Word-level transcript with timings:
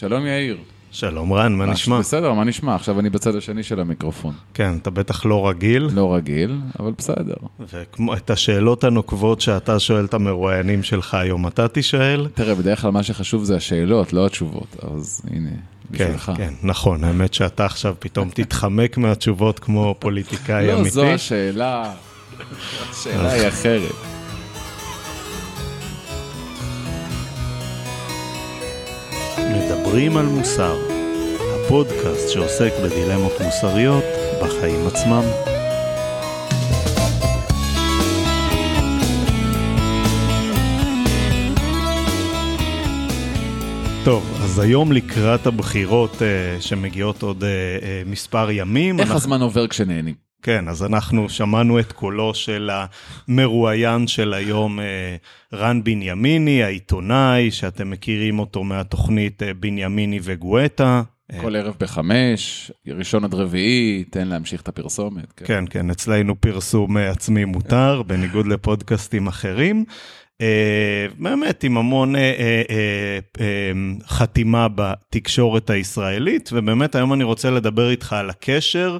שלום 0.00 0.26
יאיר. 0.26 0.56
שלום 0.90 1.32
רן, 1.32 1.54
מה 1.54 1.66
נשמע? 1.66 1.98
בסדר, 1.98 2.32
מה 2.32 2.44
נשמע? 2.44 2.74
עכשיו 2.74 3.00
אני 3.00 3.10
בצד 3.10 3.36
השני 3.36 3.62
של 3.62 3.80
המיקרופון. 3.80 4.34
כן, 4.54 4.76
אתה 4.82 4.90
בטח 4.90 5.26
לא 5.26 5.48
רגיל. 5.48 5.88
לא 5.92 6.14
רגיל, 6.14 6.58
אבל 6.80 6.92
בסדר. 6.98 7.34
ואת 8.08 8.30
השאלות 8.30 8.84
הנוקבות 8.84 9.40
שאתה 9.40 9.80
שואל 9.80 10.04
את 10.04 10.14
המרואיינים 10.14 10.82
שלך 10.82 11.14
היום, 11.14 11.46
אתה 11.46 11.68
תשאל? 11.68 12.28
תראה, 12.34 12.54
בדרך 12.54 12.80
כלל 12.80 12.90
מה 12.90 13.02
שחשוב 13.02 13.44
זה 13.44 13.56
השאלות, 13.56 14.12
לא 14.12 14.26
התשובות, 14.26 14.76
אז 14.82 15.22
הנה, 15.30 15.50
בשבילך. 15.90 16.24
כן, 16.24 16.34
כן, 16.36 16.54
נכון, 16.62 17.04
האמת 17.04 17.34
שאתה 17.34 17.64
עכשיו 17.64 17.94
פתאום 17.98 18.30
תתחמק 18.34 18.96
מהתשובות 18.98 19.58
כמו 19.58 19.94
פוליטיקאי 19.98 20.72
אמיתי. 20.72 20.84
לא, 20.84 20.90
זו 20.90 21.06
השאלה, 21.06 21.92
השאלה 22.90 23.32
היא 23.32 23.48
אחרת. 23.48 24.15
מדברים 29.96 30.16
על 30.16 30.26
מוסר, 30.26 30.76
הפודקאסט 31.54 32.28
שעוסק 32.30 32.72
בדילמות 32.84 33.32
מוסריות 33.44 34.04
בחיים 34.42 34.86
עצמם. 34.86 35.22
טוב, 44.04 44.40
אז 44.42 44.58
היום 44.58 44.92
לקראת 44.92 45.46
הבחירות 45.46 46.12
uh, 46.14 46.20
שמגיעות 46.60 47.22
עוד 47.22 47.42
uh, 47.42 47.44
uh, 47.44 48.10
מספר 48.10 48.50
ימים. 48.50 49.00
איך 49.00 49.08
אנחנו... 49.08 49.16
הזמן 49.16 49.42
עובר 49.42 49.66
כשנהנים? 49.68 50.25
כן, 50.46 50.68
אז 50.68 50.84
אנחנו 50.84 51.28
שמענו 51.28 51.80
את 51.80 51.92
קולו 51.92 52.34
של 52.34 52.70
המרואיין 53.28 54.06
של 54.06 54.34
היום, 54.34 54.78
רן 55.52 55.84
בנימיני, 55.84 56.62
העיתונאי, 56.62 57.50
שאתם 57.50 57.90
מכירים 57.90 58.38
אותו 58.38 58.64
מהתוכנית 58.64 59.42
בנימיני 59.60 60.20
וגואטה. 60.22 61.02
כל 61.40 61.56
ערב 61.56 61.74
בחמש, 61.80 62.70
ראשון 62.88 63.24
עד 63.24 63.34
רביעי, 63.34 64.04
תן 64.10 64.28
להמשיך 64.28 64.60
את 64.60 64.68
הפרסומת. 64.68 65.32
כן, 65.36 65.44
כן, 65.46 65.64
כן 65.70 65.90
אצלנו 65.90 66.40
פרסום 66.40 66.96
עצמי 66.96 67.44
מותר, 67.44 68.02
בניגוד 68.06 68.46
לפודקאסטים 68.46 69.26
אחרים. 69.26 69.84
באמת 71.18 71.64
עם 71.64 71.76
המון 71.76 72.14
חתימה 74.06 74.68
בתקשורת 74.74 75.70
הישראלית, 75.70 76.50
ובאמת 76.52 76.94
היום 76.94 77.12
אני 77.12 77.24
רוצה 77.24 77.50
לדבר 77.50 77.90
איתך 77.90 78.12
על 78.12 78.30
הקשר 78.30 78.98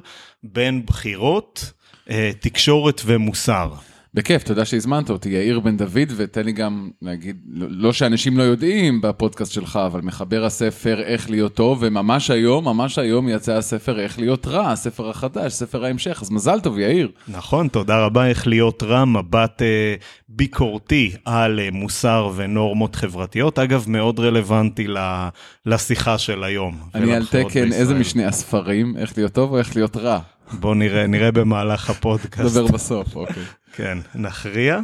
בין 0.53 0.85
בחירות, 0.85 1.71
uh, 2.07 2.11
תקשורת 2.39 3.01
ומוסר. 3.05 3.73
בכיף, 4.17 4.43
תודה 4.43 4.65
שהזמנת 4.65 5.09
אותי, 5.09 5.29
יאיר 5.29 5.59
בן 5.59 5.77
דוד, 5.77 6.11
ותן 6.15 6.43
לי 6.43 6.51
גם 6.51 6.89
להגיד, 7.01 7.37
לא 7.53 7.93
שאנשים 7.93 8.37
לא 8.37 8.43
יודעים 8.43 9.01
בפודקאסט 9.01 9.51
שלך, 9.51 9.79
אבל 9.85 10.01
מחבר 10.01 10.45
הספר 10.45 11.01
איך 11.01 11.29
להיות 11.29 11.53
טוב, 11.53 11.77
וממש 11.81 12.31
היום, 12.31 12.65
ממש 12.65 12.97
היום 12.97 13.29
יצא 13.29 13.53
הספר 13.53 13.99
איך 13.99 14.19
להיות 14.19 14.47
רע, 14.47 14.71
הספר 14.71 15.09
החדש, 15.09 15.53
ספר 15.53 15.85
ההמשך, 15.85 16.19
אז 16.21 16.31
מזל 16.31 16.59
טוב, 16.59 16.79
יאיר. 16.79 17.11
נכון, 17.27 17.67
תודה 17.67 18.05
רבה, 18.05 18.27
איך 18.27 18.47
להיות 18.47 18.83
רע, 18.83 19.05
מבט 19.05 19.61
אה, 19.61 19.95
ביקורתי 20.29 21.11
על 21.25 21.59
אה, 21.59 21.69
מוסר 21.71 22.31
ונורמות 22.35 22.95
חברתיות, 22.95 23.59
אגב, 23.59 23.85
מאוד 23.87 24.19
רלוונטי 24.19 24.87
לשיחה 25.65 26.17
של 26.17 26.43
היום. 26.43 26.77
אני 26.95 27.15
על 27.15 27.25
תקן, 27.25 27.73
איזה 27.73 27.95
משני 27.95 28.25
הספרים, 28.25 28.97
איך 28.97 29.17
להיות 29.17 29.33
טוב 29.33 29.51
או 29.51 29.57
איך 29.57 29.75
להיות 29.75 29.97
רע? 29.97 30.19
בוא 30.51 30.75
נראה, 30.75 31.07
נראה 31.07 31.31
במהלך 31.31 31.89
הפודקאסט. 31.89 32.57
נדבר 32.57 32.67
בסוף, 32.67 33.15
אוקיי. 33.15 33.43
כן, 33.77 33.97
נכריע. 34.15 34.79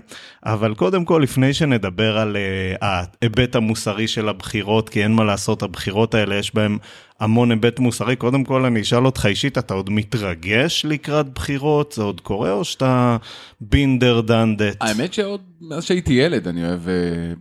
אבל 0.45 0.73
קודם 0.73 1.05
כל, 1.05 1.19
לפני 1.23 1.53
שנדבר 1.53 2.17
על 2.17 2.35
uh, 2.35 2.77
ההיבט 2.81 3.55
המוסרי 3.55 4.07
של 4.07 4.29
הבחירות, 4.29 4.89
כי 4.89 5.03
אין 5.03 5.11
מה 5.11 5.23
לעשות, 5.23 5.63
הבחירות 5.63 6.15
האלה 6.15 6.35
יש 6.35 6.55
בהן 6.55 6.77
המון 7.19 7.51
היבט 7.51 7.79
מוסרי, 7.79 8.15
קודם 8.15 8.43
כל 8.43 8.65
אני 8.65 8.81
אשאל 8.81 9.05
אותך 9.05 9.25
אישית, 9.25 9.57
אתה 9.57 9.73
עוד 9.73 9.89
מתרגש 9.89 10.85
לקראת 10.89 11.33
בחירות? 11.33 11.91
זה 11.91 12.03
עוד 12.03 12.21
קורה 12.21 12.51
או 12.51 12.65
שאתה 12.65 13.17
בינדר 13.61 14.21
דנדט? 14.21 14.77
האמת 14.81 15.13
שעוד 15.13 15.41
מאז 15.61 15.83
שהייתי 15.83 16.13
ילד 16.13 16.47
אני 16.47 16.65
אוהב 16.65 16.85
uh, 16.85 16.89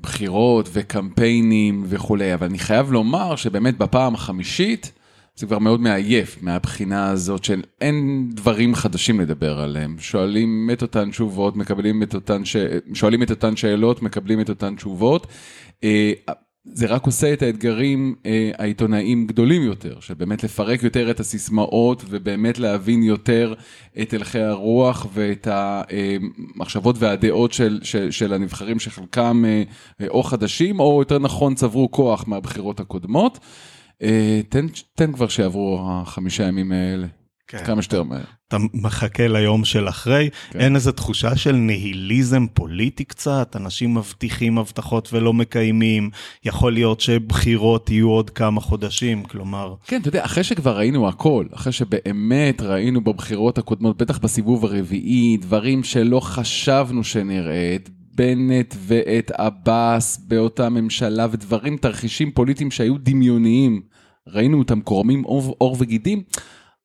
בחירות 0.00 0.68
וקמפיינים 0.72 1.84
וכולי, 1.88 2.34
אבל 2.34 2.46
אני 2.46 2.58
חייב 2.58 2.92
לומר 2.92 3.36
שבאמת 3.36 3.78
בפעם 3.78 4.14
החמישית, 4.14 4.92
זה 5.36 5.46
כבר 5.46 5.58
מאוד 5.58 5.80
מעייף 5.80 6.38
מהבחינה 6.42 7.10
הזאת 7.10 7.44
של 7.44 7.62
אין 7.80 8.28
דברים 8.34 8.74
חדשים 8.74 9.20
לדבר 9.20 9.60
עליהם. 9.60 9.96
שואלים 9.98 10.70
את 10.72 10.82
אותן 10.82 11.10
תשובות, 11.10 11.56
מקבלים 11.56 12.02
את 12.02 12.14
אותן, 12.14 12.44
ש... 12.44 12.56
שואלים 12.94 13.22
את 13.22 13.30
אותן 13.30 13.56
שאלות, 13.56 14.02
מקבלים 14.02 14.40
את 14.40 14.48
אותן 14.48 14.76
תשובות. 14.76 15.26
אה, 15.84 16.12
זה 16.64 16.86
רק 16.86 17.06
עושה 17.06 17.32
את 17.32 17.42
האתגרים 17.42 18.14
אה, 18.26 18.50
העיתונאיים 18.58 19.26
גדולים 19.26 19.62
יותר, 19.62 20.00
של 20.00 20.14
באמת 20.14 20.44
לפרק 20.44 20.82
יותר 20.82 21.10
את 21.10 21.20
הסיסמאות 21.20 22.02
ובאמת 22.08 22.58
להבין 22.58 23.02
יותר 23.02 23.54
את 24.02 24.12
הלכי 24.12 24.40
הרוח 24.40 25.06
ואת 25.14 25.48
המחשבות 25.50 26.96
והדעות 26.98 27.52
של, 27.52 27.80
של, 27.82 28.10
של 28.10 28.32
הנבחרים 28.32 28.78
שחלקם 28.78 29.44
אה, 29.46 29.62
או 30.08 30.22
חדשים 30.22 30.80
או 30.80 30.98
יותר 30.98 31.18
נכון 31.18 31.54
צברו 31.54 31.90
כוח 31.90 32.28
מהבחירות 32.28 32.80
הקודמות. 32.80 33.38
אה, 34.02 34.40
תן, 34.48 34.66
תן 34.94 35.12
כבר 35.12 35.28
שיעברו 35.28 35.80
החמישה 35.90 36.44
ימים 36.44 36.72
האלה. 36.72 37.06
כן. 37.58 37.64
כמה 37.64 37.82
שיותר 37.82 38.02
מהר. 38.02 38.24
אתה 38.48 38.56
מחכה 38.74 39.28
ליום 39.28 39.64
של 39.64 39.88
אחרי, 39.88 40.30
כן. 40.50 40.60
אין 40.60 40.74
איזו 40.74 40.92
תחושה 40.92 41.36
של 41.36 41.52
ניהיליזם 41.52 42.46
פוליטי 42.54 43.04
קצת, 43.04 43.56
אנשים 43.56 43.94
מבטיחים 43.94 44.58
הבטחות 44.58 45.08
ולא 45.12 45.32
מקיימים, 45.32 46.10
יכול 46.44 46.72
להיות 46.72 47.00
שבחירות 47.00 47.90
יהיו 47.90 48.08
עוד 48.08 48.30
כמה 48.30 48.60
חודשים, 48.60 49.22
כלומר... 49.22 49.74
כן, 49.86 50.00
אתה 50.00 50.08
יודע, 50.08 50.24
אחרי 50.24 50.44
שכבר 50.44 50.76
ראינו 50.76 51.08
הכל, 51.08 51.46
אחרי 51.54 51.72
שבאמת 51.72 52.60
ראינו 52.60 53.00
בבחירות 53.04 53.58
הקודמות, 53.58 53.96
בטח 54.02 54.18
בסיבוב 54.18 54.64
הרביעי, 54.64 55.36
דברים 55.36 55.84
שלא 55.84 56.20
חשבנו 56.20 57.04
שנראה, 57.04 57.74
את 57.74 57.88
בנט 58.14 58.74
ואת 58.78 59.30
עבאס 59.30 60.18
באותה 60.28 60.68
ממשלה, 60.68 61.26
ודברים, 61.30 61.76
תרחישים 61.76 62.30
פוליטיים 62.30 62.70
שהיו 62.70 62.98
דמיוניים, 62.98 63.82
ראינו 64.28 64.58
אותם 64.58 64.80
קורמים 64.80 65.22
עור, 65.22 65.76
וגידים, 65.78 66.22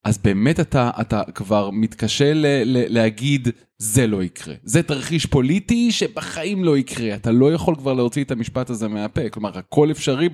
אז 0.04 0.18
באמת 0.18 0.60
אתה, 0.60 0.92
אתה 1.02 1.22
כבר 1.36 1.70
מתקשה 1.70 2.34
ל, 2.34 2.46
ל, 2.46 2.94
להגיד, 2.94 3.48
זה 3.78 4.08
לא 4.08 4.24
יקרה. 4.24 4.56
זה 4.64 4.84
תרחיש 4.84 5.26
פוליטי 5.26 5.92
שבחיים 5.92 6.64
לא 6.64 6.78
יקרה. 6.78 7.16
אתה 7.16 7.32
לא 7.32 7.54
יכול 7.54 7.76
כבר 7.76 7.94
להוציא 7.94 8.24
את 8.24 8.32
המשפט 8.32 8.70
הזה 8.70 8.88
מהפה. 8.88 9.30
כלומר, 9.30 9.58
הכל 9.58 9.92
אפשרי 9.92 10.30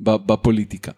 בפוליטיקה. 0.00 0.92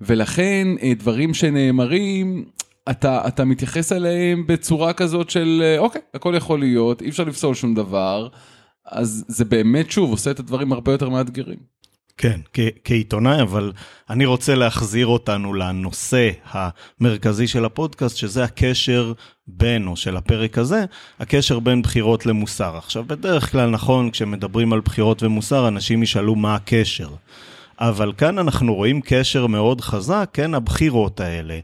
ולכן, 0.00 0.68
אה, 0.82 0.92
דברים 0.98 1.34
שנאמרים, 1.34 2.44
אתה, 2.90 3.28
אתה 3.28 3.44
מתייחס 3.44 3.92
אליהם 3.92 4.46
בצורה 4.46 4.92
כזאת 4.92 5.30
של, 5.30 5.62
אה, 5.64 5.78
אוקיי, 5.78 6.00
הכל 6.14 6.34
יכול 6.36 6.60
להיות, 6.60 7.02
אי 7.02 7.08
אפשר 7.08 7.24
לפסול 7.24 7.54
שום 7.54 7.74
דבר. 7.74 8.28
אז 8.90 9.24
זה 9.28 9.44
באמת, 9.44 9.90
שוב, 9.90 10.10
עושה 10.10 10.30
את 10.30 10.38
הדברים 10.38 10.72
הרבה 10.72 10.92
יותר 10.92 11.08
מאתגרים. 11.08 11.78
כן, 12.18 12.40
כעיתונאי, 12.84 13.42
אבל 13.42 13.72
אני 14.10 14.26
רוצה 14.26 14.54
להחזיר 14.54 15.06
אותנו 15.06 15.54
לנושא 15.54 16.30
המרכזי 16.50 17.46
של 17.46 17.64
הפודקאסט, 17.64 18.16
שזה 18.16 18.44
הקשר 18.44 19.12
בין, 19.46 19.86
או 19.86 19.96
של 19.96 20.16
הפרק 20.16 20.58
הזה, 20.58 20.84
הקשר 21.20 21.58
בין 21.58 21.82
בחירות 21.82 22.26
למוסר. 22.26 22.76
עכשיו, 22.76 23.04
בדרך 23.06 23.52
כלל, 23.52 23.70
נכון, 23.70 24.10
כשמדברים 24.10 24.72
על 24.72 24.80
בחירות 24.80 25.22
ומוסר, 25.22 25.68
אנשים 25.68 26.02
ישאלו 26.02 26.34
מה 26.34 26.54
הקשר. 26.54 27.08
אבל 27.80 28.12
כאן 28.18 28.38
אנחנו 28.38 28.74
רואים 28.74 29.00
קשר 29.04 29.46
מאוד 29.46 29.80
חזק, 29.80 30.30
כן, 30.32 30.54
הבחירות 30.54 31.20
האלה. 31.20 31.58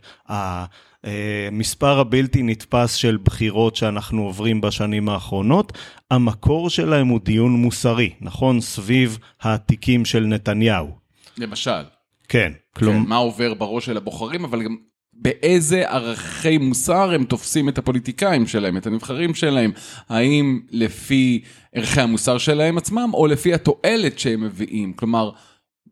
המספר 1.05 1.99
הבלתי 1.99 2.43
נתפס 2.43 2.95
של 2.95 3.19
בחירות 3.25 3.77
שאנחנו 3.77 4.23
עוברים 4.23 4.61
בשנים 4.61 5.09
האחרונות, 5.09 5.79
המקור 6.11 6.71
שלהם 6.71 7.09
הוא 7.09 7.21
דיון 7.21 7.53
מוסרי, 7.53 8.11
נכון? 8.21 8.61
סביב 8.61 9.19
התיקים 9.43 10.05
של 10.05 10.25
נתניהו. 10.27 10.91
למשל. 11.39 11.83
כן. 12.29 12.53
כלום... 12.77 13.03
כן, 13.03 13.09
מה 13.09 13.17
עובר 13.17 13.55
בראש 13.55 13.87
של 13.87 13.97
הבוחרים, 13.97 14.45
אבל 14.45 14.63
גם 14.63 14.77
באיזה 15.13 15.91
ערכי 15.91 16.59
מוסר 16.59 17.15
הם 17.15 17.25
תופסים 17.25 17.69
את 17.69 17.79
הפוליטיקאים 17.79 18.47
שלהם, 18.47 18.77
את 18.77 18.87
הנבחרים 18.87 19.35
שלהם, 19.35 19.73
האם 20.09 20.61
לפי 20.71 21.43
ערכי 21.75 22.01
המוסר 22.01 22.39
שלהם 22.39 22.79
עצמם, 22.79 23.11
או 23.15 23.27
לפי 23.27 23.55
התועלת 23.55 24.19
שהם 24.19 24.41
מביאים, 24.41 24.93
כלומר, 24.93 25.31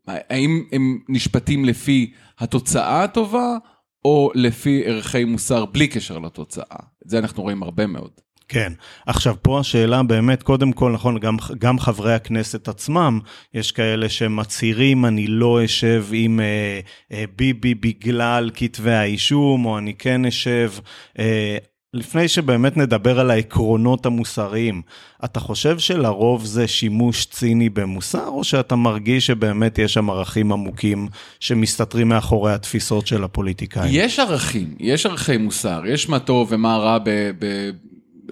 האם 0.07 0.65
הם 0.73 0.99
נשפטים 1.09 1.65
לפי 1.65 2.13
התוצאה 2.39 3.05
הטובה, 3.05 3.57
או 4.05 4.31
לפי 4.35 4.83
ערכי 4.87 5.25
מוסר 5.25 5.65
בלי 5.65 5.89
קשר 5.89 6.19
לתוצאה. 6.19 6.77
את 7.05 7.11
זה 7.11 7.19
אנחנו 7.19 7.43
רואים 7.43 7.63
הרבה 7.63 7.87
מאוד. 7.87 8.11
כן, 8.49 8.73
עכשיו 9.07 9.37
פה 9.43 9.61
השאלה 9.61 10.03
באמת, 10.03 10.43
קודם 10.43 10.73
כל, 10.73 10.93
נכון, 10.93 11.19
גם, 11.19 11.37
גם 11.59 11.79
חברי 11.79 12.15
הכנסת 12.15 12.69
עצמם, 12.69 13.21
יש 13.55 13.73
כאלה 13.73 14.09
שמצהירים, 14.09 15.05
אני 15.05 15.27
לא 15.27 15.65
אשב 15.65 16.07
עם 16.13 16.41
אה, 16.41 16.81
אה, 17.13 17.25
ביבי 17.37 17.75
בגלל 17.75 18.51
כתבי 18.55 18.93
האישום, 18.93 19.65
או 19.65 19.79
אני 19.79 19.95
כן 19.95 20.25
אשב. 20.25 20.73
אה, 21.19 21.57
לפני 21.95 22.29
שבאמת 22.29 22.77
נדבר 22.77 23.21
על 23.21 23.31
העקרונות 23.31 24.07
המוסריים, 24.07 24.83
אתה 25.25 25.41
חושב 25.41 25.79
שלרוב 25.79 26.45
זה 26.45 26.69
שימוש 26.69 27.27
ציני 27.27 27.69
במוסר, 27.69 28.27
או 28.27 28.45
שאתה 28.45 28.77
מרגיש 28.77 29.27
שבאמת 29.27 29.79
יש 29.79 29.95
שם 29.95 30.11
ערכים 30.11 30.53
עמוקים 30.53 31.09
שמסתתרים 31.41 32.09
מאחורי 32.09 32.53
התפיסות 32.53 33.07
של 33.07 33.25
הפוליטיקאים? 33.25 33.91
יש 33.95 34.19
ערכים, 34.19 34.75
יש 34.81 35.07
ערכי 35.07 35.37
מוסר, 35.37 35.83
יש 35.87 36.09
מה 36.09 36.19
טוב 36.19 36.49
ומה 36.51 36.77
רע 36.77 36.99
ב... 36.99 37.31
ב... 37.39 37.71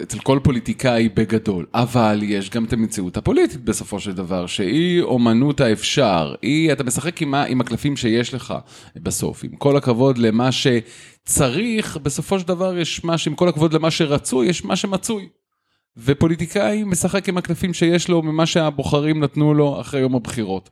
אצל 0.03 0.19
כל 0.19 0.39
פוליטיקאי 0.43 1.09
בגדול, 1.09 1.65
אבל 1.73 2.19
יש 2.23 2.49
גם 2.49 2.65
את 2.65 2.73
המציאות 2.73 3.17
הפוליטית 3.17 3.63
בסופו 3.63 3.99
של 3.99 4.13
דבר, 4.13 4.47
שהיא 4.47 5.01
אומנות 5.01 5.61
האפשר, 5.61 6.35
היא, 6.41 6.71
אתה 6.71 6.83
משחק 6.83 7.21
עם, 7.21 7.33
עם 7.35 7.61
הקלפים 7.61 7.97
שיש 7.97 8.33
לך 8.33 8.53
בסוף, 8.95 9.43
עם 9.43 9.55
כל 9.55 9.77
הכבוד 9.77 10.17
למה 10.17 10.49
שצריך, 10.51 11.97
בסופו 11.97 12.39
של 12.39 12.47
דבר 12.47 12.77
יש 12.77 13.03
מה 13.03 13.17
שעם 13.17 13.35
כל 13.35 13.49
הכבוד 13.49 13.73
למה 13.73 13.91
שרצוי, 13.91 14.47
יש 14.47 14.65
מה 14.65 14.75
שמצוי. 14.75 15.27
ופוליטיקאי 15.97 16.83
משחק 16.83 17.29
עם 17.29 17.37
הקלפים 17.37 17.73
שיש 17.73 18.09
לו 18.09 18.21
ממה 18.21 18.45
שהבוחרים 18.45 19.19
נתנו 19.19 19.53
לו 19.53 19.81
אחרי 19.81 19.99
יום 19.99 20.15
הבחירות. 20.15 20.69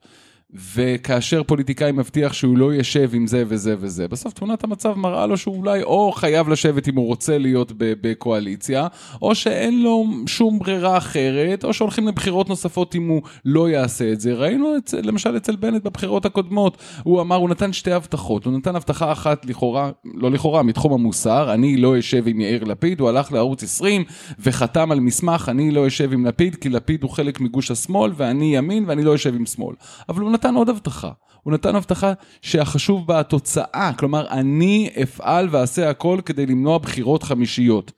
וכאשר 0.53 1.43
פוליטיקאי 1.43 1.91
מבטיח 1.91 2.33
שהוא 2.33 2.57
לא 2.57 2.73
ישב 2.73 3.09
עם 3.13 3.27
זה 3.27 3.43
וזה 3.47 3.75
וזה, 3.79 4.07
בסוף 4.07 4.33
תמונת 4.33 4.63
המצב 4.63 4.93
מראה 4.97 5.25
לו 5.25 5.37
שהוא 5.37 5.57
אולי 5.57 5.83
או 5.83 6.11
חייב 6.11 6.49
לשבת 6.49 6.87
אם 6.87 6.95
הוא 6.95 7.07
רוצה 7.07 7.37
להיות 7.37 7.71
בקואליציה, 7.77 8.87
או 9.21 9.35
שאין 9.35 9.83
לו 9.83 10.05
שום 10.25 10.59
ברירה 10.59 10.97
אחרת, 10.97 11.65
או 11.65 11.73
שהולכים 11.73 12.07
לבחירות 12.07 12.49
נוספות 12.49 12.95
אם 12.95 13.07
הוא 13.07 13.21
לא 13.45 13.69
יעשה 13.69 14.11
את 14.11 14.21
זה. 14.21 14.33
ראינו 14.33 14.77
את 14.77 14.93
למשל 15.03 15.37
אצל 15.37 15.55
בנט 15.55 15.83
בבחירות 15.83 16.25
הקודמות, 16.25 16.77
הוא 17.03 17.21
אמר, 17.21 17.35
הוא 17.35 17.49
נתן 17.49 17.73
שתי 17.73 17.91
הבטחות, 17.91 18.45
הוא 18.45 18.53
נתן 18.53 18.75
הבטחה 18.75 19.11
אחת 19.11 19.45
לכאורה, 19.45 19.91
לא 20.05 20.31
לכאורה, 20.31 20.63
מתחום 20.63 20.93
המוסר, 20.93 21.53
אני 21.53 21.77
לא 21.77 21.99
אשב 21.99 22.27
עם 22.27 22.41
יאיר 22.41 22.63
לפיד, 22.63 22.99
הוא 22.99 23.09
הלך 23.09 23.31
לערוץ 23.31 23.63
20 23.63 24.03
וחתם 24.39 24.91
על 24.91 24.99
מסמך, 24.99 25.49
אני 25.49 25.71
לא 25.71 25.87
אשב 25.87 26.13
עם 26.13 26.25
לפיד, 26.25 26.55
כי 26.55 26.69
לפיד 26.69 27.03
הוא 27.03 27.11
חלק 27.11 27.39
מגוש 27.39 27.71
השמאל 27.71 28.11
ואני 28.15 28.57
ימין 28.57 28.83
ואני 28.87 29.03
לא 29.03 29.15
אשב 29.15 29.35
עם 29.35 29.45
שמאל. 29.45 29.75
אבל 30.09 30.21
הוא 30.21 30.31
נתן 30.39 30.55
עוד 30.55 30.69
הבטחה. 30.69 31.11
הוא 31.43 31.53
נתן 31.53 31.75
הבטחה 31.75 32.13
שהחשוב 32.41 33.07
בה 33.07 33.19
התוצאה, 33.19 33.91
כלומר, 33.97 34.27
אני 34.27 34.89
אפעל 35.03 35.47
ואעשה 35.51 35.89
הכל 35.89 36.19
כדי 36.25 36.45
למנוע 36.45 36.77
בחירות 36.77 37.23
חמישיות. 37.23 37.91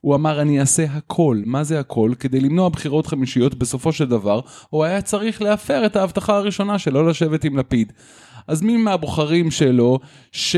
הוא 0.00 0.14
אמר, 0.14 0.42
אני 0.42 0.60
אעשה 0.60 0.84
הכל. 0.84 1.42
מה 1.46 1.64
זה 1.64 1.80
הכל? 1.80 2.12
כדי 2.18 2.40
למנוע 2.40 2.68
בחירות 2.68 3.06
חמישיות, 3.06 3.54
בסופו 3.54 3.92
של 3.92 4.04
דבר, 4.04 4.40
הוא 4.70 4.84
היה 4.84 5.02
צריך 5.02 5.42
להפר 5.42 5.86
את 5.86 5.96
ההבטחה 5.96 6.36
הראשונה 6.36 6.78
שלא 6.78 7.06
לשבת 7.06 7.44
עם 7.44 7.56
לפיד. 7.56 7.92
אז 8.48 8.62
מי 8.62 8.76
מהבוחרים 8.76 9.50
שלו, 9.50 9.98
ש... 10.32 10.56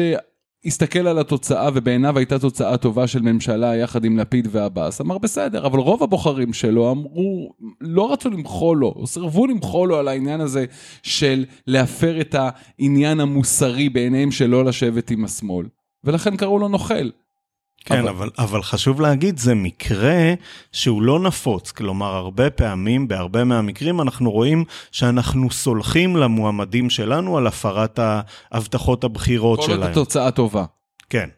הסתכל 0.69 1.07
על 1.07 1.19
התוצאה 1.19 1.69
ובעיניו 1.75 2.19
הייתה 2.19 2.39
תוצאה 2.39 2.77
טובה 2.77 3.07
של 3.07 3.23
ממשלה 3.23 3.77
יחד 3.77 4.05
עם 4.05 4.19
לפיד 4.19 4.49
ועבאס, 4.51 5.01
אמר 5.01 5.19
בסדר, 5.19 5.67
אבל 5.67 5.79
רוב 5.79 6.03
הבוחרים 6.03 6.53
שלו 6.53 6.91
אמרו, 6.91 7.53
לא 7.81 8.13
רצו 8.13 8.31
למחול 8.31 8.79
לו, 8.79 8.95
או 8.97 9.07
סירבו 9.07 9.47
למחול 9.47 9.89
לו 9.89 9.97
על 9.97 10.09
העניין 10.09 10.41
הזה 10.41 10.65
של 11.03 11.45
להפר 11.67 12.21
את 12.21 12.35
העניין 12.39 13.21
המוסרי 13.21 13.89
בעיניהם 13.89 14.31
שלא 14.31 14.65
לשבת 14.65 15.11
עם 15.11 15.25
השמאל, 15.25 15.67
ולכן 16.05 16.37
קראו 16.37 16.59
לו 16.59 16.69
נוכל. 16.69 17.11
כן, 17.85 17.99
אבל... 17.99 18.09
אבל, 18.09 18.31
אבל 18.39 18.63
חשוב 18.63 19.01
להגיד, 19.01 19.39
זה 19.39 19.55
מקרה 19.55 20.35
שהוא 20.73 21.03
לא 21.03 21.21
נפוץ. 21.21 21.71
כלומר, 21.71 22.15
הרבה 22.15 22.51
פעמים, 22.51 23.09
בהרבה 23.09 23.45
מהמקרים, 23.45 24.01
אנחנו 24.01 24.31
רואים 24.31 24.65
שאנחנו 24.93 25.51
סולחים 25.51 26.17
למועמדים 26.17 26.91
שלנו 26.91 27.39
על 27.39 27.47
הפרת 27.47 27.99
ההבטחות 28.53 29.05
הבחירות 29.05 29.63
שלהם. 29.63 29.77
כל 29.77 29.83
עוד 29.83 29.91
התוצאה 29.91 30.31
טובה. 30.31 30.65
כן. 31.11 31.29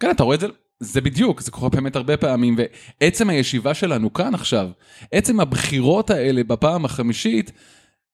כן, 0.00 0.10
אתה 0.10 0.22
רואה 0.22 0.34
את 0.34 0.40
זה? 0.40 0.46
זה 0.80 1.00
בדיוק, 1.00 1.40
זה 1.40 1.50
קורה 1.50 1.68
באמת 1.68 1.96
הרבה 1.96 2.16
פעמים, 2.16 2.56
ועצם 3.00 3.30
הישיבה 3.30 3.74
שלנו 3.74 4.12
כאן 4.12 4.34
עכשיו, 4.34 4.68
עצם 5.12 5.40
הבחירות 5.40 6.10
האלה 6.10 6.44
בפעם 6.44 6.84
החמישית, 6.84 7.52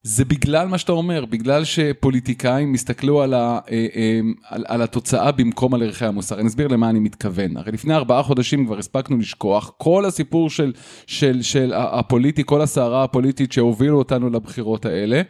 זה 0.02 0.24
בגלל 0.24 0.68
מה 0.68 0.78
שאתה 0.78 0.92
אומר, 0.92 1.24
בגלל 1.24 1.64
שפוליטיקאים 1.64 2.74
הסתכלו 2.74 3.22
על, 3.22 3.34
ה, 3.34 3.58
אה, 3.70 3.86
אה, 3.96 4.20
על, 4.48 4.64
על 4.68 4.82
התוצאה 4.82 5.32
במקום 5.32 5.74
על 5.74 5.82
ערכי 5.82 6.04
המוסר. 6.04 6.40
אני 6.40 6.48
אסביר 6.48 6.68
למה 6.68 6.90
אני 6.90 6.98
מתכוון. 6.98 7.56
הרי 7.56 7.72
לפני 7.72 7.94
ארבעה 7.94 8.22
חודשים 8.22 8.66
כבר 8.66 8.78
הספקנו 8.78 9.16
לשכוח, 9.16 9.72
כל 9.78 10.04
הסיפור 10.04 10.50
של, 10.50 10.72
של, 11.06 11.42
של 11.42 11.72
הפוליטי, 11.74 12.42
כל 12.46 12.60
הסערה 12.60 13.04
הפוליטית 13.04 13.52
שהובילו 13.52 13.98
אותנו 13.98 14.30
לבחירות 14.30 14.86
האלה, 14.86 15.22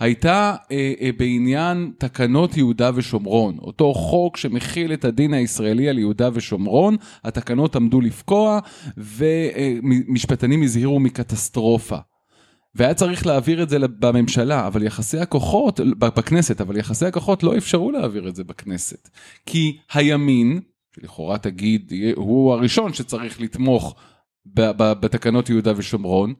הייתה 0.00 0.54
אה, 0.72 0.92
אה, 1.00 1.10
בעניין 1.18 1.92
תקנות 1.98 2.56
יהודה 2.56 2.90
ושומרון. 2.94 3.58
אותו 3.60 3.94
חוק 3.94 4.36
שמכיל 4.36 4.92
את 4.92 5.04
הדין 5.04 5.34
הישראלי 5.34 5.88
על 5.88 5.98
יהודה 5.98 6.28
ושומרון, 6.32 6.96
התקנות 7.24 7.76
עמדו 7.76 8.00
לפקוע, 8.00 8.58
ומשפטנים 8.96 10.62
הזהירו 10.62 11.00
מקטסטרופה. 11.00 11.96
והיה 12.74 12.94
צריך 12.94 13.26
להעביר 13.26 13.62
את 13.62 13.68
זה 13.68 13.78
בממשלה, 13.78 14.66
אבל 14.66 14.82
יחסי 14.82 15.18
הכוחות, 15.18 15.80
בכנסת, 15.98 16.60
אבל 16.60 16.76
יחסי 16.76 17.06
הכוחות 17.06 17.42
לא 17.42 17.56
אפשרו 17.56 17.90
להעביר 17.90 18.28
את 18.28 18.36
זה 18.36 18.44
בכנסת. 18.44 19.08
כי 19.46 19.78
הימין, 19.92 20.60
שלכאורה 20.94 21.38
תגיד, 21.38 21.92
הוא 22.16 22.52
הראשון 22.52 22.92
שצריך 22.92 23.40
לתמוך 23.40 23.94
בתקנות 25.00 25.50
יהודה 25.50 25.72
ושומרון, 25.76 26.34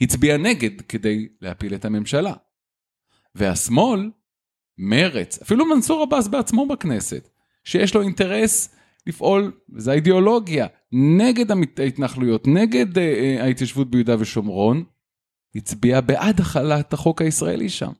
הצביע 0.00 0.36
נגד 0.36 0.80
כדי 0.80 1.28
להפיל 1.40 1.74
את 1.74 1.84
הממשלה. 1.84 2.32
והשמאל, 3.34 4.10
מרץ, 4.78 5.42
אפילו 5.42 5.66
מנסור 5.66 6.02
עבאס 6.02 6.28
בעצמו 6.28 6.66
בכנסת, 6.66 7.28
שיש 7.64 7.94
לו 7.94 8.02
אינטרס 8.02 8.74
לפעול, 9.06 9.52
וזו 9.74 9.90
האידיאולוגיה, 9.90 10.66
נגד 10.92 11.46
ההתנחלויות, 11.78 12.46
נגד 12.46 12.98
אה, 12.98 13.02
אה, 13.04 13.44
ההתיישבות 13.44 13.90
ביהודה 13.90 14.16
ושומרון, 14.18 14.84
הצביע 15.56 16.00
בעד 16.00 16.40
החלת 16.40 16.92
החוק 16.92 17.22
הישראלי 17.22 17.68
שם. 17.68 17.92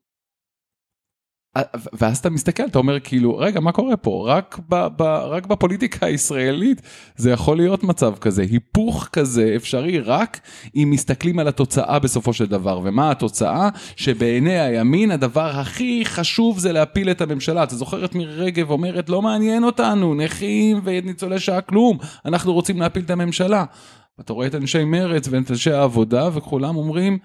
ואז 1.92 2.18
אתה 2.18 2.30
מסתכל, 2.30 2.64
אתה 2.64 2.78
אומר 2.78 3.00
כאילו, 3.00 3.38
רגע, 3.38 3.60
מה 3.60 3.72
קורה 3.72 3.96
פה? 3.96 4.24
רק, 4.28 4.58
ב, 4.68 4.86
ב, 4.96 5.02
רק 5.02 5.46
בפוליטיקה 5.46 6.06
הישראלית 6.06 6.82
זה 7.16 7.30
יכול 7.30 7.56
להיות 7.56 7.84
מצב 7.84 8.14
כזה, 8.20 8.42
היפוך 8.42 9.08
כזה 9.12 9.52
אפשרי 9.56 9.98
רק 9.98 10.40
אם 10.76 10.88
מסתכלים 10.90 11.38
על 11.38 11.48
התוצאה 11.48 11.98
בסופו 11.98 12.32
של 12.32 12.46
דבר. 12.46 12.80
ומה 12.84 13.10
התוצאה? 13.10 13.68
שבעיני 13.96 14.60
הימין 14.60 15.10
הדבר 15.10 15.50
הכי 15.50 16.04
חשוב 16.04 16.58
זה 16.58 16.72
להפיל 16.72 17.10
את 17.10 17.20
הממשלה. 17.20 17.62
אתה 17.62 17.76
זוכר 17.76 18.04
את 18.04 18.14
מירי 18.14 18.34
רגב 18.34 18.70
אומרת, 18.70 19.08
לא 19.08 19.22
מעניין 19.22 19.64
אותנו, 19.64 20.14
נכים 20.14 20.80
וניצולי 20.84 21.38
שעה 21.38 21.60
כלום, 21.60 21.98
אנחנו 22.24 22.52
רוצים 22.52 22.80
להפיל 22.80 23.04
את 23.04 23.10
הממשלה. 23.10 23.64
אתה 24.20 24.32
רואה 24.32 24.46
את 24.46 24.54
אנשי 24.54 24.84
מרץ 24.84 25.28
ואת 25.30 25.50
אנשי 25.50 25.72
העבודה 25.72 26.28
וכולם 26.34 26.76
אומרים, 26.76 27.18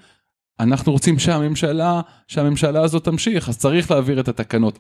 אנחנו 0.59 0.91
רוצים 0.91 1.19
שהממשלה, 1.19 2.01
שהממשלה 2.27 2.81
הזאת 2.81 3.03
תמשיך, 3.03 3.49
אז 3.49 3.57
צריך 3.57 3.91
להעביר 3.91 4.19
את 4.19 4.27
התקנות. 4.27 4.79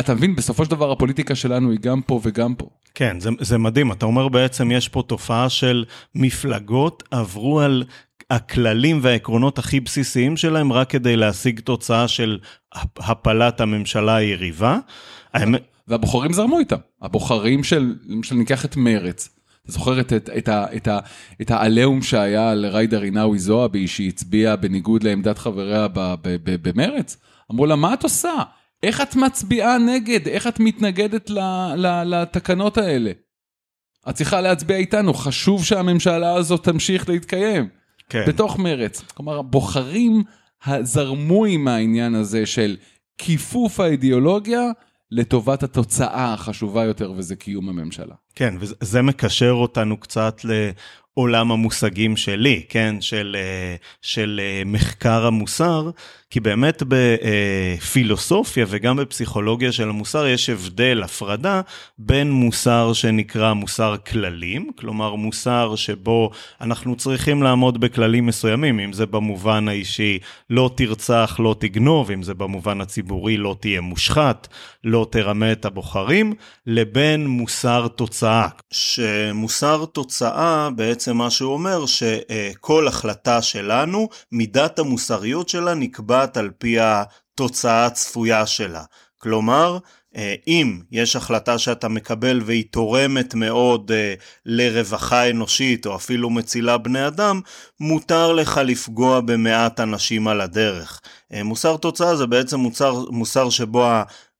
אתה 0.00 0.14
מבין, 0.14 0.36
בסופו 0.36 0.64
של 0.64 0.70
דבר 0.70 0.92
הפוליטיקה 0.92 1.34
שלנו 1.34 1.70
היא 1.70 1.78
גם 1.80 2.02
פה 2.02 2.20
וגם 2.22 2.54
פה. 2.54 2.66
כן, 2.94 3.20
זה, 3.20 3.30
זה 3.40 3.58
מדהים, 3.58 3.92
אתה 3.92 4.06
אומר 4.06 4.28
בעצם 4.28 4.70
יש 4.70 4.88
פה 4.88 5.02
תופעה 5.06 5.48
של 5.48 5.84
מפלגות 6.14 7.02
עברו 7.10 7.60
על 7.60 7.84
הכללים 8.30 8.98
והעקרונות 9.02 9.58
הכי 9.58 9.80
בסיסיים 9.80 10.36
שלהם 10.36 10.72
רק 10.72 10.90
כדי 10.90 11.16
להשיג 11.16 11.60
תוצאה 11.60 12.08
של 12.08 12.38
הפלת 12.98 13.60
הממשלה 13.60 14.16
היריבה. 14.16 14.78
והבוחרים 15.88 16.32
זרמו 16.32 16.58
איתם, 16.58 16.76
הבוחרים 17.02 17.64
של, 17.64 17.94
למשל 18.06 18.34
ניקח 18.34 18.64
את 18.64 18.76
מרץ. 18.76 19.39
אתה 19.70 19.78
זוכר 19.78 20.00
את, 20.00 20.12
את, 20.12 20.30
את, 20.38 20.48
את, 20.76 20.88
את 21.42 21.50
העליהום 21.50 22.02
שהיה 22.02 22.50
על 22.50 22.66
ג'ידא 22.72 22.96
רינאוי 22.96 23.38
זועבי, 23.38 23.88
שהיא 23.88 24.08
הצביעה 24.08 24.56
בניגוד 24.56 25.02
לעמדת 25.02 25.38
חבריה 25.38 25.86
במרץ? 26.44 27.16
אמרו 27.52 27.66
לה, 27.66 27.76
מה 27.76 27.94
את 27.94 28.02
עושה? 28.02 28.34
איך 28.82 29.00
את 29.00 29.16
מצביעה 29.16 29.78
נגד? 29.78 30.28
איך 30.28 30.46
את 30.46 30.60
מתנגדת 30.60 31.30
לתקנות 32.04 32.78
האלה? 32.78 33.12
את 34.08 34.14
צריכה 34.14 34.40
להצביע 34.40 34.76
איתנו, 34.76 35.14
חשוב 35.14 35.64
שהממשלה 35.64 36.34
הזאת 36.34 36.64
תמשיך 36.64 37.08
להתקיים. 37.08 37.68
כן. 38.08 38.24
בתוך 38.28 38.58
מרץ. 38.58 39.02
כלומר, 39.14 39.38
הבוחרים 39.38 40.22
זרמו 40.82 41.44
עם 41.44 41.68
העניין 41.68 42.14
הזה 42.14 42.46
של 42.46 42.76
כיפוף 43.18 43.80
האידיאולוגיה 43.80 44.70
לטובת 45.12 45.62
התוצאה 45.62 46.32
החשובה 46.34 46.84
יותר, 46.84 47.12
וזה 47.16 47.36
קיום 47.36 47.68
הממשלה. 47.68 48.14
כן, 48.34 48.54
וזה 48.60 49.02
מקשר 49.02 49.50
אותנו 49.50 49.96
קצת 49.96 50.40
עולם 51.14 51.52
המושגים 51.52 52.16
שלי, 52.16 52.62
כן, 52.68 53.00
של, 53.00 53.36
אה, 53.38 53.76
של 54.02 54.40
אה, 54.42 54.62
מחקר 54.66 55.26
המוסר, 55.26 55.90
כי 56.30 56.40
באמת 56.40 56.82
בפילוסופיה 56.88 58.66
וגם 58.68 58.96
בפסיכולוגיה 58.96 59.72
של 59.72 59.88
המוסר 59.88 60.26
יש 60.26 60.50
הבדל, 60.50 61.02
הפרדה, 61.04 61.60
בין 61.98 62.30
מוסר 62.30 62.92
שנקרא 62.92 63.52
מוסר 63.52 63.96
כללים, 64.10 64.70
כלומר 64.78 65.14
מוסר 65.14 65.76
שבו 65.76 66.30
אנחנו 66.60 66.96
צריכים 66.96 67.42
לעמוד 67.42 67.80
בכללים 67.80 68.26
מסוימים, 68.26 68.80
אם 68.80 68.92
זה 68.92 69.06
במובן 69.06 69.68
האישי 69.68 70.18
לא 70.50 70.70
תרצח, 70.76 71.36
לא 71.38 71.56
תגנוב, 71.58 72.10
אם 72.10 72.22
זה 72.22 72.34
במובן 72.34 72.80
הציבורי 72.80 73.36
לא 73.36 73.56
תהיה 73.60 73.80
מושחת, 73.80 74.48
לא 74.84 75.06
תרמה 75.10 75.52
את 75.52 75.64
הבוחרים, 75.64 76.34
לבין 76.66 77.26
מוסר 77.26 77.88
תוצאה. 77.88 78.48
שמוסר 78.70 79.84
תוצאה 79.84 80.70
בעצם 80.70 80.99
מה 81.08 81.30
שהוא 81.30 81.52
אומר 81.52 81.84
שכל 81.86 82.88
החלטה 82.88 83.42
שלנו, 83.42 84.08
מידת 84.32 84.78
המוסריות 84.78 85.48
שלה 85.48 85.74
נקבעת 85.74 86.36
על 86.36 86.50
פי 86.58 86.76
התוצאה 86.80 87.86
הצפויה 87.86 88.46
שלה. 88.46 88.82
כלומר, 89.18 89.78
אם 90.46 90.80
יש 90.92 91.16
החלטה 91.16 91.58
שאתה 91.58 91.88
מקבל 91.88 92.40
והיא 92.44 92.64
תורמת 92.70 93.34
מאוד 93.34 93.90
לרווחה 94.46 95.30
אנושית 95.30 95.86
או 95.86 95.96
אפילו 95.96 96.30
מצילה 96.30 96.78
בני 96.78 97.06
אדם, 97.06 97.40
מותר 97.80 98.32
לך 98.32 98.60
לפגוע 98.64 99.20
במעט 99.20 99.80
אנשים 99.80 100.28
על 100.28 100.40
הדרך. 100.40 101.00
מוסר 101.44 101.76
תוצאה 101.76 102.16
זה 102.16 102.26
בעצם 102.26 102.60
מוסר, 102.60 103.04
מוסר 103.10 103.50
שבו 103.50 103.86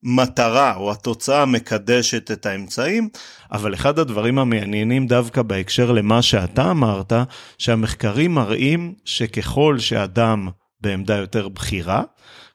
המטרה 0.05 0.77
או 0.77 0.93
התוצאה 0.93 1.47
מקדשת 1.47 2.31
את 2.31 2.47
האמצעים, 2.47 3.09
אבל 3.53 3.75
אחד 3.75 3.99
הדברים 3.99 4.39
המעניינים 4.39 5.07
דווקא 5.07 5.43
בהקשר 5.43 5.93
למה 5.93 6.23
שאתה 6.23 6.71
אמרת, 6.71 7.13
שהמחקרים 7.59 8.35
מראים 8.35 8.95
שככל 9.05 9.79
שאדם 9.79 10.49
בעמדה 10.81 11.17
יותר 11.17 11.49
בכירה, 11.49 12.03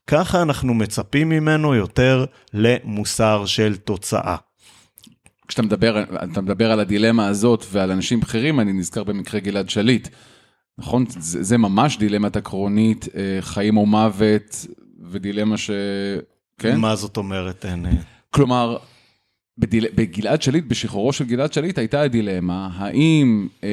ככה 0.08 0.42
אנחנו 0.42 0.74
מצפים 0.74 1.30
ממנו 1.30 1.75
יותר 1.75 2.25
למוסר 2.54 3.46
של 3.46 3.75
תוצאה. 3.75 4.36
כשאתה 5.48 5.62
מדבר, 5.62 6.04
אתה 6.24 6.42
מדבר 6.42 6.72
על 6.72 6.80
הדילמה 6.80 7.28
הזאת 7.28 7.66
ועל 7.72 7.92
אנשים 7.92 8.20
בכירים, 8.20 8.60
אני 8.60 8.74
נזכר 8.74 9.04
במקרה 9.04 9.40
גלעד 9.40 9.70
שליט. 9.70 10.08
נכון? 10.78 11.06
זה, 11.10 11.44
זה 11.44 11.58
ממש 11.58 11.98
דילמת 11.98 12.36
עקרונית, 12.36 13.08
אה, 13.16 13.42
חיים 13.42 13.78
או 13.78 13.86
מוות, 13.86 14.66
ודילמה 15.12 15.58
ש... 15.58 15.72
כן? 16.57 16.77
מה 16.77 16.95
זאת 16.95 17.17
אומרת? 17.17 17.65
אין... 17.65 17.85
כלומר, 18.29 18.77
בדיל... 19.57 19.85
בגלעד 19.95 20.41
שליט, 20.41 20.65
בשחרורו 20.67 21.13
של 21.13 21.25
גלעד 21.25 21.53
שליט 21.53 21.77
הייתה 21.77 22.01
הדילמה, 22.01 22.69
האם 22.74 23.47
אה, 23.63 23.69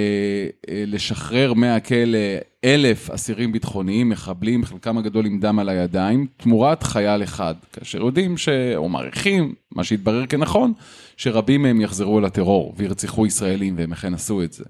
אה, 0.68 0.84
לשחרר 0.86 1.52
מהכלא 1.52 2.18
אלף 2.64 3.10
אסירים 3.10 3.52
ביטחוניים, 3.52 4.08
מחבלים, 4.08 4.64
חלקם 4.64 4.98
הגדול 4.98 5.26
עם 5.26 5.40
דם 5.40 5.58
על 5.58 5.68
הידיים, 5.68 6.26
תמורת 6.36 6.82
חייל 6.82 7.22
אחד, 7.22 7.54
כאשר 7.72 7.98
יודעים, 7.98 8.38
ש... 8.38 8.48
או 8.76 8.88
מעריכים, 8.88 9.54
מה 9.72 9.84
שהתברר 9.84 10.26
כנכון, 10.26 10.72
שרבים 11.16 11.62
מהם 11.62 11.80
יחזרו 11.80 12.20
לטרור 12.20 12.74
וירצחו 12.76 13.26
ישראלים, 13.26 13.74
והם 13.78 13.92
אכן 13.92 14.14
עשו 14.14 14.42
את 14.42 14.52
זה. 14.52 14.64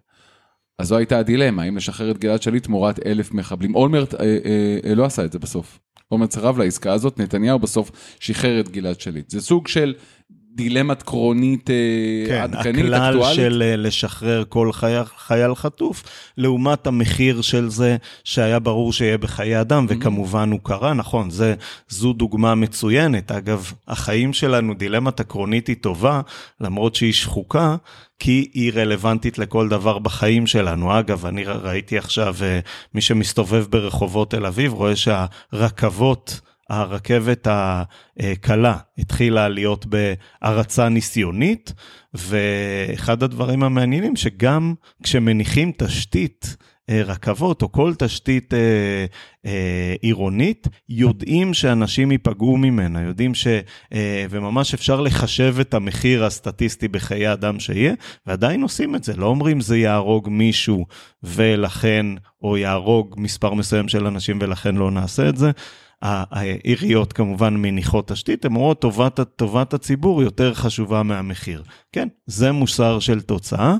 אז 0.78 0.88
זו 0.88 0.96
הייתה 0.96 1.18
הדילמה, 1.18 1.62
האם 1.62 1.76
לשחרר 1.76 2.10
את 2.10 2.18
גלעד 2.18 2.42
שליט 2.42 2.64
תמורת 2.64 3.06
אלף 3.06 3.32
מחבלים. 3.32 3.74
אולמרט 3.74 4.14
אה, 4.14 4.20
אה, 4.20 4.78
אה, 4.84 4.94
לא 4.94 5.04
עשה 5.04 5.24
את 5.24 5.32
זה 5.32 5.38
בסוף. 5.38 5.78
אולמרט 6.10 6.30
סירב 6.32 6.58
לעסקה 6.58 6.92
הזאת, 6.92 7.20
נתניהו 7.20 7.58
בסוף 7.58 7.90
שחרר 8.20 8.60
את 8.60 8.68
גלעד 8.68 9.00
שליט. 9.00 9.30
זה 9.30 9.40
סוג 9.40 9.68
של 9.68 9.94
דילמה 10.54 10.94
קרונית 10.94 11.70
כן, 12.26 12.40
עדכנית, 12.42 12.66
אקטואלית. 12.66 12.88
כן, 12.88 12.94
הכלל 12.94 13.34
של 13.34 13.62
לשחרר 13.76 14.44
כל 14.48 14.72
חייל, 14.72 15.04
חייל 15.04 15.54
חטוף, 15.54 16.02
לעומת 16.38 16.86
המחיר 16.86 17.40
של 17.40 17.68
זה 17.68 17.96
שהיה 18.24 18.58
ברור 18.58 18.92
שיהיה 18.92 19.18
בחיי 19.18 19.60
אדם, 19.60 19.86
mm-hmm. 19.88 19.92
וכמובן 19.98 20.50
הוא 20.50 20.60
קרה, 20.62 20.94
נכון, 20.94 21.30
זה, 21.30 21.54
זו 21.88 22.12
דוגמה 22.12 22.54
מצוינת. 22.54 23.32
אגב, 23.32 23.72
החיים 23.88 24.32
שלנו, 24.32 24.74
דילמת 24.74 25.20
הקרונית 25.20 25.66
היא 25.66 25.76
טובה, 25.80 26.20
למרות 26.60 26.94
שהיא 26.94 27.12
שחוקה, 27.12 27.76
כי 28.18 28.50
היא 28.54 28.72
רלוונטית 28.74 29.38
לכל 29.38 29.68
דבר 29.68 29.98
בחיים 29.98 30.46
שלנו. 30.46 30.98
אגב, 30.98 31.26
אני 31.26 31.44
ראיתי 31.44 31.98
עכשיו, 31.98 32.34
מי 32.94 33.00
שמסתובב 33.00 33.64
ברחובות 33.70 34.30
תל 34.30 34.46
אביב, 34.46 34.72
רואה 34.72 34.96
שהרכבות... 34.96 36.40
הרכבת 36.72 37.48
הקלה 37.50 38.76
התחילה 38.98 39.48
להיות 39.48 39.86
בהרצה 39.86 40.88
ניסיונית, 40.88 41.72
ואחד 42.14 43.22
הדברים 43.22 43.62
המעניינים 43.62 44.16
שגם 44.16 44.74
כשמניחים 45.02 45.72
תשתית 45.76 46.56
אה, 46.90 47.02
רכבות 47.02 47.62
או 47.62 47.72
כל 47.72 47.92
תשתית 47.98 48.54
אה, 48.54 49.04
אה, 49.46 49.94
עירונית, 50.00 50.68
יודעים 50.88 51.54
שאנשים 51.54 52.12
ייפגעו 52.12 52.56
ממנה, 52.56 53.02
יודעים 53.02 53.34
ש... 53.34 53.46
אה, 53.92 54.26
וממש 54.30 54.74
אפשר 54.74 55.00
לחשב 55.00 55.56
את 55.60 55.74
המחיר 55.74 56.24
הסטטיסטי 56.24 56.88
בחיי 56.88 57.32
אדם 57.32 57.60
שיהיה, 57.60 57.94
ועדיין 58.26 58.62
עושים 58.62 58.94
את 58.94 59.04
זה, 59.04 59.16
לא 59.16 59.26
אומרים 59.26 59.60
זה 59.60 59.78
יהרוג 59.78 60.28
מישהו 60.28 60.86
ולכן, 61.22 62.06
או 62.42 62.56
יהרוג 62.56 63.14
מספר 63.18 63.54
מסוים 63.54 63.88
של 63.88 64.06
אנשים 64.06 64.38
ולכן 64.40 64.74
לא 64.74 64.90
נעשה 64.90 65.28
את 65.28 65.36
זה. 65.36 65.50
העיריות 66.02 67.12
כמובן 67.12 67.54
מניחות 67.56 68.08
תשתית, 68.08 68.44
הן 68.44 68.54
אומרות 68.54 68.80
טובת, 68.80 69.20
טובת 69.36 69.74
הציבור 69.74 70.22
יותר 70.22 70.54
חשובה 70.54 71.02
מהמחיר. 71.02 71.62
כן, 71.92 72.08
זה 72.26 72.52
מוסר 72.52 72.98
של 72.98 73.20
תוצאה, 73.20 73.76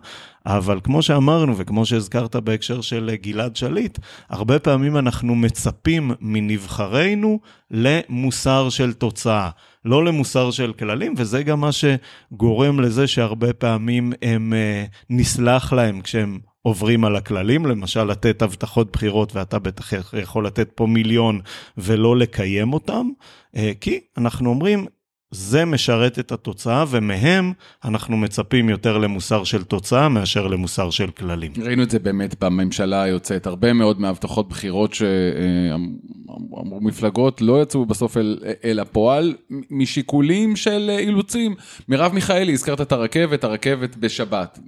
אבל 0.46 0.80
כמו 0.84 1.02
שאמרנו 1.02 1.56
וכמו 1.56 1.86
שהזכרת 1.86 2.36
בהקשר 2.36 2.80
של 2.80 3.10
גלעד 3.22 3.56
שליט, 3.56 3.98
הרבה 4.28 4.58
פעמים 4.58 4.96
אנחנו 4.96 5.34
מצפים 5.34 6.10
מנבחרינו 6.20 7.40
למוסר 7.70 8.68
של 8.68 8.92
תוצאה, 8.92 9.50
לא 9.84 10.04
למוסר 10.04 10.50
של 10.50 10.72
כללים, 10.72 11.14
וזה 11.16 11.42
גם 11.42 11.60
מה 11.60 11.70
שגורם 11.72 12.80
לזה 12.80 13.06
שהרבה 13.06 13.52
פעמים 13.52 14.12
הם 14.22 14.52
אה, 14.52 14.84
נסלח 15.10 15.72
להם 15.72 16.00
כשהם 16.00 16.38
עוברים 16.62 17.04
על 17.04 17.16
הכללים, 17.16 17.66
למשל 17.66 18.04
לתת 18.04 18.42
הבטחות 18.42 18.92
בחירות 18.92 19.36
ואתה 19.36 19.58
בטח 19.58 19.92
יכול 20.22 20.46
לתת 20.46 20.70
פה 20.74 20.86
מיליון 20.86 21.40
ולא 21.78 22.16
לקיים 22.16 22.72
אותם, 22.72 23.08
אה, 23.56 23.72
כי 23.80 24.00
אנחנו 24.18 24.50
אומרים, 24.50 24.86
זה 25.32 25.64
משרת 25.64 26.18
את 26.18 26.32
התוצאה, 26.32 26.84
ומהם 26.88 27.52
אנחנו 27.84 28.16
מצפים 28.16 28.68
יותר 28.68 28.98
למוסר 28.98 29.44
של 29.44 29.62
תוצאה 29.62 30.08
מאשר 30.08 30.46
למוסר 30.46 30.90
של 30.90 31.10
כללים. 31.10 31.52
ראינו 31.62 31.82
את 31.82 31.90
זה 31.90 31.98
באמת 31.98 32.40
בממשלה 32.40 33.02
היוצאת, 33.02 33.46
הרבה 33.46 33.72
מאוד 33.72 34.00
מהבטחות 34.00 34.48
בחירות 34.48 34.94
שאמרו 34.94 36.80
מפלגות 36.80 37.40
לא 37.40 37.62
יצאו 37.62 37.86
בסוף 37.86 38.16
אל, 38.16 38.38
אל 38.64 38.80
הפועל, 38.80 39.34
משיקולים 39.70 40.56
של 40.56 40.90
אילוצים. 40.98 41.54
מרב 41.88 42.12
מיכאלי, 42.14 42.52
הזכרת 42.52 42.80
את 42.80 42.92
הרכבת, 42.92 43.44
הרכבת 43.44 43.96
בשבת, 43.96 44.58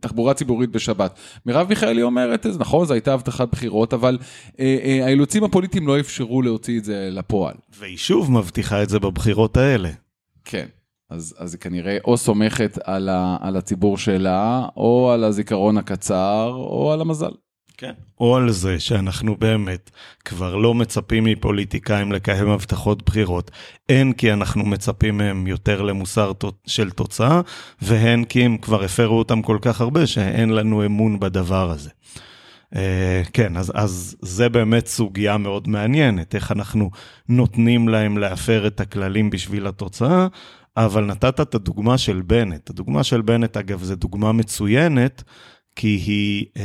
תחבורה 0.00 0.34
ציבורית 0.34 0.70
בשבת. 0.70 1.18
מרב 1.46 1.68
מיכאלי 1.68 2.02
אומרת, 2.02 2.46
נכון, 2.58 2.86
זו 2.86 2.94
הייתה 2.94 3.12
הבטחת 3.12 3.48
בחירות, 3.52 3.94
אבל 3.94 4.18
אה, 4.60 4.76
אה, 4.84 5.04
האילוצים 5.04 5.44
הפוליטיים 5.44 5.86
לא 5.86 6.00
אפשרו 6.00 6.42
להוציא 6.42 6.78
את 6.78 6.84
זה 6.84 7.08
לפועל. 7.12 7.54
והיא 7.78 7.96
שוב 7.96 8.32
מבטיחה 8.32 8.82
את 8.82 8.88
זה 8.88 8.98
בבחירות 8.98 9.56
האלה. 9.56 9.73
האלה. 9.74 9.90
כן, 10.44 10.66
אז, 11.10 11.34
אז 11.38 11.54
היא 11.54 11.60
כנראה 11.60 11.98
או 12.04 12.16
סומכת 12.16 12.78
על, 12.84 13.08
ה, 13.08 13.36
על 13.40 13.56
הציבור 13.56 13.98
שלה, 13.98 14.66
או 14.76 15.10
על 15.12 15.24
הזיכרון 15.24 15.78
הקצר, 15.78 16.52
או 16.54 16.92
על 16.92 17.00
המזל. 17.00 17.30
כן. 17.76 17.92
או 18.20 18.36
על 18.36 18.50
זה 18.50 18.80
שאנחנו 18.80 19.36
באמת 19.36 19.90
כבר 20.24 20.56
לא 20.56 20.74
מצפים 20.74 21.24
מפוליטיקאים 21.24 22.12
לקיים 22.12 22.48
הבטחות 22.48 23.02
בחירות, 23.02 23.50
הן 23.88 24.12
כי 24.12 24.32
אנחנו 24.32 24.64
מצפים 24.64 25.16
מהם 25.16 25.46
יותר 25.46 25.82
למוסר 25.82 26.32
של 26.66 26.90
תוצאה, 26.90 27.40
והן 27.82 28.24
כי 28.24 28.44
הם 28.44 28.58
כבר 28.58 28.84
הפרו 28.84 29.18
אותם 29.18 29.42
כל 29.42 29.58
כך 29.62 29.80
הרבה 29.80 30.06
שאין 30.06 30.50
לנו 30.50 30.86
אמון 30.86 31.20
בדבר 31.20 31.70
הזה. 31.70 31.90
Uh, 32.74 32.76
כן, 33.32 33.56
אז, 33.56 33.72
אז 33.74 34.16
זה 34.22 34.48
באמת 34.48 34.86
סוגיה 34.86 35.38
מאוד 35.38 35.68
מעניינת, 35.68 36.34
איך 36.34 36.52
אנחנו 36.52 36.90
נותנים 37.28 37.88
להם 37.88 38.18
להפר 38.18 38.66
את 38.66 38.80
הכללים 38.80 39.30
בשביל 39.30 39.66
התוצאה, 39.66 40.26
אבל 40.76 41.04
נתת 41.04 41.40
את 41.40 41.54
הדוגמה 41.54 41.98
של 41.98 42.22
בנט. 42.22 42.70
הדוגמה 42.70 43.04
של 43.04 43.22
בנט, 43.22 43.56
אגב, 43.56 43.82
זו 43.82 43.94
דוגמה 43.94 44.32
מצוינת, 44.32 45.22
כי 45.76 45.88
היא 45.88 46.46
uh, 46.58 46.60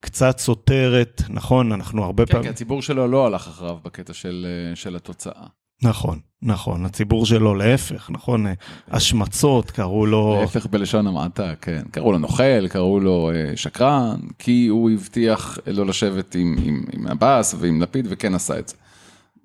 קצת 0.00 0.38
סותרת, 0.38 1.22
נכון, 1.28 1.72
אנחנו 1.72 2.04
הרבה 2.04 2.26
כן, 2.26 2.32
פעמים... 2.32 2.42
כן, 2.42 2.48
כי 2.48 2.54
הציבור 2.54 2.82
שלו 2.82 3.06
לא 3.08 3.26
הלך 3.26 3.48
אחריו 3.48 3.78
בקטע 3.84 4.12
של, 4.12 4.46
uh, 4.72 4.76
של 4.76 4.96
התוצאה. 4.96 5.46
נכון, 5.82 6.18
נכון, 6.42 6.84
הציבור 6.84 7.26
שלו 7.26 7.54
להפך, 7.54 8.10
נכון, 8.10 8.46
השמצות, 8.90 9.70
קראו 9.70 10.06
לו... 10.06 10.38
להפך 10.40 10.66
בלשון 10.66 11.06
המעטה, 11.06 11.52
כן. 11.60 11.82
קראו 11.90 12.12
לו 12.12 12.18
נוכל, 12.18 12.68
קראו 12.68 13.00
לו 13.00 13.30
אה, 13.34 13.56
שקרן, 13.56 14.16
כי 14.38 14.66
הוא 14.66 14.90
הבטיח 14.90 15.58
לא 15.66 15.86
לשבת 15.86 16.34
עם, 16.34 16.56
עם, 16.64 16.84
עם 16.92 17.06
עבאס 17.06 17.54
ועם 17.58 17.82
לפיד, 17.82 18.06
וכן 18.10 18.34
עשה 18.34 18.58
את 18.58 18.68
זה. 18.68 18.74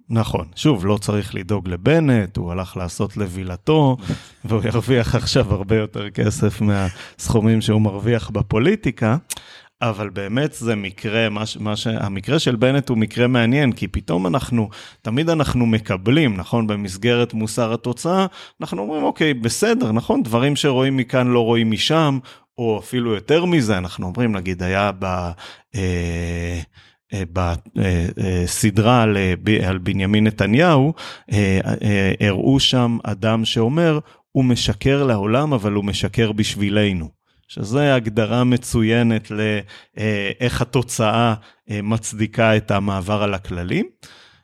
נכון. 0.10 0.46
שוב, 0.56 0.86
לא 0.86 0.98
צריך 0.98 1.36
לדאוג 1.36 1.68
לבנט, 1.68 2.38
הוא 2.38 2.52
הלך 2.52 2.78
לעשות 2.78 3.18
לווילתו, 3.18 3.98
והוא 4.46 4.62
ירוויח 4.64 5.16
עכשיו 5.16 5.54
הרבה 5.54 5.76
יותר 5.76 6.10
כסף 6.10 6.62
מהסכומים 6.62 7.62
שהוא 7.62 7.82
מרוויח 7.82 8.30
בפוליטיקה. 8.30 9.18
אבל 9.82 10.10
באמת 10.10 10.54
זה 10.54 10.76
מקרה, 10.76 11.30
מה, 11.30 11.44
מה 11.60 11.76
ש... 11.76 11.88
המקרה 11.88 12.40
של 12.40 12.56
בנט 12.56 12.90
הוא 12.90 12.98
מקרה 12.98 13.28
מעניין, 13.28 13.72
כי 13.72 13.88
פתאום 13.88 14.28
אנחנו, 14.28 14.70
תמיד 15.02 15.30
אנחנו 15.30 15.66
מקבלים, 15.66 16.38
נכון, 16.38 16.68
במסגרת 16.68 17.34
מוסר 17.34 17.74
התוצאה, 17.74 18.26
אנחנו 18.62 18.82
אומרים, 18.82 19.04
אוקיי, 19.04 19.34
בסדר, 19.34 19.92
נכון, 19.92 20.24
דברים 20.24 20.56
שרואים 20.56 20.98
מכאן 20.98 21.28
לא 21.28 21.40
רואים 21.40 21.72
משם, 21.72 22.20
או 22.58 22.80
אפילו 22.80 23.14
יותר 23.14 23.46
מזה, 23.46 23.78
אנחנו 23.78 24.08
אומרים, 24.08 24.36
נגיד, 24.36 24.64
היה 24.64 24.92
ב... 25.00 25.06
אה, 25.76 26.60
אה, 27.14 27.24
בסדרה 28.14 29.04
על, 29.04 29.18
על 29.68 29.78
בנימין 29.78 30.28
נתניהו, 30.28 30.94
אה, 31.32 31.60
הראו 32.20 32.60
שם 32.60 32.98
אדם 33.04 33.46
שאומר, 33.46 34.00
הוא 34.32 34.46
משקר 34.46 35.04
לעולם, 35.04 35.54
אבל 35.54 35.74
הוא 35.74 35.86
משקר 35.86 36.32
בשבילנו. 36.32 37.19
שזה 37.50 37.96
הגדרה 37.96 38.44
מצוינת 38.44 39.32
לאיך 39.32 40.62
התוצאה 40.62 41.34
מצדיקה 41.70 42.58
את 42.58 42.72
המעבר 42.72 43.24
על 43.24 43.34
הכללים. 43.34 43.86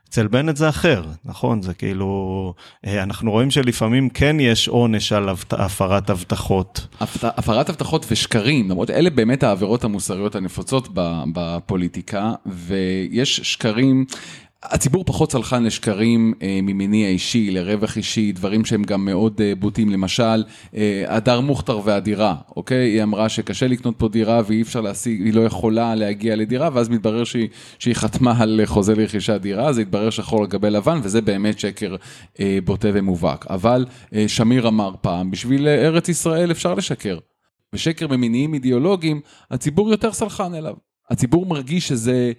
אצל 0.10 0.28
בנט 0.28 0.56
זה 0.56 0.70
אחר, 0.70 1.04
נכון? 1.26 1.62
זה 1.62 1.74
כאילו, 1.74 2.54
אנחנו 2.86 3.32
רואים 3.32 3.52
שלפעמים 3.52 4.10
כן 4.10 4.40
יש 4.40 4.68
עונש 4.68 5.12
על 5.12 5.30
הפרת 5.52 6.10
הבטחות. 6.10 6.88
הפרת 7.24 7.70
הבטחות 7.70 8.06
ושקרים, 8.12 8.70
למרות 8.70 8.90
אלה 8.90 9.10
באמת 9.10 9.44
העבירות 9.44 9.84
המוסריות 9.84 10.36
הנפוצות 10.36 10.88
בפוליטיקה, 11.34 12.34
ויש 12.46 13.40
שקרים, 13.40 14.06
הציבור 14.72 15.04
פחות 15.06 15.30
צלחן 15.30 15.64
לשקרים 15.64 16.34
אה, 16.42 16.60
ממניע 16.64 17.10
אישי, 17.10 17.52
לרווח 17.52 17.98
אישי, 17.98 18.32
דברים 18.32 18.66
שהם 18.66 18.84
גם 18.84 19.06
מאוד 19.06 19.42
אה, 19.42 19.56
בוטים, 19.56 19.90
למשל, 19.90 20.44
אה, 20.76 21.04
הדר 21.08 21.40
מוכתר 21.42 21.80
והדירה, 21.84 22.36
אוקיי? 22.56 22.88
היא 22.88 23.04
אמרה 23.04 23.30
שקשה 23.30 23.68
לקנות 23.68 23.96
פה 23.98 24.08
דירה 24.08 24.42
ואי 24.48 24.62
אפשר 24.62 24.82
להשיג, 24.82 25.22
היא 25.26 25.34
לא 25.34 25.42
יכולה 25.42 25.96
להגיע 25.96 26.36
לדירה, 26.36 26.70
ואז 26.74 26.90
מתברר 26.90 27.24
שהיא, 27.24 27.48
שהיא 27.80 27.96
חתמה 27.96 28.34
על 28.40 28.62
חוזה 28.66 28.96
לרכישת 28.96 29.42
דירה, 29.42 29.74
זה 29.74 29.82
התברר 29.82 30.10
שחור 30.10 30.42
על 30.42 30.48
גבי 30.48 30.70
לבן, 30.70 31.00
וזה 31.04 31.22
באמת 31.22 31.60
שקר 31.60 31.96
אה, 32.40 32.58
בוטה 32.66 32.88
ומובהק. 32.94 33.46
אבל 33.50 33.86
אה, 34.16 34.28
שמיר 34.28 34.68
אמר 34.68 34.92
פעם, 35.02 35.32
בשביל 35.32 35.68
ארץ 35.68 36.10
ישראל 36.10 36.52
אפשר 36.52 36.74
לשקר. 36.74 37.18
ושקר 37.74 38.08
ממניעים 38.08 38.54
אידיאולוגיים, 38.54 39.22
הציבור 39.52 39.92
יותר 39.92 40.14
סלחן 40.14 40.54
אליו. 40.54 40.74
הציבור 41.12 41.46
מרגיש 41.46 41.88
שזה... 41.88 42.32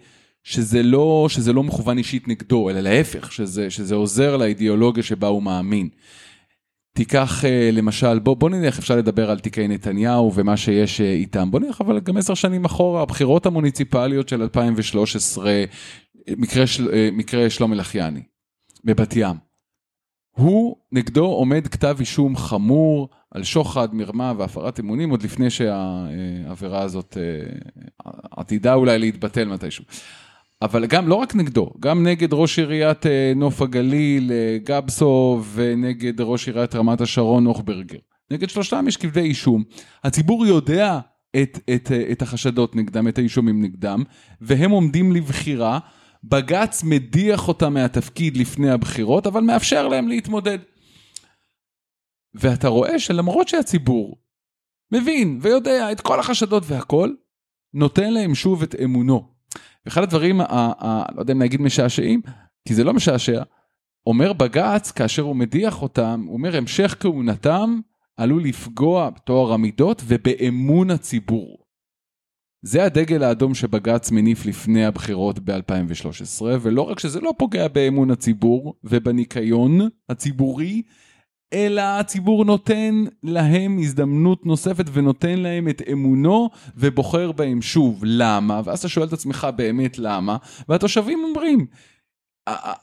שזה 0.48 0.82
לא, 0.82 1.26
שזה 1.30 1.52
לא 1.52 1.62
מכוון 1.62 1.98
אישית 1.98 2.28
נגדו, 2.28 2.70
אלא 2.70 2.80
להפך, 2.80 3.32
שזה, 3.32 3.70
שזה 3.70 3.94
עוזר 3.94 4.36
לאידיאולוגיה 4.36 5.02
שבה 5.02 5.26
הוא 5.26 5.42
מאמין. 5.42 5.88
תיקח 6.92 7.44
אה, 7.44 7.70
למשל, 7.72 8.18
בוא, 8.18 8.36
בוא 8.36 8.50
נניח 8.50 8.78
אפשר 8.78 8.96
לדבר 8.96 9.30
על 9.30 9.38
תיקי 9.38 9.68
נתניהו 9.68 10.32
ומה 10.34 10.56
שיש 10.56 11.00
אה, 11.00 11.12
איתם, 11.12 11.50
בוא 11.50 11.60
נניח 11.60 11.80
אבל 11.80 12.00
גם 12.00 12.16
עשר 12.16 12.34
שנים 12.34 12.64
אחורה, 12.64 13.02
הבחירות 13.02 13.46
המוניציפליות 13.46 14.28
של 14.28 14.42
2013, 14.42 15.64
מקרה, 16.36 16.66
של, 16.66 16.90
אה, 16.92 17.08
מקרה 17.12 17.50
שלום 17.50 17.70
מלחיאני, 17.70 18.22
בבת 18.84 19.16
ים. 19.16 19.36
הוא, 20.36 20.76
נגדו 20.92 21.26
עומד 21.26 21.66
כתב 21.68 21.96
אישום 22.00 22.36
חמור 22.36 23.08
על 23.30 23.44
שוחד, 23.44 23.94
מרמה 23.94 24.32
והפרת 24.36 24.80
אמונים, 24.80 25.10
עוד 25.10 25.22
לפני 25.22 25.50
שהעבירה 25.50 26.82
הזאת 26.82 27.16
עתידה 28.30 28.74
אולי 28.74 28.98
להתבטל 28.98 29.48
מתישהו. 29.48 29.84
אבל 30.62 30.86
גם, 30.86 31.08
לא 31.08 31.14
רק 31.14 31.34
נגדו, 31.34 31.70
גם 31.80 32.06
נגד 32.06 32.32
ראש 32.32 32.58
עיריית 32.58 33.06
אה, 33.06 33.32
נוף 33.36 33.62
הגליל, 33.62 34.32
אה, 34.32 34.58
גבסו, 34.64 35.42
ונגד 35.54 36.20
ראש 36.20 36.48
עיריית 36.48 36.74
רמת 36.74 37.00
השרון, 37.00 37.46
אוכברגר. 37.46 37.98
נגד 38.30 38.48
שלושתם 38.48 38.84
יש 38.88 38.96
כתבי 38.96 39.20
אישום. 39.20 39.64
הציבור 40.04 40.46
יודע 40.46 40.98
את, 41.42 41.58
את, 41.74 41.92
אה, 41.92 42.12
את 42.12 42.22
החשדות 42.22 42.76
נגדם, 42.76 43.08
את 43.08 43.18
האישומים 43.18 43.62
נגדם, 43.62 44.02
והם 44.40 44.70
עומדים 44.70 45.12
לבחירה. 45.12 45.78
בג"ץ 46.24 46.84
מדיח 46.84 47.48
אותם 47.48 47.74
מהתפקיד 47.74 48.36
לפני 48.36 48.70
הבחירות, 48.70 49.26
אבל 49.26 49.40
מאפשר 49.40 49.88
להם 49.88 50.08
להתמודד. 50.08 50.58
ואתה 52.34 52.68
רואה 52.68 52.98
שלמרות 52.98 53.48
שהציבור 53.48 54.16
מבין 54.92 55.38
ויודע 55.42 55.92
את 55.92 56.00
כל 56.00 56.20
החשדות 56.20 56.62
והכל, 56.66 57.10
נותן 57.74 58.12
להם 58.12 58.34
שוב 58.34 58.62
את 58.62 58.74
אמונו. 58.84 59.35
ואחד 59.86 60.02
הדברים, 60.02 60.40
ה, 60.40 60.44
ה, 60.50 61.02
לא 61.14 61.20
יודע 61.20 61.32
אם 61.32 61.42
נגיד 61.42 61.60
משעשעים, 61.60 62.20
כי 62.68 62.74
זה 62.74 62.84
לא 62.84 62.94
משעשע, 62.94 63.42
אומר 64.06 64.32
בג"ץ, 64.32 64.90
כאשר 64.90 65.22
הוא 65.22 65.36
מדיח 65.36 65.82
אותם, 65.82 66.24
הוא 66.26 66.34
אומר 66.36 66.56
המשך 66.56 66.96
כהונתם 67.00 67.80
עלול 68.16 68.44
לפגוע 68.44 69.10
בטוהר 69.10 69.52
המידות 69.52 70.02
ובאמון 70.06 70.90
הציבור. 70.90 71.66
זה 72.62 72.84
הדגל 72.84 73.22
האדום 73.22 73.54
שבג"ץ 73.54 74.10
מניף 74.10 74.46
לפני 74.46 74.84
הבחירות 74.84 75.38
ב-2013, 75.38 76.42
ולא 76.60 76.82
רק 76.82 76.98
שזה 76.98 77.20
לא 77.20 77.34
פוגע 77.38 77.68
באמון 77.68 78.10
הציבור 78.10 78.74
ובניקיון 78.84 79.80
הציבורי, 80.08 80.82
אלא 81.56 81.80
הציבור 81.80 82.44
נותן 82.44 83.04
להם 83.22 83.78
הזדמנות 83.78 84.46
נוספת 84.46 84.84
ונותן 84.92 85.38
להם 85.38 85.68
את 85.68 85.82
אמונו 85.92 86.50
ובוחר 86.76 87.32
בהם 87.32 87.62
שוב. 87.62 88.00
למה? 88.04 88.60
ואז 88.64 88.78
אתה 88.78 88.88
שואל 88.88 89.06
את 89.06 89.12
עצמך 89.12 89.46
באמת 89.56 89.98
למה, 89.98 90.36
והתושבים 90.68 91.24
אומרים, 91.24 91.66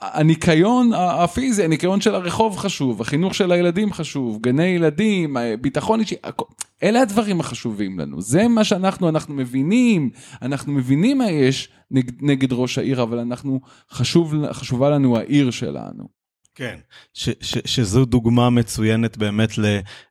הניקיון 0.01 0.93
הפיזי, 0.93 1.63
הניקיון 1.63 2.01
של 2.01 2.15
הרחוב 2.15 2.57
חשוב, 2.57 3.01
החינוך 3.01 3.35
של 3.35 3.51
הילדים 3.51 3.93
חשוב, 3.93 4.41
גני 4.41 4.63
ילדים, 4.63 5.37
ביטחון 5.61 5.99
אישי, 5.99 6.15
אלה 6.83 7.01
הדברים 7.01 7.39
החשובים 7.39 7.99
לנו. 7.99 8.21
זה 8.21 8.47
מה 8.47 8.63
שאנחנו, 8.63 9.09
אנחנו 9.09 9.33
מבינים, 9.33 10.09
אנחנו 10.41 10.73
מבינים 10.73 11.17
מה 11.17 11.29
יש 11.29 11.69
נגד, 11.91 12.13
נגד 12.21 12.53
ראש 12.53 12.77
העיר, 12.77 13.03
אבל 13.03 13.19
אנחנו, 13.19 13.59
חשוב, 13.91 14.33
חשובה 14.51 14.89
לנו 14.89 15.17
העיר 15.17 15.51
שלנו. 15.51 16.22
כן, 16.55 16.75
ש, 17.13 17.29
ש, 17.41 17.57
שזו 17.65 18.05
דוגמה 18.05 18.49
מצוינת 18.49 19.17
באמת 19.17 19.49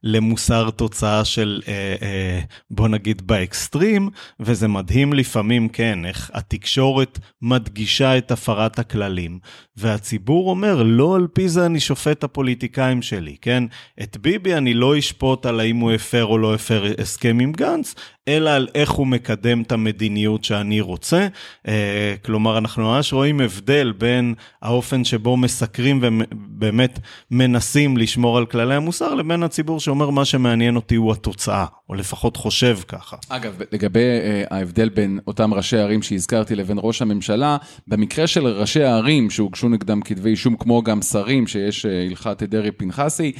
למוסר 0.03 0.71
תוצאה 0.71 1.25
של, 1.25 1.63
אה, 1.69 1.95
אה, 2.03 2.41
בוא 2.71 2.89
נגיד, 2.89 3.27
באקסטרים, 3.27 4.09
וזה 4.41 4.69
מדהים 4.69 5.13
לפעמים, 5.13 5.69
כן, 5.69 6.05
איך 6.05 6.31
התקשורת 6.35 7.19
מדגישה 7.43 8.19
את 8.19 8.31
הפרת 8.31 8.79
הכללים, 8.79 9.39
והציבור 9.77 10.51
אומר, 10.51 10.83
לא 10.83 11.17
על 11.17 11.27
פי 11.33 11.49
זה 11.49 11.67
אני 11.67 11.81
שופט 11.81 12.25
הפוליטיקאים 12.25 13.03
שלי, 13.03 13.37
כן? 13.41 13.65
את 14.03 14.17
ביבי 14.17 14.55
אני 14.55 14.75
לא 14.75 14.99
אשפוט 14.99 15.47
על 15.47 15.61
האם 15.61 15.77
הוא 15.77 15.93
הפר 15.93 16.25
או 16.25 16.39
לא 16.39 16.55
הפר 16.55 16.85
הסכם 16.99 17.39
עם 17.41 17.53
גנץ, 17.53 17.95
אלא 18.29 18.51
על 18.51 18.69
איך 18.75 18.91
הוא 18.91 19.07
מקדם 19.07 19.63
את 19.63 19.73
המדיניות 19.73 20.45
שאני 20.45 20.81
רוצה. 20.81 21.27
אה, 21.69 22.15
כלומר, 22.25 22.59
אנחנו 22.59 22.83
ממש 22.83 23.13
רואים 23.13 23.41
הבדל 23.41 23.93
בין 23.99 24.35
האופן 24.63 25.05
שבו 25.05 25.37
מסקרים 25.37 26.01
ובאמת 26.03 26.99
מנסים 27.31 27.97
לשמור 27.97 28.39
על 28.39 28.47
כללי 28.47 28.75
המוסר, 28.75 29.15
לבין 29.15 29.43
הציבור 29.43 29.81
שאומר 29.81 30.11
מה 30.11 30.25
שמעניין 30.25 30.77
אותי 30.77 30.95
הוא 30.95 31.13
התוצאה, 31.13 31.65
או 31.89 31.95
לפחות 31.95 32.37
חושב 32.37 32.79
ככה. 32.89 33.17
אגב, 33.29 33.61
לגבי 33.73 34.01
אה, 34.01 34.45
ההבדל 34.51 34.89
בין 34.89 35.19
אותם 35.27 35.55
ראשי 35.55 35.77
הערים 35.77 36.03
שהזכרתי 36.03 36.55
לבין 36.55 36.79
ראש 36.81 37.03
הממשלה, 37.03 37.57
במקרה 37.89 38.27
של 38.27 38.47
ראשי 38.47 38.83
הערים 38.83 39.31
שהוגשו 39.31 39.69
נגדם 39.69 40.01
כתבי 40.03 40.31
אישום, 40.31 40.57
כמו 40.57 40.83
גם 40.83 41.03
שרים 41.03 41.47
שיש 41.47 41.87
אה, 41.87 42.07
הלכת 42.09 42.43
דרעי 42.43 42.71
פנחסי, 42.71 43.33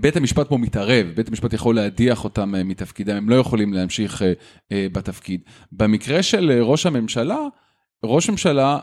בית 0.00 0.16
המשפט 0.16 0.48
פה 0.48 0.58
מתערב, 0.58 1.06
בית 1.16 1.28
המשפט 1.28 1.52
יכול 1.52 1.74
להדיח 1.74 2.24
אותם 2.24 2.54
מתפקידם, 2.64 3.16
הם 3.16 3.30
לא 3.30 3.34
יכולים... 3.34 3.53
יכולים 3.54 3.72
להמשיך 3.72 4.22
אה, 4.22 4.32
אה, 4.72 4.86
בתפקיד. 4.92 5.40
במקרה 5.72 6.22
של 6.22 6.50
אה, 6.50 6.62
ראש 6.62 6.86
הממשלה, 6.86 7.38
ראש 8.04 8.30
ממשלה 8.30 8.78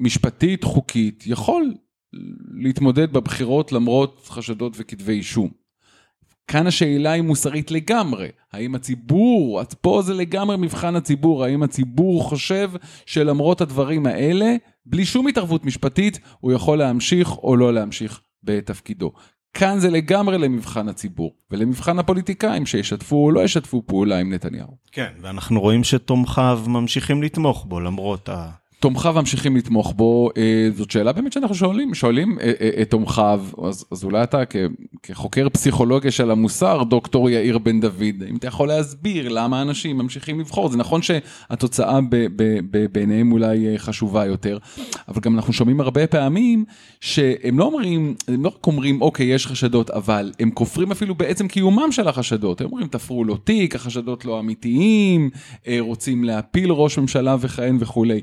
משפטית, 0.00 0.64
חוקית, 0.64 1.24
יכול 1.26 1.74
להתמודד 2.62 3.12
בבחירות 3.12 3.72
למרות 3.72 4.26
חשדות 4.28 4.72
וכתבי 4.76 5.12
אישום. 5.12 5.50
כאן 6.46 6.66
השאלה 6.66 7.12
היא 7.12 7.22
מוסרית 7.22 7.70
לגמרי, 7.70 8.28
האם 8.52 8.74
הציבור, 8.74 9.62
פה 9.80 10.02
זה 10.02 10.14
לגמרי 10.14 10.56
מבחן 10.56 10.96
הציבור, 10.96 11.44
האם 11.44 11.62
הציבור 11.62 12.22
חושב 12.22 12.70
שלמרות 13.06 13.60
הדברים 13.60 14.06
האלה, 14.06 14.56
בלי 14.86 15.04
שום 15.04 15.26
התערבות 15.26 15.64
משפטית, 15.64 16.20
הוא 16.40 16.52
יכול 16.52 16.78
להמשיך 16.78 17.38
או 17.38 17.56
לא 17.56 17.74
להמשיך 17.74 18.20
בתפקידו. 18.42 19.12
כאן 19.54 19.78
זה 19.78 19.90
לגמרי 19.90 20.38
למבחן 20.38 20.88
הציבור, 20.88 21.34
ולמבחן 21.50 21.98
הפוליטיקאים 21.98 22.66
שישתפו 22.66 23.16
או 23.16 23.30
לא 23.30 23.40
ישתפו 23.40 23.82
פעולה 23.86 24.18
עם 24.18 24.32
נתניהו. 24.32 24.76
כן, 24.92 25.12
ואנחנו 25.20 25.60
רואים 25.60 25.84
שתומכיו 25.84 26.62
ממשיכים 26.66 27.22
לתמוך 27.22 27.64
בו 27.68 27.80
למרות 27.80 28.28
ה... 28.28 28.50
תומכיו 28.80 29.12
ממשיכים 29.12 29.56
לתמוך 29.56 29.92
בו, 29.96 30.30
אה, 30.36 30.68
זאת 30.76 30.90
שאלה 30.90 31.12
באמת 31.12 31.32
שאנחנו 31.32 31.54
שואלים, 31.54 31.94
שואלים 31.94 32.38
אה, 32.40 32.52
אה, 32.60 32.82
את 32.82 32.90
תומכיו, 32.90 33.44
אז, 33.64 33.84
אז 33.90 34.04
אולי 34.04 34.22
אתה 34.22 34.44
כ, 34.46 34.56
כחוקר 35.02 35.48
פסיכולוגיה 35.48 36.10
של 36.10 36.30
המוסר, 36.30 36.82
דוקטור 36.82 37.30
יאיר 37.30 37.58
בן 37.58 37.80
דוד, 37.80 38.22
אם 38.30 38.36
אתה 38.36 38.46
יכול 38.46 38.68
להסביר 38.68 39.28
למה 39.28 39.62
אנשים 39.62 39.98
ממשיכים 39.98 40.40
לבחור, 40.40 40.68
זה 40.68 40.78
נכון 40.78 41.00
שהתוצאה 41.02 41.98
בעיניהם 42.92 43.32
אולי 43.32 43.78
חשובה 43.78 44.26
יותר, 44.26 44.58
אבל 45.08 45.20
גם 45.20 45.34
אנחנו 45.34 45.52
שומעים 45.52 45.80
הרבה 45.80 46.06
פעמים 46.06 46.64
שהם 47.00 47.58
לא 47.58 47.64
אומרים, 47.64 48.14
הם 48.28 48.44
לא 48.44 48.48
רק 48.48 48.66
אומרים, 48.66 49.02
אוקיי, 49.02 49.26
יש 49.26 49.46
חשדות, 49.46 49.90
אבל 49.90 50.32
הם 50.40 50.50
כופרים 50.50 50.90
אפילו 50.90 51.14
בעצם 51.14 51.48
קיומם 51.48 51.92
של 51.92 52.08
החשדות, 52.08 52.60
הם 52.60 52.66
אומרים, 52.66 52.86
תפרו 52.86 53.24
לו 53.24 53.36
תיק, 53.36 53.74
החשדות 53.74 54.24
לא 54.24 54.40
אמיתיים, 54.40 55.30
רוצים 55.78 56.24
להפיל 56.24 56.70
ראש 56.70 56.98
ממשלה 56.98 57.36
וכהן 57.40 57.76
וכולי. 57.80 58.20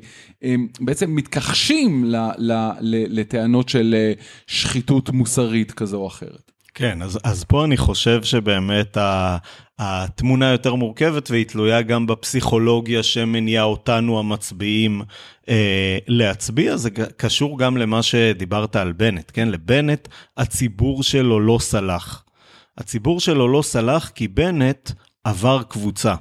בעצם 0.79 1.15
מתכחשים 1.15 2.05
לטענות 2.89 3.69
של 3.69 3.95
אה, 3.97 4.13
שחיתות 4.47 5.09
מוסרית 5.09 5.71
כזו 5.71 5.97
או 5.97 6.07
אחרת. 6.07 6.51
כן, 6.73 7.01
אז, 7.01 7.19
אז 7.23 7.43
פה 7.43 7.65
אני 7.65 7.77
חושב 7.77 8.23
שבאמת 8.23 8.97
ה, 8.97 9.37
התמונה 9.79 10.51
יותר 10.51 10.75
מורכבת 10.75 11.31
והיא 11.31 11.45
תלויה 11.45 11.81
גם 11.81 12.07
בפסיכולוגיה 12.07 13.03
שמניעה 13.03 13.63
אותנו 13.63 14.19
המצביעים 14.19 15.01
אה, 15.49 15.97
להצביע, 16.07 16.77
זה 16.77 16.89
קשור 17.17 17.59
גם 17.59 17.77
למה 17.77 18.03
שדיברת 18.03 18.75
על 18.75 18.91
בנט, 18.91 19.31
כן? 19.33 19.49
לבנט 19.49 20.07
הציבור 20.37 21.03
שלו 21.03 21.39
לא 21.39 21.57
סלח. 21.61 22.23
הציבור 22.77 23.19
שלו 23.19 23.47
לא 23.47 23.61
סלח 23.61 24.09
כי 24.09 24.27
בנט 24.27 24.91
עבר 25.23 25.63
קבוצה. 25.63 26.15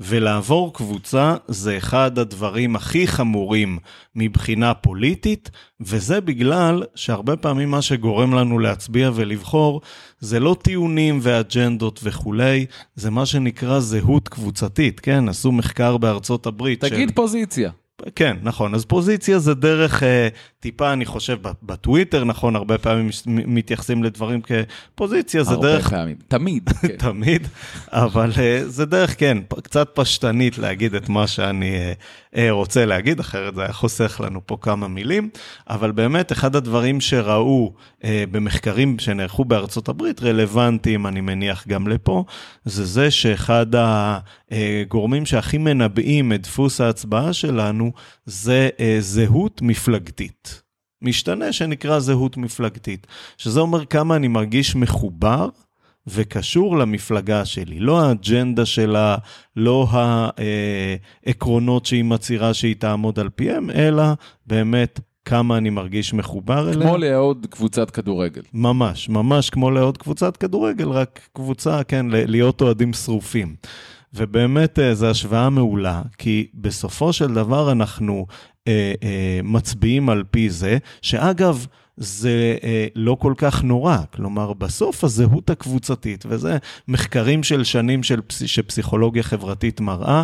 ולעבור 0.00 0.74
קבוצה 0.74 1.34
זה 1.48 1.76
אחד 1.76 2.18
הדברים 2.18 2.76
הכי 2.76 3.06
חמורים 3.06 3.78
מבחינה 4.14 4.74
פוליטית, 4.74 5.50
וזה 5.80 6.20
בגלל 6.20 6.82
שהרבה 6.94 7.36
פעמים 7.36 7.70
מה 7.70 7.82
שגורם 7.82 8.34
לנו 8.34 8.58
להצביע 8.58 9.10
ולבחור 9.14 9.80
זה 10.20 10.40
לא 10.40 10.56
טיעונים 10.62 11.18
ואג'נדות 11.22 12.00
וכולי, 12.02 12.66
זה 12.94 13.10
מה 13.10 13.26
שנקרא 13.26 13.80
זהות 13.80 14.28
קבוצתית, 14.28 15.00
כן? 15.00 15.28
עשו 15.28 15.52
מחקר 15.52 15.96
בארצות 15.96 16.46
הברית. 16.46 16.84
תגיד 16.84 17.08
של... 17.08 17.14
פוזיציה. 17.14 17.70
כן, 18.14 18.36
נכון. 18.42 18.74
אז 18.74 18.84
פוזיציה 18.84 19.38
זה 19.38 19.54
דרך 19.54 20.02
אה, 20.02 20.28
טיפה, 20.66 20.92
אני 20.92 21.04
חושב, 21.04 21.38
בטוויטר, 21.62 22.24
נכון, 22.24 22.56
הרבה 22.56 22.78
פעמים 22.78 23.08
מתייחסים 23.26 24.04
לדברים 24.04 24.40
כפוזיציה, 24.42 25.42
זה 25.42 25.56
דרך... 25.56 25.84
הרבה 25.84 25.96
פעמים, 25.96 26.16
תמיד. 26.28 26.70
כן. 26.82 26.96
תמיד, 26.96 27.48
אבל 27.88 28.30
אה, 28.38 28.62
זה 28.66 28.86
דרך, 28.86 29.18
כן, 29.18 29.38
קצת 29.62 29.90
פשטנית 29.94 30.58
להגיד 30.58 30.94
את 30.94 31.08
מה 31.08 31.26
שאני 31.26 31.74
אה, 31.76 31.92
אה, 32.36 32.50
רוצה 32.50 32.86
להגיד, 32.86 33.20
אחרת 33.20 33.54
זה 33.54 33.62
היה 33.62 33.72
חוסך 33.72 34.20
לנו 34.24 34.40
פה 34.46 34.56
כמה 34.60 34.88
מילים. 34.88 35.28
אבל 35.70 35.92
באמת, 35.92 36.32
אחד 36.32 36.56
הדברים 36.56 37.00
שראו 37.00 37.72
במחקרים 38.04 38.98
שנערכו 38.98 39.44
בארצות 39.44 39.88
הברית, 39.88 40.22
רלוונטיים, 40.22 41.06
אני 41.06 41.20
מניח, 41.20 41.66
גם 41.68 41.88
לפה, 41.88 42.24
זה 42.64 42.84
זה 42.84 43.10
שאחד 43.10 43.66
הגורמים 44.50 45.26
שהכי 45.26 45.58
מנבאים 45.58 46.32
את 46.32 46.42
דפוס 46.42 46.80
ההצבעה 46.80 47.32
שלנו, 47.32 47.92
זה 48.24 48.68
זהות 49.00 49.62
מפלגתית. 49.62 50.55
משתנה 51.02 51.52
שנקרא 51.52 51.98
זהות 51.98 52.36
מפלגתית, 52.36 53.06
שזה 53.36 53.60
אומר 53.60 53.84
כמה 53.84 54.16
אני 54.16 54.28
מרגיש 54.28 54.76
מחובר 54.76 55.48
וקשור 56.06 56.78
למפלגה 56.78 57.44
שלי, 57.44 57.78
לא 57.78 58.00
האג'נדה 58.00 58.66
שלה, 58.66 59.16
לא 59.56 59.88
העקרונות 61.26 61.86
שהיא 61.86 62.04
מצהירה 62.04 62.54
שהיא 62.54 62.76
תעמוד 62.78 63.18
על 63.18 63.28
פיהם, 63.28 63.70
אלא 63.70 64.04
באמת 64.46 65.00
כמה 65.24 65.56
אני 65.56 65.70
מרגיש 65.70 66.14
מחובר 66.14 66.70
אליה. 66.72 66.86
כמו 66.88 66.96
לעוד 66.96 67.46
קבוצת 67.50 67.90
כדורגל. 67.90 68.42
ממש, 68.54 69.08
ממש 69.08 69.50
כמו 69.50 69.70
לעוד 69.70 69.98
קבוצת 69.98 70.36
כדורגל, 70.36 70.88
רק 70.88 71.20
קבוצה, 71.32 71.84
כן, 71.84 72.06
להיות 72.10 72.60
אוהדים 72.60 72.92
שרופים. 72.92 73.56
ובאמת 74.14 74.78
אה, 74.78 74.94
זו 74.94 75.06
השוואה 75.06 75.50
מעולה, 75.50 76.02
כי 76.18 76.46
בסופו 76.54 77.12
של 77.12 77.34
דבר 77.34 77.72
אנחנו 77.72 78.26
מצביעים 79.44 80.08
על 80.08 80.24
פי 80.30 80.50
זה, 80.50 80.78
שאגב, 81.02 81.66
זה 81.96 82.56
אה, 82.62 82.86
לא 82.94 83.16
כל 83.20 83.34
כך 83.36 83.64
נורא. 83.64 83.98
כלומר, 84.14 84.52
בסוף 84.52 85.04
הזהות 85.04 85.50
הקבוצתית, 85.50 86.24
וזה 86.28 86.58
מחקרים 86.88 87.42
של 87.42 87.64
שנים 87.64 88.02
של 88.02 88.20
פס, 88.20 88.42
שפסיכולוגיה 88.46 89.22
חברתית 89.22 89.80
מראה, 89.80 90.22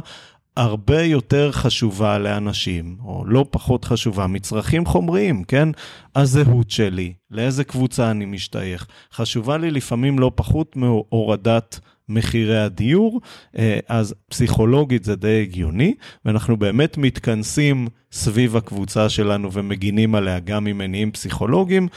הרבה 0.57 1.03
יותר 1.03 1.53
חשובה 1.53 2.19
לאנשים, 2.19 2.97
או 3.05 3.25
לא 3.27 3.47
פחות 3.51 3.85
חשובה, 3.85 4.27
מצרכים 4.27 4.87
חומריים, 4.87 5.45
כן? 5.45 5.69
הזהות 6.17 6.71
שלי, 6.71 7.13
לאיזה 7.31 7.65
קבוצה 7.65 8.11
אני 8.11 8.25
משתייך. 8.25 8.87
חשובה 9.13 9.57
לי 9.57 9.71
לפעמים 9.71 10.19
לא 10.19 10.31
פחות 10.35 10.77
מהורדת 10.77 11.81
מחירי 12.15 12.59
הדיור, 12.59 13.21
אה, 13.59 13.79
אז 13.89 14.15
פסיכולוגית 14.31 15.05
זה 15.05 15.17
די 15.17 15.43
הגיוני, 15.43 15.95
ואנחנו 16.25 16.57
באמת 16.57 16.99
מתכנסים 16.99 17.89
סביב 18.13 18.57
הקבוצה 18.57 19.09
שלנו 19.09 19.53
ומגינים 19.53 20.15
עליה 20.15 20.41
גם 20.41 20.65
ממניעים 20.65 21.11
פסיכולוגיים. 21.13 21.89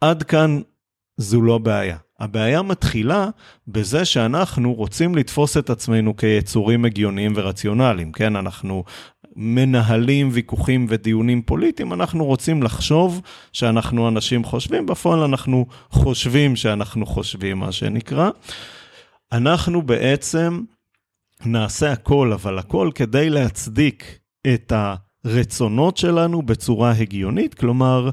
עד 0.00 0.22
כאן 0.22 0.60
זו 1.16 1.42
לא 1.42 1.58
בעיה. 1.58 1.96
הבעיה 2.20 2.62
מתחילה 2.62 3.28
בזה 3.68 4.04
שאנחנו 4.04 4.74
רוצים 4.74 5.14
לתפוס 5.14 5.56
את 5.56 5.70
עצמנו 5.70 6.16
כיצורים 6.16 6.84
הגיוניים 6.84 7.32
ורציונליים, 7.36 8.12
כן? 8.12 8.36
אנחנו 8.36 8.84
מנהלים 9.36 10.28
ויכוחים 10.32 10.86
ודיונים 10.88 11.42
פוליטיים, 11.42 11.92
אנחנו 11.92 12.24
רוצים 12.24 12.62
לחשוב 12.62 13.20
שאנחנו 13.52 14.08
אנשים 14.08 14.44
חושבים, 14.44 14.86
בפועל 14.86 15.20
אנחנו 15.20 15.66
חושבים 15.90 16.56
שאנחנו 16.56 17.06
חושבים, 17.06 17.58
מה 17.58 17.72
שנקרא. 17.72 18.30
אנחנו 19.32 19.82
בעצם 19.82 20.60
נעשה 21.46 21.92
הכל, 21.92 22.32
אבל 22.32 22.58
הכל 22.58 22.90
כדי 22.94 23.30
להצדיק 23.30 24.18
את 24.54 24.72
הרצונות 25.24 25.96
שלנו 25.96 26.42
בצורה 26.42 26.90
הגיונית, 26.90 27.54
כלומר, 27.54 28.10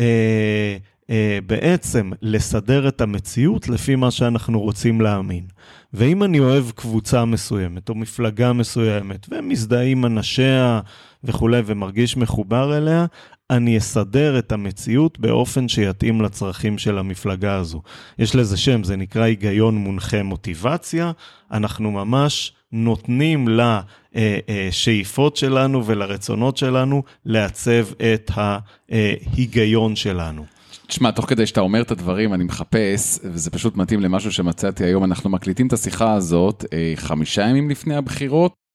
אה, 0.00 0.76
אה, 1.10 1.38
בעצם 1.46 2.10
לסדר 2.22 2.88
את 2.88 3.00
המציאות 3.00 3.68
לפי 3.68 3.96
מה 3.96 4.10
שאנחנו 4.10 4.60
רוצים 4.60 5.00
להאמין. 5.00 5.44
ואם 5.92 6.22
אני 6.22 6.40
אוהב 6.40 6.70
קבוצה 6.70 7.24
מסוימת 7.24 7.88
או 7.88 7.94
מפלגה 7.94 8.52
מסוימת 8.52 9.26
ומזדהה 9.30 9.82
עם 9.82 10.06
אנשיה 10.06 10.80
וכולי 11.24 11.62
ומרגיש 11.66 12.16
מחובר 12.16 12.76
אליה, 12.76 13.06
אני 13.50 13.78
אסדר 13.78 14.38
את 14.38 14.52
המציאות 14.52 15.18
באופן 15.18 15.68
שיתאים 15.68 16.20
לצרכים 16.20 16.78
של 16.78 16.98
המפלגה 16.98 17.54
הזו. 17.54 17.82
יש 18.18 18.34
לזה 18.34 18.56
שם, 18.56 18.84
זה 18.84 18.96
נקרא 18.96 19.22
היגיון 19.22 19.76
מונחה 19.76 20.22
מוטיבציה. 20.22 21.12
אנחנו 21.52 21.90
ממש 21.90 22.52
נותנים 22.72 23.48
לשאיפות 23.48 25.36
שלנו 25.36 25.86
ולרצונות 25.86 26.56
שלנו 26.56 27.02
לעצב 27.24 27.86
את 28.14 28.30
ההיגיון 28.36 29.96
שלנו. 29.96 30.44
תשמע, 30.86 31.10
תוך 31.10 31.28
כדי 31.28 31.46
שאתה 31.46 31.60
אומר 31.60 31.82
את 31.82 31.90
הדברים, 31.90 32.34
אני 32.34 32.44
מחפש, 32.44 33.18
וזה 33.24 33.50
פשוט 33.50 33.76
מתאים 33.76 34.00
למשהו 34.00 34.32
שמצאתי 34.32 34.84
היום, 34.84 35.04
אנחנו 35.04 35.30
מקליטים 35.30 35.66
את 35.66 35.72
השיחה 35.72 36.12
הזאת 36.12 36.64
אה, 36.72 36.92
חמישה 36.96 37.42
ימים 37.42 37.70
לפני 37.70 37.96
הבחירות. 37.96 38.65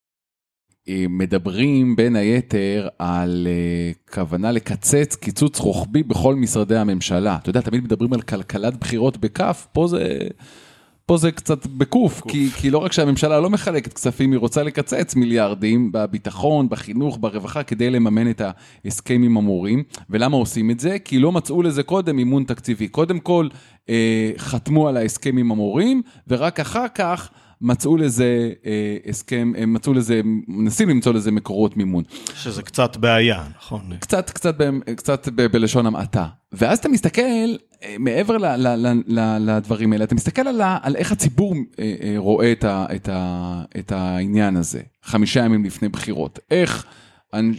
מדברים 0.90 1.96
בין 1.96 2.16
היתר 2.16 2.88
על 3.00 3.48
אה, 3.50 3.92
כוונה 4.14 4.52
לקצץ 4.52 5.16
קיצוץ 5.16 5.60
רוחבי 5.60 6.04
בכל 6.04 6.36
משרדי 6.36 6.78
הממשלה. 6.78 7.38
אתה 7.42 7.50
יודע, 7.50 7.62
תמיד 7.62 7.84
מדברים 7.84 8.14
על 8.14 8.22
כלכלת 8.22 8.78
בחירות 8.78 9.18
בכף, 9.18 9.68
פה 9.74 9.88
זה... 9.88 10.18
פה 11.06 11.18
זה 11.18 11.32
קצת 11.32 11.66
בקוף, 11.66 12.22
כי, 12.28 12.50
כי 12.50 12.70
לא 12.70 12.78
רק 12.78 12.92
שהממשלה 12.92 13.40
לא 13.40 13.50
מחלקת 13.50 13.94
כספים, 13.94 14.32
היא 14.32 14.40
רוצה 14.40 14.64
לקצץ 14.64 15.16
מיליארדים 15.16 15.92
בביטחון, 15.92 16.70
בחינוך, 16.70 17.18
ברווחה, 17.22 17.64
כדי 17.64 17.90
לממן 17.90 18.30
את 18.30 18.42
ההסכם 18.86 19.24
עם 19.24 19.38
המורים. 19.38 19.84
ולמה 20.10 20.38
עושים 20.38 20.72
את 20.72 20.80
זה? 20.80 21.00
כי 21.00 21.20
לא 21.20 21.32
מצאו 21.32 21.62
לזה 21.62 21.84
קודם 21.84 22.16
מימון 22.16 22.44
תקציבי. 22.44 22.88
קודם 22.88 23.20
כל, 23.20 23.48
אה, 23.90 24.32
חתמו 24.38 24.88
על 24.88 24.98
ההסכם 24.98 25.38
עם 25.38 25.52
המורים, 25.52 26.02
ורק 26.28 26.60
אחר 26.60 26.88
כך... 26.96 27.30
מצאו 27.62 27.98
לזה 27.98 28.52
אה, 28.66 28.98
הסכם, 29.10 29.54
הם 29.58 29.74
מצאו 29.74 29.94
לזה, 29.94 30.22
מנסים 30.48 30.90
למצוא 30.90 31.14
לזה 31.14 31.32
מקורות 31.32 31.78
מימון. 31.78 32.04
שזה 32.36 32.62
קצת 32.62 32.98
בעיה, 32.98 33.44
נכון? 33.58 33.82
קצת, 34.00 34.30
קצת, 34.30 34.56
קצת 34.98 35.28
ב, 35.36 35.46
בלשון 35.46 35.86
המעטה. 35.86 36.28
ואז 36.52 36.78
אתה 36.78 36.90
מסתכל, 36.90 37.22
אה, 37.84 37.96
מעבר 38.00 38.38
ל, 38.38 38.46
ל, 38.46 38.68
ל, 38.68 39.02
ל, 39.08 39.38
לדברים 39.40 39.94
האלה, 39.94 40.04
אתה 40.04 40.16
מסתכל 40.16 40.48
על, 40.48 40.62
על 40.82 40.96
איך 40.96 41.12
הציבור 41.12 41.56
אה, 41.80 41.96
אה, 42.04 42.14
רואה 42.18 42.52
את, 42.52 42.64
ה, 42.64 42.86
את, 42.96 43.10
ה, 43.10 43.64
את 43.80 43.92
העניין 43.92 44.58
הזה, 44.58 44.82
חמישה 45.04 45.46
ימים 45.46 45.66
לפני 45.66 45.90
בחירות. 45.90 46.40
איך... 46.52 46.86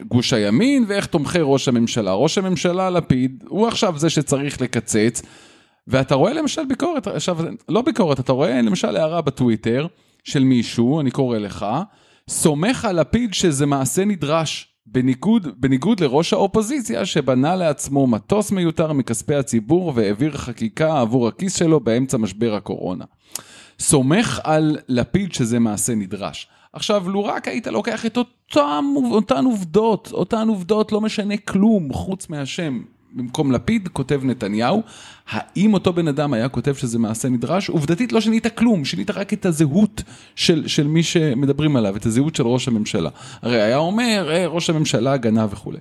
גוש 0.08 0.32
הימין 0.32 0.84
ואיך 0.88 1.06
תומכי 1.06 1.38
ראש 1.42 1.68
הממשלה. 1.68 2.12
ראש 2.12 2.38
הממשלה 2.38 2.90
לפיד 2.90 3.44
הוא 3.48 3.68
עכשיו 3.68 3.98
זה 3.98 4.10
שצריך 4.10 4.60
לקצץ 4.60 5.22
ואתה 5.86 6.14
רואה 6.14 6.32
למשל 6.32 6.64
ביקורת, 6.64 7.06
עכשיו, 7.06 7.38
לא 7.68 7.82
ביקורת, 7.82 8.20
אתה 8.20 8.32
רואה 8.32 8.62
למשל 8.62 8.96
הערה 8.96 9.20
בטוויטר 9.20 9.86
של 10.24 10.44
מישהו, 10.44 11.00
אני 11.00 11.10
קורא 11.10 11.38
לך, 11.38 11.66
סומך 12.28 12.84
על 12.84 13.00
לפיד 13.00 13.34
שזה 13.34 13.66
מעשה 13.66 14.04
נדרש. 14.04 14.68
בניגוד, 14.86 15.48
בניגוד 15.60 16.00
לראש 16.00 16.32
האופוזיציה 16.32 17.06
שבנה 17.06 17.56
לעצמו 17.56 18.06
מטוס 18.06 18.50
מיותר 18.50 18.92
מכספי 18.92 19.34
הציבור 19.34 19.92
והעביר 19.94 20.36
חקיקה 20.36 21.00
עבור 21.00 21.28
הכיס 21.28 21.56
שלו 21.56 21.80
באמצע 21.80 22.16
משבר 22.16 22.54
הקורונה. 22.54 23.04
סומך 23.78 24.40
על 24.44 24.78
לפיד 24.88 25.32
שזה 25.32 25.58
מעשה 25.58 25.94
נדרש. 25.94 26.48
עכשיו, 26.72 27.08
לו 27.08 27.24
רק 27.24 27.48
היית 27.48 27.66
לוקח 27.66 28.06
את 28.06 28.16
אותם, 28.16 28.84
אותן 29.10 29.44
עובדות, 29.44 30.08
אותן 30.12 30.48
עובדות 30.48 30.92
לא 30.92 31.00
משנה 31.00 31.36
כלום 31.36 31.92
חוץ 31.92 32.28
מהשם. 32.28 32.82
במקום 33.14 33.52
לפיד 33.52 33.88
כותב 33.88 34.20
נתניהו, 34.24 34.82
האם 35.30 35.74
אותו 35.74 35.92
בן 35.92 36.08
אדם 36.08 36.32
היה 36.32 36.48
כותב 36.48 36.74
שזה 36.74 36.98
מעשה 36.98 37.28
נדרש? 37.28 37.68
עובדתית 37.68 38.12
לא 38.12 38.20
שינית 38.20 38.46
כלום, 38.46 38.84
שינית 38.84 39.10
רק 39.10 39.32
את 39.32 39.46
הזהות 39.46 40.02
של, 40.36 40.68
של 40.68 40.86
מי 40.86 41.02
שמדברים 41.02 41.76
עליו, 41.76 41.96
את 41.96 42.06
הזהות 42.06 42.36
של 42.36 42.46
ראש 42.46 42.68
הממשלה. 42.68 43.10
הרי 43.42 43.62
היה 43.62 43.76
אומר, 43.76 44.28
אה, 44.32 44.46
ראש 44.46 44.70
הממשלה 44.70 45.16
גנב 45.16 45.52
וכולי. 45.52 45.78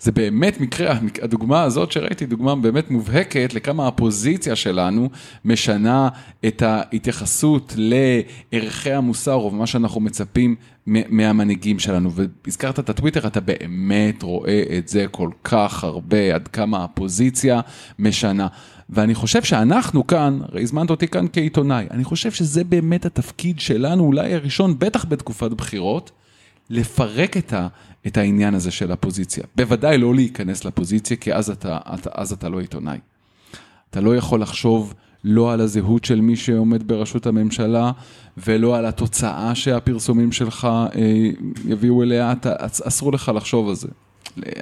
זה 0.00 0.12
באמת 0.12 0.60
מקרה, 0.60 0.98
הדוגמה 1.22 1.62
הזאת 1.62 1.92
שראיתי, 1.92 2.26
דוגמה 2.26 2.56
באמת 2.56 2.90
מובהקת 2.90 3.54
לכמה 3.54 3.88
הפוזיציה 3.88 4.56
שלנו 4.56 5.08
משנה 5.44 6.08
את 6.46 6.62
ההתייחסות 6.62 7.74
לערכי 7.76 8.92
המוסר 8.92 9.34
או 9.34 9.50
מה 9.50 9.66
שאנחנו 9.66 10.00
מצפים 10.00 10.54
מהמנהיגים 10.86 11.78
שלנו. 11.78 12.10
והזכרת 12.12 12.78
את 12.78 12.90
הטוויטר, 12.90 13.26
אתה 13.26 13.40
באמת 13.40 14.22
רואה 14.22 14.62
את 14.78 14.88
זה 14.88 15.06
כל 15.10 15.30
כך 15.44 15.84
הרבה, 15.84 16.34
עד 16.34 16.48
כמה 16.48 16.84
הפוזיציה 16.84 17.60
משנה. 17.98 18.46
ואני 18.90 19.14
חושב 19.14 19.42
שאנחנו 19.42 20.06
כאן, 20.06 20.38
הרי 20.42 20.62
הזמנת 20.62 20.90
אותי 20.90 21.08
כאן 21.08 21.26
כעיתונאי, 21.32 21.86
אני 21.90 22.04
חושב 22.04 22.30
שזה 22.30 22.64
באמת 22.64 23.06
התפקיד 23.06 23.60
שלנו, 23.60 24.04
אולי 24.04 24.34
הראשון, 24.34 24.78
בטח 24.78 25.04
בתקופת 25.04 25.50
בחירות, 25.50 26.10
לפרק 26.70 27.36
את, 27.36 27.52
ה, 27.52 27.68
את 28.06 28.16
העניין 28.16 28.54
הזה 28.54 28.70
של 28.70 28.92
הפוזיציה. 28.92 29.44
בוודאי 29.56 29.98
לא 29.98 30.14
להיכנס 30.14 30.64
לפוזיציה, 30.64 31.16
כי 31.16 31.34
אז 31.34 31.50
אתה, 31.50 31.78
אתה, 31.94 32.10
אז 32.14 32.32
אתה 32.32 32.48
לא 32.48 32.60
עיתונאי. 32.60 32.98
אתה 33.90 34.00
לא 34.00 34.16
יכול 34.16 34.42
לחשוב 34.42 34.94
לא 35.24 35.52
על 35.52 35.60
הזהות 35.60 36.04
של 36.04 36.20
מי 36.20 36.36
שעומד 36.36 36.88
בראשות 36.88 37.26
הממשלה, 37.26 37.90
ולא 38.36 38.76
על 38.76 38.86
התוצאה 38.86 39.54
שהפרסומים 39.54 40.32
שלך 40.32 40.64
אה, 40.64 41.30
יביאו 41.64 42.02
אליה, 42.02 42.32
אתה, 42.32 42.52
אסור 42.60 43.12
לך 43.12 43.32
לחשוב 43.34 43.68
על 43.68 43.74
זה. 43.74 43.88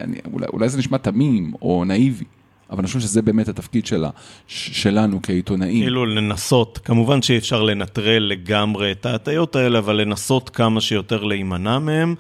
אני, 0.01 0.17
אולי, 0.33 0.47
אולי 0.53 0.69
זה 0.69 0.79
נשמע 0.79 0.99
תמים 0.99 1.53
או 1.63 1.85
נאיבי. 1.85 2.25
אבל 2.71 2.79
אני 2.79 2.87
חושב 2.87 3.01
שזה 3.01 3.23
באמת 3.23 3.49
התפקיד 3.49 3.87
שלה, 3.87 4.11
שלנו 4.47 5.21
כעיתונאים. 5.23 5.83
כאילו 5.83 6.07
לנסות, 6.07 6.79
כמובן 6.85 7.23
שאי 7.23 7.39
אפשר 7.39 7.63
לנטרל 7.63 8.23
לגמרי 8.23 8.93
את 8.93 9.07
ההטיות 9.07 9.57
האלה, 9.57 9.79
אבל 9.79 9.97
לנסות 9.97 10.51
כמה 10.51 10.81
שיותר 10.81 11.25
להימנע 11.25 11.79
מהם. 11.79 12.15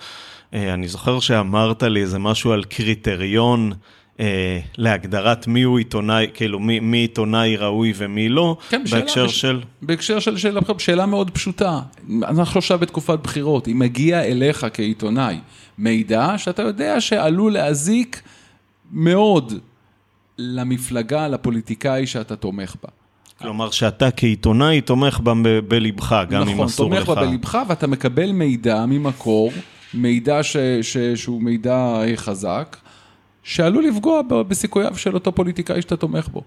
אה, 0.55 0.75
אני 0.75 0.89
זוכר 0.89 1.21
שאמרת 1.21 1.83
לי 1.83 2.01
איזה 2.01 2.19
משהו 2.19 2.53
על 2.53 2.65
קריטריון. 2.65 3.73
אה, 4.21 4.61
להגדרת 4.77 5.47
מי 5.47 5.63
הוא 5.63 5.79
עיתונאי, 5.79 6.27
כאילו 6.35 6.61
מי, 6.61 6.81
מי 6.81 6.99
עיתונאי 6.99 7.57
ראוי 7.57 7.93
ומי 7.97 8.29
לא, 8.29 8.57
כן, 8.69 8.83
בהקשר 8.91 9.25
בש... 9.25 9.41
של... 9.41 9.61
בהקשר 9.83 10.19
של 10.19 10.37
שאלה, 10.37 10.61
שאלה 10.79 11.07
מאוד 11.07 11.31
פשוטה. 11.31 11.81
אנחנו 12.23 12.59
עכשיו 12.59 12.79
בתקופת 12.79 13.19
בחירות, 13.23 13.69
אם 13.69 13.79
מגיע 13.79 14.25
אליך 14.25 14.67
כעיתונאי 14.73 15.39
מידע 15.79 16.35
שאתה 16.37 16.63
יודע 16.63 17.01
שעלול 17.01 17.53
להזיק 17.53 18.23
מאוד 18.93 19.53
למפלגה, 20.39 21.29
לפוליטיקאי 21.29 22.07
שאתה 22.07 22.37
תומך 22.37 22.77
בה. 22.83 22.89
כלומר 23.39 23.71
שאתה 23.71 24.11
כעיתונאי 24.11 24.81
תומך 24.81 25.21
בה 25.21 25.33
בלבך, 25.69 26.23
גם 26.31 26.43
נכון, 26.43 26.55
אם 26.55 26.63
אסור 26.63 26.91
לך. 26.91 27.03
נכון, 27.03 27.15
תומך 27.15 27.27
בה 27.27 27.31
בלבך 27.31 27.59
ואתה 27.69 27.87
מקבל 27.87 28.33
מידע 28.33 28.87
ממקור, 28.87 29.53
מידע 29.95 30.43
ש, 30.43 30.57
ש, 30.83 30.97
שהוא 30.97 31.43
מידע 31.43 32.01
חזק, 32.17 32.77
שעלול 33.43 33.85
לפגוע 33.85 34.23
בסיכוייו 34.23 34.97
של 34.97 35.15
אותו 35.15 35.33
פוליטיקאי 35.33 35.83
שאתה 35.83 35.97
תומך 35.97 36.29
בו. 36.29 36.43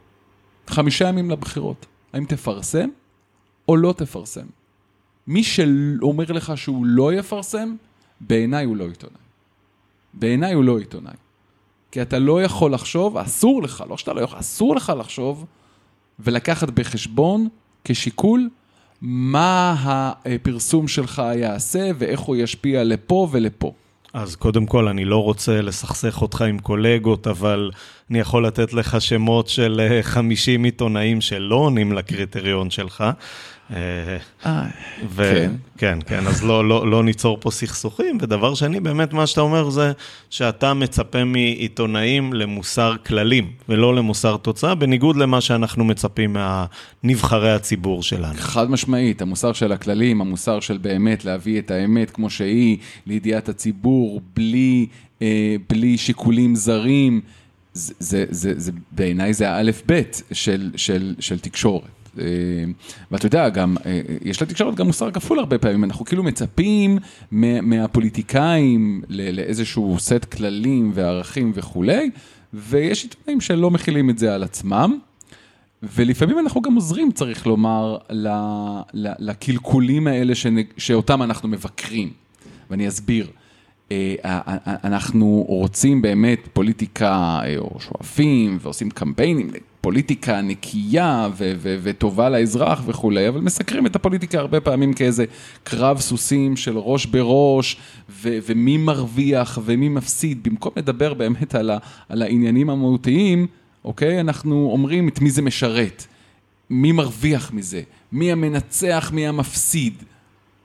חמישה 0.68 1.08
ימים 1.08 1.32
לבחירות, 1.32 1.86
האם 2.14 2.26
תפרסם 2.26 2.90
או 3.68 3.78
לא 3.78 3.94
תפרסם? 3.98 4.46
מי 5.28 5.44
שאומר 5.44 6.32
לך 6.32 6.58
שהוא 6.58 6.86
לא 6.86 7.14
יפרסם, 7.14 7.76
בעיניי 8.22 8.66
הוא 8.66 8.78
לא 8.78 8.88
עיתונאי. 8.88 9.22
בעיניי 10.14 10.54
הוא 10.54 10.64
לא 10.64 10.80
עיתונאי. 10.80 11.14
כי 11.92 12.02
אתה 12.02 12.20
לא 12.20 12.44
יכול 12.44 12.74
לחשוב, 12.74 13.18
אסור 13.18 13.64
לך, 13.64 13.84
לא 13.90 13.98
שאתה 13.98 14.14
לא 14.14 14.22
יכול, 14.22 14.40
אסור 14.40 14.76
לך 14.76 14.94
לחשוב 15.00 15.46
ולקחת 16.20 16.70
בחשבון 16.70 17.48
כשיקול 17.84 18.50
מה 19.02 19.76
הפרסום 20.26 20.88
שלך 20.88 21.22
יעשה 21.36 21.90
ואיך 21.98 22.20
הוא 22.20 22.36
ישפיע 22.36 22.84
לפה 22.84 23.28
ולפה. 23.32 23.72
אז 24.14 24.36
קודם 24.36 24.66
כל, 24.66 24.88
אני 24.88 25.06
לא 25.06 25.24
רוצה 25.24 25.62
לסכסך 25.62 26.22
אותך 26.22 26.42
עם 26.42 26.60
קולגות, 26.60 27.28
אבל 27.28 27.72
אני 28.10 28.20
יכול 28.20 28.46
לתת 28.46 28.74
לך 28.74 29.02
שמות 29.02 29.48
של 29.48 30.00
50 30.02 30.62
אה, 30.62 30.66
עיתונאים 30.66 31.22
שלא 31.22 31.56
עונים 31.56 31.94
לקריטריון 31.94 32.70
שלך. 32.70 33.04
אה, 33.76 34.18
כן. 35.18 35.52
כן, 35.78 36.00
כן, 36.06 36.28
אז 36.28 36.44
לא, 36.44 36.68
לא, 36.68 36.92
לא 36.92 37.04
ניצור 37.04 37.38
פה 37.42 37.52
סכסוכים. 37.52 38.18
ודבר 38.22 38.56
שני, 38.56 38.80
באמת 38.80 39.14
מה 39.14 39.28
שאתה 39.28 39.42
אומר 39.42 39.70
זה 39.70 39.92
שאתה 40.30 40.74
מצפה 40.74 41.24
מעיתונאים 41.24 42.34
למוסר 42.34 42.96
כללים, 43.06 43.52
ולא 43.70 43.96
למוסר 43.96 44.38
תוצאה, 44.38 44.76
בניגוד 44.76 45.16
למה 45.16 45.42
שאנחנו 45.42 45.86
מצפים 45.86 46.34
מהנבחרי 47.04 47.54
הציבור 47.54 48.04
שלנו. 48.04 48.34
חד 48.38 48.72
משמעית, 48.72 49.22
המוסר 49.22 49.54
של 49.54 49.72
הכללים, 49.72 50.22
המוסר 50.22 50.60
של 50.60 50.78
באמת 50.78 51.26
להביא 51.26 51.60
את 51.60 51.72
האמת 51.72 52.12
כמו 52.12 52.30
שהיא, 52.30 52.78
לידיעת 53.06 53.50
הציבור, 53.50 54.22
בלי, 54.36 54.88
אה, 55.22 55.56
בלי 55.70 55.98
שיקולים 55.98 56.56
זרים. 56.56 57.22
זה, 57.74 57.94
זה, 58.00 58.26
זה, 58.30 58.54
זה, 58.58 58.72
בעיניי 58.92 59.34
זה 59.34 59.50
האלף-בית 59.50 60.22
של, 60.32 60.72
של, 60.76 61.16
של 61.20 61.40
תקשורת. 61.40 61.97
אה, 62.20 62.26
ואתה 63.12 63.26
יודע, 63.26 63.50
גם, 63.50 63.76
אה, 63.86 64.02
יש 64.26 64.42
לתקשורת 64.42 64.76
גם 64.76 64.88
מוסר 64.88 65.12
כפול 65.12 65.40
הרבה 65.40 65.58
פעמים, 65.58 65.84
אנחנו 65.84 66.06
כאילו 66.06 66.24
מצפים 66.24 66.98
מהפוליטיקאים 67.62 69.02
לאיזשהו 69.10 69.96
סט 70.00 70.26
כללים 70.26 70.92
וערכים 70.94 71.52
וכולי, 71.56 72.10
ויש 72.54 73.04
עיתונאים 73.04 73.42
שלא 73.42 73.72
מכילים 73.72 74.10
את 74.10 74.18
זה 74.18 74.36
על 74.36 74.44
עצמם. 74.44 75.00
ולפעמים 75.84 76.40
אנחנו 76.40 76.62
גם 76.62 76.76
עוזרים, 76.76 77.12
צריך 77.12 77.48
לומר, 77.48 77.98
לקלקולים 78.94 80.08
האלה 80.08 80.34
שאותם 80.78 81.22
אנחנו 81.22 81.50
מבקרים. 81.50 82.10
ואני 82.70 82.88
אסביר. 82.88 83.28
אה, 83.92 84.16
אנחנו 84.84 85.46
רוצים 85.48 86.02
באמת 86.02 86.40
פוליטיקה, 86.54 87.40
או 87.58 87.80
שואפים, 87.80 88.58
ועושים 88.62 88.90
קמפיינים 88.90 89.50
פוליטיקה 89.88 90.42
נקייה 90.42 91.30
ו- 91.38 91.54
ו- 91.58 91.78
וטובה 91.84 92.30
לאזרח 92.30 92.82
וכולי, 92.86 93.28
אבל 93.30 93.42
מסקרים 93.42 93.86
את 93.86 93.96
הפוליטיקה 93.96 94.40
הרבה 94.40 94.60
פעמים 94.60 94.94
כאיזה 94.94 95.26
קרב 95.64 96.00
סוסים 96.00 96.58
של 96.58 96.78
ראש 96.78 97.06
בראש, 97.06 97.78
ו- 98.10 98.38
ומי 98.48 98.78
מרוויח 98.78 99.60
ומי 99.66 99.90
מפסיד, 99.90 100.44
במקום 100.44 100.72
לדבר 100.76 101.14
באמת 101.14 101.56
על, 101.56 101.70
ה- 101.70 101.78
על 102.10 102.22
העניינים 102.22 102.70
המהותיים, 102.70 103.48
אוקיי? 103.86 104.20
אנחנו 104.20 104.70
אומרים 104.72 105.08
את 105.08 105.22
מי 105.22 105.30
זה 105.30 105.42
משרת, 105.42 106.06
מי 106.70 106.92
מרוויח 106.92 107.54
מזה, 107.54 107.82
מי 108.12 108.32
המנצח, 108.32 109.12
מי 109.14 109.28
המפסיד. 109.28 109.94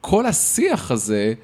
כל 0.01 0.27
השיח 0.27 0.91
הזה 0.91 1.35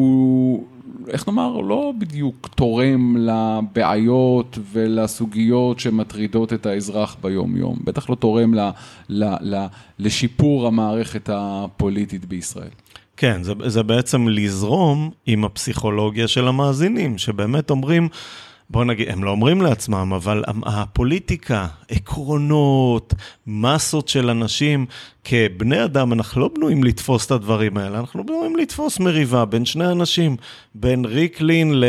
הוא 0.00 0.66
איך 1.08 1.28
נאמר, 1.28 1.60
לא 1.60 1.92
בדיוק 1.98 2.48
תורם 2.54 3.16
לבעיות 3.16 4.58
ולסוגיות 4.72 5.80
שמטרידות 5.80 6.52
את 6.52 6.66
האזרח 6.66 7.16
ביום-יום. 7.22 7.78
בטח 7.84 8.10
לא 8.10 8.14
תורם 8.14 8.54
ל, 8.54 8.70
ל, 9.08 9.24
ל, 9.40 9.66
לשיפור 9.98 10.66
המערכת 10.66 11.30
הפוליטית 11.32 12.24
בישראל. 12.24 12.70
כן, 13.16 13.42
זה, 13.42 13.52
זה 13.66 13.82
בעצם 13.82 14.28
לזרום 14.28 15.10
עם 15.26 15.44
הפסיכולוגיה 15.44 16.28
של 16.28 16.48
המאזינים, 16.48 17.18
שבאמת 17.18 17.70
אומרים... 17.70 18.08
בוא 18.70 18.84
נגיד, 18.84 19.08
הם 19.08 19.24
לא 19.24 19.30
אומרים 19.30 19.62
לעצמם, 19.62 20.12
אבל 20.16 20.44
הפוליטיקה, 20.66 21.66
עקרונות, 21.88 23.14
מסות 23.46 24.08
של 24.08 24.30
אנשים, 24.30 24.86
כבני 25.24 25.84
אדם, 25.84 26.12
אנחנו 26.12 26.40
לא 26.40 26.50
בנויים 26.54 26.84
לתפוס 26.84 27.26
את 27.26 27.30
הדברים 27.30 27.76
האלה, 27.76 27.98
אנחנו 27.98 28.26
בנויים 28.26 28.56
לתפוס 28.56 29.00
מריבה 29.00 29.44
בין 29.44 29.64
שני 29.64 29.86
אנשים, 29.86 30.36
בין 30.74 31.04
ריקלין 31.04 31.80
ל... 31.80 31.84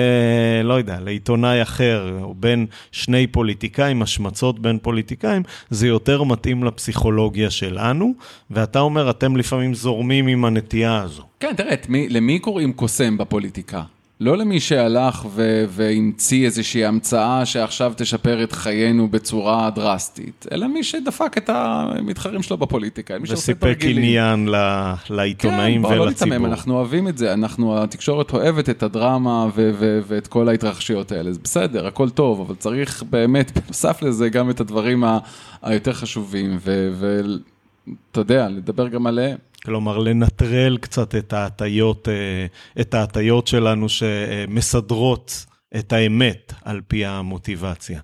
לא 0.63 0.73
יודע, 0.73 0.99
לעיתונאי 0.99 1.61
אחר, 1.61 2.19
או 2.21 2.33
בין 2.33 2.65
שני 2.91 3.27
פוליטיקאים, 3.27 4.01
השמצות 4.01 4.59
בין 4.59 4.79
פוליטיקאים, 4.81 5.43
זה 5.69 5.87
יותר 5.87 6.23
מתאים 6.23 6.63
לפסיכולוגיה 6.63 7.49
שלנו, 7.49 8.13
ואתה 8.51 8.79
אומר, 8.79 9.09
אתם 9.09 9.37
לפעמים 9.37 9.73
זורמים 9.73 10.27
עם 10.27 10.45
הנטייה 10.45 11.01
הזו. 11.01 11.23
כן, 11.39 11.53
תראה, 11.57 11.75
למי 11.89 12.39
קוראים 12.39 12.73
קוסם 12.73 13.17
בפוליטיקה? 13.17 13.81
לא 14.21 14.37
למי 14.37 14.59
שהלך 14.59 15.25
ו- 15.29 15.65
והמציא 15.69 16.45
איזושהי 16.45 16.85
המצאה 16.85 17.45
שעכשיו 17.45 17.93
תשפר 17.97 18.43
את 18.43 18.51
חיינו 18.51 19.07
בצורה 19.07 19.69
דרסטית, 19.75 20.45
אלא 20.51 20.67
מי 20.67 20.83
שדפק 20.83 21.37
את 21.37 21.49
המתחרים 21.53 22.43
שלו 22.43 22.57
בפוליטיקה, 22.57 23.19
מי 23.19 23.27
שעושה 23.27 23.41
וסיפק. 23.41 23.77
עניין 23.81 24.47
ל- 24.49 24.93
לעיתונאים 25.09 25.87
כן, 25.87 25.95
לא 25.95 26.01
ולציבור. 26.01 26.33
ניתמם, 26.33 26.45
אנחנו 26.45 26.73
אוהבים 26.75 27.07
את 27.07 27.17
זה, 27.17 27.33
אנחנו, 27.33 27.83
התקשורת 27.83 28.33
אוהבת 28.33 28.69
את 28.69 28.83
הדרמה 28.83 29.45
ו- 29.55 29.71
ו- 29.79 29.99
ואת 30.07 30.27
כל 30.27 30.49
ההתרחשויות 30.49 31.11
האלה, 31.11 31.31
זה 31.33 31.39
בסדר, 31.43 31.87
הכל 31.87 32.09
טוב, 32.09 32.41
אבל 32.41 32.55
צריך 32.55 33.03
באמת, 33.09 33.57
בנוסף 33.57 34.01
לזה, 34.01 34.29
גם 34.29 34.49
את 34.49 34.59
הדברים 34.59 35.03
ה- 35.03 35.19
היותר 35.61 35.93
חשובים, 35.93 36.57
ואתה 36.63 38.19
יודע, 38.19 38.49
לדבר 38.49 38.87
גם 38.87 39.07
עליהם. 39.07 39.37
כלומר, 39.65 39.97
לנטרל 39.97 40.77
קצת 40.77 41.15
את 41.15 41.33
ההטיות, 41.33 42.07
אה, 42.07 42.45
את 42.81 42.93
ההטיות 42.93 43.47
שלנו 43.47 43.89
שמסדרות 43.89 45.45
את 45.75 45.93
האמת 45.93 46.53
על 46.65 46.81
פי 46.87 47.05
המוטיבציה. 47.05 47.99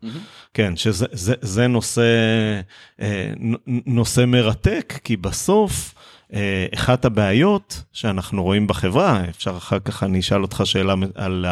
כן, 0.53 0.75
שזה 0.75 1.05
זה, 1.11 1.33
זה 1.41 1.67
נושא, 1.67 2.01
אה, 3.01 3.33
נושא 3.85 4.25
מרתק, 4.27 4.99
כי 5.03 5.17
בסוף, 5.17 5.93
אה, 6.33 6.65
אחת 6.75 7.05
הבעיות 7.05 7.83
שאנחנו 7.93 8.43
רואים 8.43 8.67
בחברה, 8.67 9.21
אפשר 9.29 9.57
אחר 9.57 9.79
כך 9.79 10.03
אני 10.03 10.19
אשאל 10.19 10.41
אותך 10.41 10.61
שאלה 10.65 10.93
על 11.15 11.45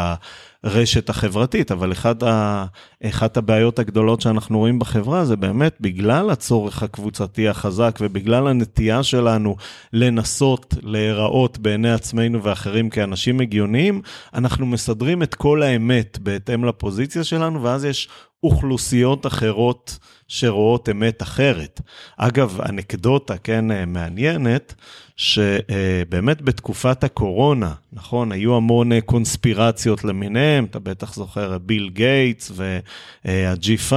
הרשת 0.65 1.09
החברתית, 1.09 1.71
אבל 1.71 1.91
אחד 1.91 2.23
ה, 2.23 2.65
אחת 3.03 3.37
הבעיות 3.37 3.79
הגדולות 3.79 4.21
שאנחנו 4.21 4.57
רואים 4.57 4.79
בחברה 4.79 5.25
זה 5.25 5.35
באמת 5.35 5.77
בגלל 5.79 6.29
הצורך 6.29 6.83
הקבוצתי 6.83 7.47
החזק 7.47 7.97
ובגלל 8.01 8.47
הנטייה 8.47 9.03
שלנו 9.03 9.55
לנסות 9.93 10.73
להיראות 10.81 11.57
בעיני 11.57 11.91
עצמנו 11.91 12.43
ואחרים 12.43 12.89
כאנשים 12.89 13.39
הגיוניים, 13.39 14.01
אנחנו 14.33 14.65
מסדרים 14.65 15.23
את 15.23 15.35
כל 15.35 15.63
האמת 15.63 16.19
בהתאם 16.19 16.65
לפוזיציה 16.65 17.23
שלנו, 17.23 17.63
ואז 17.63 17.85
יש 17.85 18.09
אוכלוסיות 18.43 19.25
אחרות 19.25 19.97
שרואות 20.27 20.89
אמת 20.89 21.21
אחרת. 21.21 21.81
אגב, 22.17 22.61
אנקדוטה, 22.61 23.37
כן, 23.37 23.71
אה, 23.71 23.85
מעניינת, 23.85 24.75
שבאמת 25.15 26.41
בתקופת 26.41 27.03
הקורונה, 27.03 27.73
נכון, 27.93 28.31
היו 28.31 28.55
המון 28.55 28.91
אה, 28.91 29.01
קונספירציות 29.01 30.03
למיניהם, 30.03 30.65
אתה 30.65 30.79
בטח 30.79 31.13
זוכר, 31.13 31.57
ביל 31.57 31.89
גייטס 31.93 32.51
וה-G5, 32.55 33.93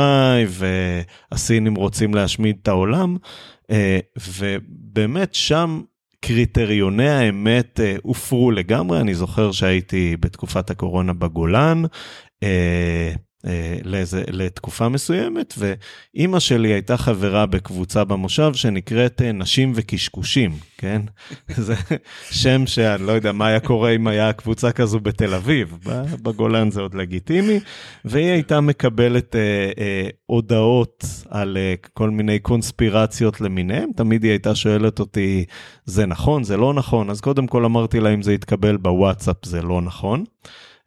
והסינים 0.49 1.75
רוצים 1.75 2.15
להשמיד 2.15 2.57
את 2.63 2.69
העולם, 2.69 3.17
אה, 3.71 3.99
ובאמת 4.29 5.35
שם 5.35 5.81
קריטריוני 6.21 7.09
האמת 7.09 7.81
אה, 7.81 7.97
הופרו 8.03 8.51
לגמרי, 8.51 9.01
אני 9.01 9.15
זוכר 9.15 9.53
שהייתי 9.53 10.17
בתקופת 10.21 10.71
הקורונה 10.71 11.13
בגולן, 11.13 11.83
אה, 11.85 11.89
אה, 12.43 13.13
לאיזה, 13.85 14.23
לתקופה 14.29 14.89
מסוימת, 14.89 15.55
ואימא 15.59 16.41
שלי 16.41 16.73
הייתה 16.73 16.97
חברה 16.97 17.47
בקבוצה 17.47 18.05
במושב 18.05 18.55
שנקראת 18.55 19.23
אה, 19.23 19.33
נשים 19.33 19.73
וקשקושים, 19.75 20.51
כן? 20.79 21.03
זה 21.67 21.75
שם 22.31 22.67
שאני 22.67 23.07
לא 23.07 23.13
יודע 23.13 23.33
מה 23.33 23.47
היה 23.47 23.61
קורה 23.61 23.91
אם 23.91 24.07
היה 24.07 24.33
קבוצה 24.33 24.73
כזו 24.73 25.01
בתל 25.01 25.35
אביב, 25.35 25.79
בגולן 26.23 26.71
זה 26.71 26.81
עוד 26.81 26.95
לגיטימי, 26.95 27.61
והיא 28.05 28.31
הייתה 28.31 28.61
מקבלת 28.61 29.37
אה, 29.37 29.71
אה, 29.79 30.09
הודעות 30.27 31.05
על 31.29 31.57
אה, 31.57 31.75
כל 31.95 32.11
מיני 32.11 32.39
קונספירציות 32.39 33.41
למיניהם, 33.41 33.91
תמיד 33.97 34.23
היא 34.23 34.31
הייתה 34.31 34.55
שואלת 34.55 35.01
אותי, 35.01 35.45
זה 35.85 36.07
נכון, 36.07 36.45
זה 36.45 36.57
לא 36.57 36.75
נכון, 36.75 37.11
אז 37.11 37.21
קודם 37.21 37.47
כל 37.47 37.65
אמרתי 37.65 38.01
לה 38.01 38.15
אם 38.15 38.23
זה 38.23 38.33
יתקבל 38.33 38.77
בוואטסאפ 38.77 39.45
זה 39.45 39.63
לא 39.63 39.81
נכון. 39.81 40.25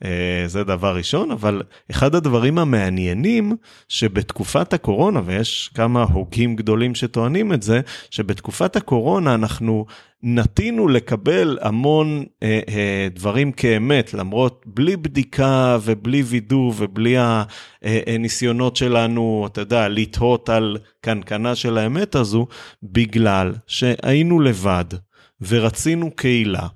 אה, 0.06 0.44
זה 0.48 0.64
דבר 0.64 0.96
ראשון, 0.96 1.32
אבל 1.32 1.62
אחד 1.92 2.16
הדברים 2.16 2.58
המעניינים 2.58 3.56
שבתקופת 3.88 4.74
הקורונה, 4.74 5.22
ויש 5.26 5.70
כמה 5.74 6.04
הוגים 6.04 6.56
גדולים 6.56 6.96
שטוענים 6.96 7.54
את 7.54 7.64
זה, 7.64 7.82
שבתקופת 8.12 8.76
הקורונה 8.76 9.34
אנחנו 9.34 9.86
נטינו 10.24 10.88
לקבל 10.88 11.58
המון 11.62 12.24
אה, 12.44 12.60
אה, 12.70 13.08
דברים 13.14 13.52
כאמת, 13.52 14.14
למרות 14.14 14.64
בלי 14.66 14.98
בדיקה 14.98 15.78
ובלי 15.84 16.22
וידוא 16.22 16.74
ובלי 16.78 17.16
הניסיונות 17.82 18.76
שלנו, 18.76 19.48
אתה 19.52 19.62
יודע, 19.62 19.88
לתהות 19.88 20.50
על 20.50 20.78
קנקנה 21.02 21.56
של 21.56 21.78
האמת 21.78 22.16
הזו, 22.16 22.48
בגלל 22.84 23.54
שהיינו 23.68 24.40
לבד 24.40 24.86
ורצינו 25.42 26.12
קהילה. 26.16 26.68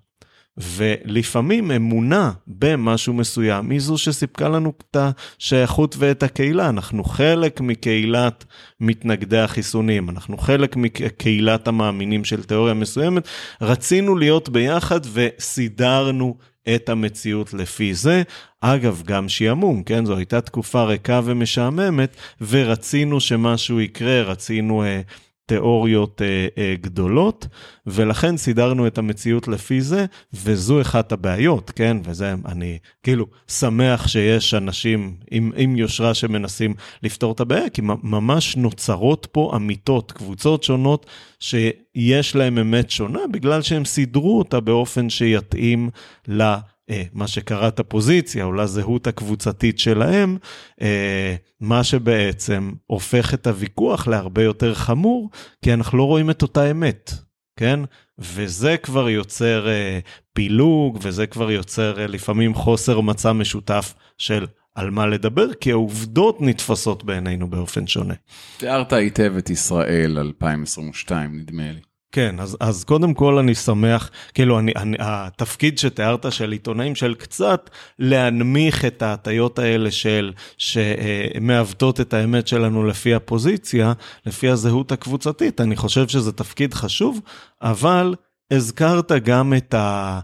ולפעמים 0.58 1.72
אמונה 1.72 2.32
במשהו 2.48 3.14
מסוים 3.14 3.70
היא 3.70 3.80
זו 3.80 3.98
שסיפקה 3.98 4.50
לנו 4.50 4.74
את 4.78 4.98
השייכות 5.40 5.96
ואת 6.00 6.24
הקהילה. 6.24 6.70
אנחנו 6.70 7.04
חלק 7.04 7.62
מקהילת 7.62 8.46
מתנגדי 8.80 9.40
החיסונים, 9.40 10.10
אנחנו 10.10 10.38
חלק 10.38 10.76
מקהילת 10.76 11.68
המאמינים 11.68 12.26
של 12.26 12.44
תיאוריה 12.44 12.74
מסוימת. 12.74 13.28
רצינו 13.62 14.16
להיות 14.16 14.50
ביחד 14.50 15.00
וסידרנו 15.14 16.38
את 16.76 16.90
המציאות 16.90 17.54
לפי 17.54 17.94
זה. 17.94 18.24
אגב, 18.62 19.02
גם 19.06 19.30
שעמום, 19.30 19.84
כן? 19.84 20.06
זו 20.06 20.18
הייתה 20.18 20.42
תקופה 20.42 20.84
ריקה 20.84 21.22
ומשעממת, 21.24 22.16
ורצינו 22.42 23.20
שמשהו 23.20 23.82
יקרה, 23.82 24.22
רצינו... 24.22 24.84
אה, 24.84 25.02
תיאוריות 25.46 26.22
אה, 26.22 26.48
אה, 26.58 26.76
גדולות, 26.82 27.48
ולכן 27.88 28.38
סידרנו 28.38 28.88
את 28.88 28.98
המציאות 28.98 29.48
לפי 29.48 29.82
זה, 29.82 30.06
וזו 30.34 30.82
אחת 30.82 31.12
הבעיות, 31.12 31.72
כן? 31.76 31.98
וזה, 32.04 32.34
אני 32.46 32.78
כאילו 33.04 33.26
שמח 33.48 34.08
שיש 34.08 34.54
אנשים 34.54 35.16
עם, 35.32 35.52
עם 35.56 35.76
יושרה 35.76 36.14
שמנסים 36.14 36.74
לפתור 37.04 37.32
את 37.32 37.40
הבעיה, 37.40 37.70
כי 37.70 37.82
ממש 38.04 38.58
נוצרות 38.58 39.28
פה 39.32 39.52
אמיתות, 39.56 40.12
קבוצות 40.12 40.64
שונות 40.64 41.06
שיש 41.40 42.36
להם 42.36 42.58
אמת 42.58 42.90
שונה, 42.90 43.20
בגלל 43.32 43.62
שהם 43.62 43.86
סידרו 43.86 44.38
אותה 44.38 44.60
באופן 44.60 45.10
שיתאים 45.10 45.90
ל... 46.28 46.56
אה, 46.90 47.04
מה 47.14 47.28
שקראת 47.28 47.82
פוזיציה 47.88 48.46
או 48.46 48.54
לזהות 48.54 49.08
הקבוצתית 49.08 49.80
שלהם, 49.80 50.38
אה, 50.82 51.36
מה 51.60 51.84
שבעצם 51.84 52.72
הופך 52.86 53.34
את 53.34 53.48
הוויכוח 53.48 54.08
להרבה 54.08 54.44
יותר 54.44 54.74
חמור, 54.74 55.30
כי 55.62 55.74
אנחנו 55.74 55.98
לא 55.98 56.04
רואים 56.04 56.30
את 56.30 56.42
אותה 56.42 56.72
אמת, 56.72 57.12
כן? 57.60 57.80
וזה 58.20 58.78
כבר 58.78 59.10
יוצר 59.10 59.68
אה, 59.68 60.00
פילוג, 60.34 61.00
וזה 61.02 61.28
כבר 61.28 61.52
יוצר 61.52 62.08
לפעמים 62.08 62.54
חוסר 62.54 63.00
מצע 63.00 63.34
משותף 63.34 63.94
של 64.18 64.46
על 64.76 64.90
מה 64.90 65.08
לדבר, 65.08 65.54
כי 65.54 65.72
העובדות 65.72 66.42
נתפסות 66.42 67.04
בעינינו 67.04 67.50
באופן 67.50 67.88
שונה. 67.88 68.14
תיארת 68.58 68.94
היטב 68.94 69.34
את 69.38 69.50
ישראל 69.50 70.18
2022, 70.18 71.40
נדמה 71.40 71.72
לי. 71.72 71.80
כן, 72.16 72.40
אז, 72.40 72.58
אז 72.60 72.84
קודם 72.84 73.14
כל 73.14 73.38
אני 73.38 73.56
שמח, 73.56 74.12
כאילו 74.34 74.60
אני, 74.60 74.72
אני, 74.76 74.98
התפקיד 75.00 75.78
שתיארת 75.78 76.32
של 76.32 76.52
עיתונאים 76.52 76.96
של 76.96 77.16
קצת 77.16 77.70
להנמיך 78.00 78.86
את 78.86 79.02
ההטיות 79.02 79.60
האלה 79.60 79.92
של, 79.92 80.34
שמעוותות 80.58 82.02
את 82.02 82.14
האמת 82.14 82.48
שלנו 82.48 82.86
לפי 82.86 83.14
הפוזיציה, 83.14 83.94
לפי 84.26 84.50
הזהות 84.50 84.92
הקבוצתית, 84.92 85.62
אני 85.62 85.76
חושב 85.76 86.08
שזה 86.08 86.32
תפקיד 86.32 86.74
חשוב, 86.74 87.22
אבל 87.62 88.16
הזכרת 88.52 89.12
גם 89.12 89.54
את 89.54 89.74
ה... 89.74 90.20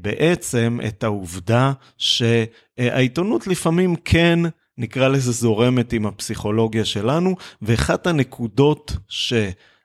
בעצם 0.00 0.78
את 0.88 1.04
העובדה 1.04 1.72
שהעיתונות 1.98 3.46
לפעמים 3.46 3.96
כן 3.96 4.38
נקרא 4.78 5.08
לזה 5.08 5.32
זורמת 5.32 5.92
עם 5.92 6.06
הפסיכולוגיה 6.06 6.84
שלנו, 6.84 7.36
ואחת 7.62 8.06
הנקודות 8.06 8.96
ש... 9.08 9.32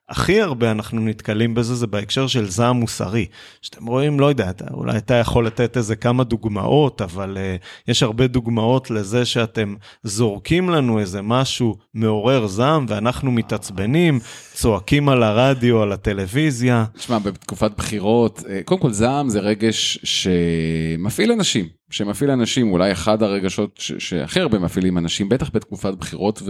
הכי 0.10 0.42
הרבה 0.42 0.72
אנחנו 0.72 1.02
נתקלים 1.02 1.54
בזה, 1.54 1.76
זה 1.76 1.88
בהקשר 1.88 2.28
של 2.28 2.50
זעם 2.50 2.76
מוסרי. 2.76 3.26
שאתם 3.62 3.86
רואים, 3.86 4.20
לא 4.20 4.26
יודע, 4.26 4.50
אתה, 4.50 4.66
אולי 4.74 4.98
אתה 4.98 5.14
יכול 5.14 5.48
לתת 5.48 5.78
איזה 5.78 5.96
כמה 5.96 6.24
דוגמאות, 6.24 7.02
אבל 7.02 7.38
uh, 7.38 7.92
יש 7.92 8.04
הרבה 8.04 8.28
דוגמאות 8.28 8.92
לזה 8.92 9.26
שאתם 9.26 9.76
זורקים 10.04 10.70
לנו 10.70 11.00
איזה 11.00 11.22
משהו 11.22 11.76
מעורר 11.94 12.48
זעם, 12.48 12.86
ואנחנו 12.90 13.32
מתעצבנים, 13.32 14.20
צועקים 14.54 15.10
על 15.10 15.24
הרדיו, 15.24 15.82
על 15.82 15.92
הטלוויזיה. 15.92 16.86
תשמע, 16.94 17.20
בתקופת 17.20 17.72
בחירות, 17.78 18.44
קודם 18.66 18.82
כל 18.82 18.92
זעם 18.92 19.30
זה 19.30 19.40
רגש 19.40 20.00
שמפעיל 20.04 21.32
אנשים. 21.32 21.66
שמפעיל 21.90 22.32
אנשים, 22.32 22.72
אולי 22.72 22.92
אחד 22.92 23.24
הרגשות 23.24 23.78
שהכי 23.78 24.40
הרבה 24.40 24.60
מפעילים 24.60 24.98
אנשים, 24.98 25.30
בטח 25.30 25.50
בתקופת 25.54 25.94
בחירות, 25.94 26.42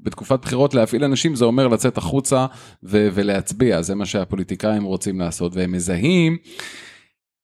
ובתקופת 0.00 0.40
בחירות 0.42 0.74
להפעיל 0.74 1.04
אנשים 1.04 1.34
זה 1.34 1.44
אומר 1.44 1.68
לצאת 1.68 1.98
החוצה 1.98 2.46
ו- 2.82 3.08
ולהצביע, 3.14 3.82
זה 3.82 3.94
מה 3.94 4.06
שהפוליטיקאים 4.06 4.84
רוצים 4.84 5.20
לעשות, 5.20 5.56
והם 5.56 5.72
מזהים. 5.72 6.36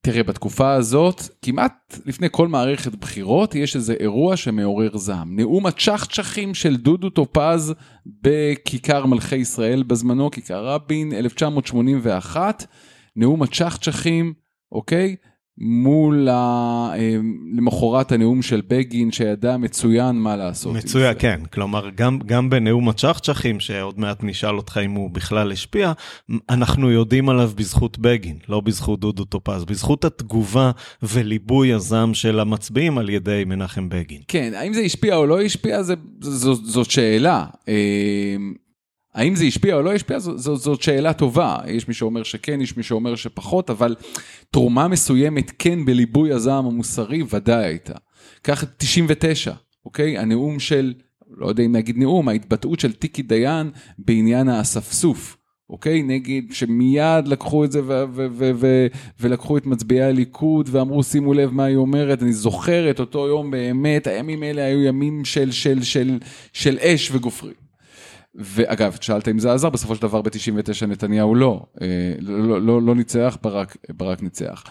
תראה, 0.02 0.22
בתקופה 0.22 0.72
הזאת, 0.72 1.22
כמעט 1.42 1.98
לפני 2.06 2.28
כל 2.30 2.48
מערכת 2.48 2.94
בחירות, 2.94 3.54
יש 3.54 3.76
איזה 3.76 3.94
אירוע 4.00 4.36
שמעורר 4.36 4.96
זעם. 4.96 5.36
נאום 5.36 5.66
הצ'חצ'חים 5.66 6.54
של 6.54 6.76
דודו 6.76 7.10
טופז 7.10 7.74
בכיכר 8.06 9.06
מלכי 9.06 9.36
ישראל 9.36 9.82
בזמנו, 9.82 10.30
כיכר 10.30 10.66
רבין, 10.66 11.12
1981. 11.12 12.66
נאום 13.16 13.42
הצ'חצ'חים, 13.42 14.32
אוקיי? 14.72 15.16
מול 15.61 16.29
ה... 16.29 16.35
אה, 16.94 17.16
למחרת 17.53 18.12
הנאום 18.12 18.42
של 18.42 18.62
בגין, 18.68 19.12
שידע 19.12 19.57
מצוין 19.57 20.16
מה 20.16 20.37
לעשות. 20.37 20.75
מצוין, 20.75 21.14
כן. 21.18 21.40
כלומר, 21.53 21.90
גם, 21.94 22.18
גם 22.27 22.51
בנאום 22.51 22.88
הצ'חצ'חים, 22.88 23.61
שעוד 23.61 24.01
מעט 24.01 24.25
נשאל 24.25 24.57
אותך 24.57 24.81
אם 24.85 24.90
הוא 24.90 25.11
בכלל 25.11 25.53
השפיע, 25.53 25.92
אנחנו 26.51 26.90
יודעים 26.90 27.29
עליו 27.29 27.51
בזכות 27.55 27.99
בגין, 27.99 28.37
לא 28.49 28.61
בזכות 28.61 29.01
דודו 29.01 29.25
טופז, 29.25 29.64
בזכות 29.64 30.05
התגובה 30.05 30.70
וליבוי 31.03 31.73
הזעם 31.73 32.14
של 32.14 32.40
המצביעים 32.40 32.99
על 32.99 33.11
ידי 33.11 33.42
מנחם 33.46 33.88
בגין. 33.88 34.20
כן, 34.29 34.53
האם 34.57 34.75
זה 34.75 34.81
השפיע 34.81 35.16
או 35.16 35.27
לא 35.27 35.42
השפיע, 35.42 35.83
זה, 35.83 35.94
זו, 36.20 36.55
זאת 36.55 36.90
שאלה. 36.90 37.46
האם 39.14 39.35
זה 39.35 39.44
השפיע 39.44 39.75
או 39.75 39.83
לא 39.83 39.92
השפיע, 39.92 40.18
זאת 40.18 40.83
שאלה 40.83 41.12
טובה. 41.12 41.57
יש 41.66 41.88
מי 41.88 41.94
שאומר 41.94 42.23
שכן, 42.23 42.61
יש 42.61 42.77
מי 42.77 42.83
שאומר 42.83 43.14
שפחות, 43.14 43.70
אבל 43.70 43.94
תרומה 44.51 44.88
מסוימת 44.88 45.53
כן 45.59 45.85
בליבוי 45.85 46.33
הזעם 46.33 46.66
המוסרי 46.66 47.23
ודאי 47.31 47.64
הייתה. 47.64 47.94
קח 48.42 48.62
את 48.62 48.68
99, 48.77 49.53
אוקיי? 49.84 50.18
הנאום 50.18 50.59
של, 50.59 50.95
לא 51.37 51.47
יודע 51.47 51.62
אם 51.62 51.74
להגיד 51.74 51.97
נאום, 51.99 52.28
ההתבטאות 52.28 52.80
של 52.80 52.93
טיקי 52.93 53.22
דיין 53.22 53.70
בעניין 53.99 54.49
האספסוף. 54.49 55.37
אוקיי? 55.70 56.03
נגיד 56.03 56.53
שמיד 56.53 57.28
לקחו 57.28 57.64
את 57.64 57.72
זה 57.72 57.84
ו- 57.84 58.05
ו- 58.12 58.26
ו- 58.30 58.51
ו- 58.55 58.87
ולקחו 59.20 59.57
את 59.57 59.66
מצביעי 59.66 60.03
הליכוד 60.03 60.68
ואמרו 60.72 61.03
שימו 61.03 61.34
לב 61.34 61.51
מה 61.51 61.64
היא 61.64 61.76
אומרת, 61.76 62.22
אני 62.22 62.32
זוכר 62.32 62.91
את 62.91 63.01
אותו 63.01 63.26
יום 63.26 63.51
באמת, 63.51 64.07
הימים 64.07 64.43
האלה 64.43 64.62
היו 64.62 64.82
ימים 64.82 65.24
של, 65.24 65.51
של, 65.51 65.82
של, 65.82 66.18
של 66.53 66.78
אש 66.78 67.11
וגופרים. 67.12 67.70
ואגב, 68.35 68.97
שאלת 69.01 69.28
אם 69.28 69.39
זה 69.39 69.53
עזר, 69.53 69.70
בסופו 69.70 69.95
של 69.95 70.03
דבר 70.03 70.22
ב-99 70.22 70.87
נתניהו 70.87 71.35
לא, 71.35 71.66
אה, 71.83 71.87
לא, 72.20 72.62
לא, 72.62 72.83
לא 72.83 72.95
ניצח, 72.95 73.39
ברק, 73.43 73.76
ברק 73.97 74.22
ניצח. 74.22 74.64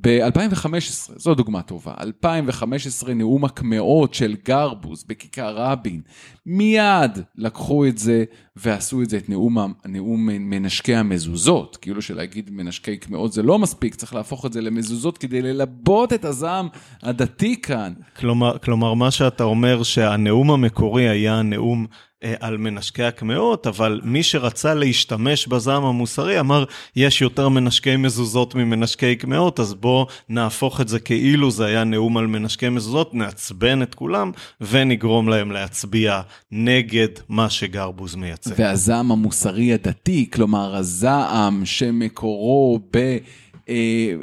ב-2015, 0.00 1.12
זו 1.16 1.34
דוגמה 1.34 1.62
טובה, 1.62 1.94
2015 2.00 3.14
נאום 3.14 3.44
הקמעות 3.44 4.14
של 4.14 4.36
גרבוז 4.44 5.04
בכיכר 5.08 5.56
רבין, 5.56 6.00
מיד 6.46 7.18
לקחו 7.36 7.86
את 7.86 7.98
זה 7.98 8.24
ועשו 8.56 9.02
את 9.02 9.10
זה, 9.10 9.16
את 9.16 9.28
נאום, 9.28 9.56
נאום 9.86 10.26
מנשקי 10.26 10.94
המזוזות, 10.94 11.76
כאילו 11.76 12.02
שלהגיד 12.02 12.50
מנשקי 12.50 12.96
קמעות 12.96 13.32
זה 13.32 13.42
לא 13.42 13.58
מספיק, 13.58 13.94
צריך 13.94 14.14
להפוך 14.14 14.46
את 14.46 14.52
זה 14.52 14.60
למזוזות 14.60 15.18
כדי 15.18 15.42
ללבות 15.42 16.12
את 16.12 16.24
הזעם 16.24 16.68
הדתי 17.02 17.60
כאן. 17.60 17.92
כלומר, 18.16 18.58
כלומר, 18.58 18.94
מה 18.94 19.10
שאתה 19.10 19.44
אומר 19.44 19.82
שהנאום 19.82 20.50
המקורי 20.50 21.08
היה 21.08 21.42
נאום... 21.42 21.86
אה, 22.24 22.34
על 22.40 22.56
מנשקי 22.56 23.02
הקמעות, 23.02 23.66
אבל 23.66 24.00
מי 24.04 24.22
שרצה 24.22 24.74
להשתמש 24.74 25.46
בזעם 25.46 25.84
המוסרי 25.84 26.40
אמר, 26.40 26.64
יש 26.96 27.22
יותר 27.22 27.48
מנשקי 27.48 27.96
מזוזות 27.96 28.54
ממנשקי 28.54 29.16
קמעות, 29.16 29.60
אז 29.60 29.74
בוא 29.74 30.06
נהפוך 30.28 30.80
את 30.80 30.88
זה 30.88 31.00
כאילו 31.00 31.50
זה 31.50 31.66
היה 31.66 31.84
נאום 31.84 32.16
על 32.16 32.26
מנשקי 32.26 32.68
מזוזות, 32.68 33.14
נעצבן 33.14 33.82
את 33.82 33.94
כולם 33.94 34.30
ונגרום 34.60 35.28
להם 35.28 35.52
להצביע 35.52 36.20
נגד 36.52 37.08
מה 37.28 37.50
שגרבוז 37.50 38.14
מייצג. 38.14 38.54
והזעם 38.58 39.12
המוסרי 39.12 39.72
הדתי, 39.72 40.28
כלומר 40.32 40.76
הזעם 40.76 41.62
שמקורו 41.64 42.80
ב... 42.96 43.16
אה, 43.68 43.74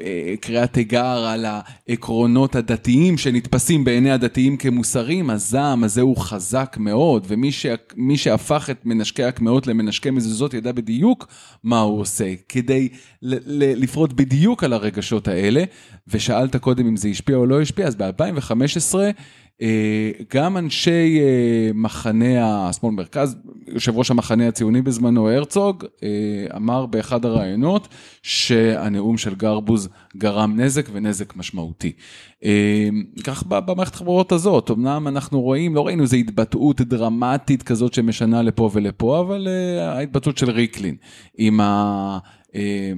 אה, 0.03 0.33
קריאת 0.41 0.73
תיגר 0.73 1.25
על 1.25 1.45
העקרונות 1.45 2.55
הדתיים 2.55 3.17
שנתפסים 3.17 3.83
בעיני 3.83 4.11
הדתיים 4.11 4.57
כמוסריים, 4.57 5.29
הזעם 5.29 5.83
הזה 5.83 6.01
הוא 6.01 6.17
חזק 6.17 6.75
מאוד, 6.79 7.25
ומי 7.27 7.51
ש... 7.51 7.65
שהפך 8.15 8.69
את 8.71 8.85
מנשקי 8.85 9.23
הקמעות 9.23 9.67
למנשקי 9.67 10.09
מזוזות 10.09 10.53
ידע 10.53 10.71
בדיוק 10.71 11.27
מה 11.63 11.79
הוא 11.79 11.99
עושה, 11.99 12.33
כדי 12.49 12.89
לפרוט 13.21 14.13
בדיוק 14.13 14.63
על 14.63 14.73
הרגשות 14.73 15.27
האלה, 15.27 15.63
ושאלת 16.07 16.55
קודם 16.55 16.87
אם 16.87 16.95
זה 16.95 17.07
השפיע 17.07 17.35
או 17.35 17.45
לא 17.45 17.61
השפיע, 17.61 17.87
אז 17.87 17.95
ב-2015 17.95 18.95
אה, 18.99 19.11
גם 20.33 20.57
אנשי 20.57 21.19
אה, 21.19 21.71
מחנה 21.73 22.67
השמאל 22.69 22.91
מרכז, 22.93 23.35
יושב 23.67 23.97
ראש 23.97 24.11
המחנה 24.11 24.47
הציוני 24.47 24.81
בזמנו, 24.81 25.29
הרצוג, 25.29 25.85
אה, 26.03 26.09
אמר 26.55 26.85
באחד 26.85 27.25
הראיונות 27.25 27.87
שהנאום 28.23 29.17
של 29.17 29.35
גרבוז 29.35 29.89
גרם 30.17 30.59
נזק 30.59 30.89
ונזק 30.91 31.35
משמעותי. 31.35 31.91
כך 33.23 33.43
במערכת 33.47 33.93
החברות 33.93 34.31
הזאת, 34.31 34.71
אמנם 34.71 35.07
אנחנו 35.07 35.41
רואים, 35.41 35.75
לא 35.75 35.87
ראינו 35.87 36.03
איזו 36.03 36.17
התבטאות 36.17 36.81
דרמטית 36.81 37.63
כזאת 37.63 37.93
שמשנה 37.93 38.41
לפה 38.41 38.69
ולפה, 38.73 39.19
אבל 39.19 39.47
ההתבטאות 39.79 40.37
של 40.37 40.51
ריקלין 40.51 40.95
עם 41.37 41.59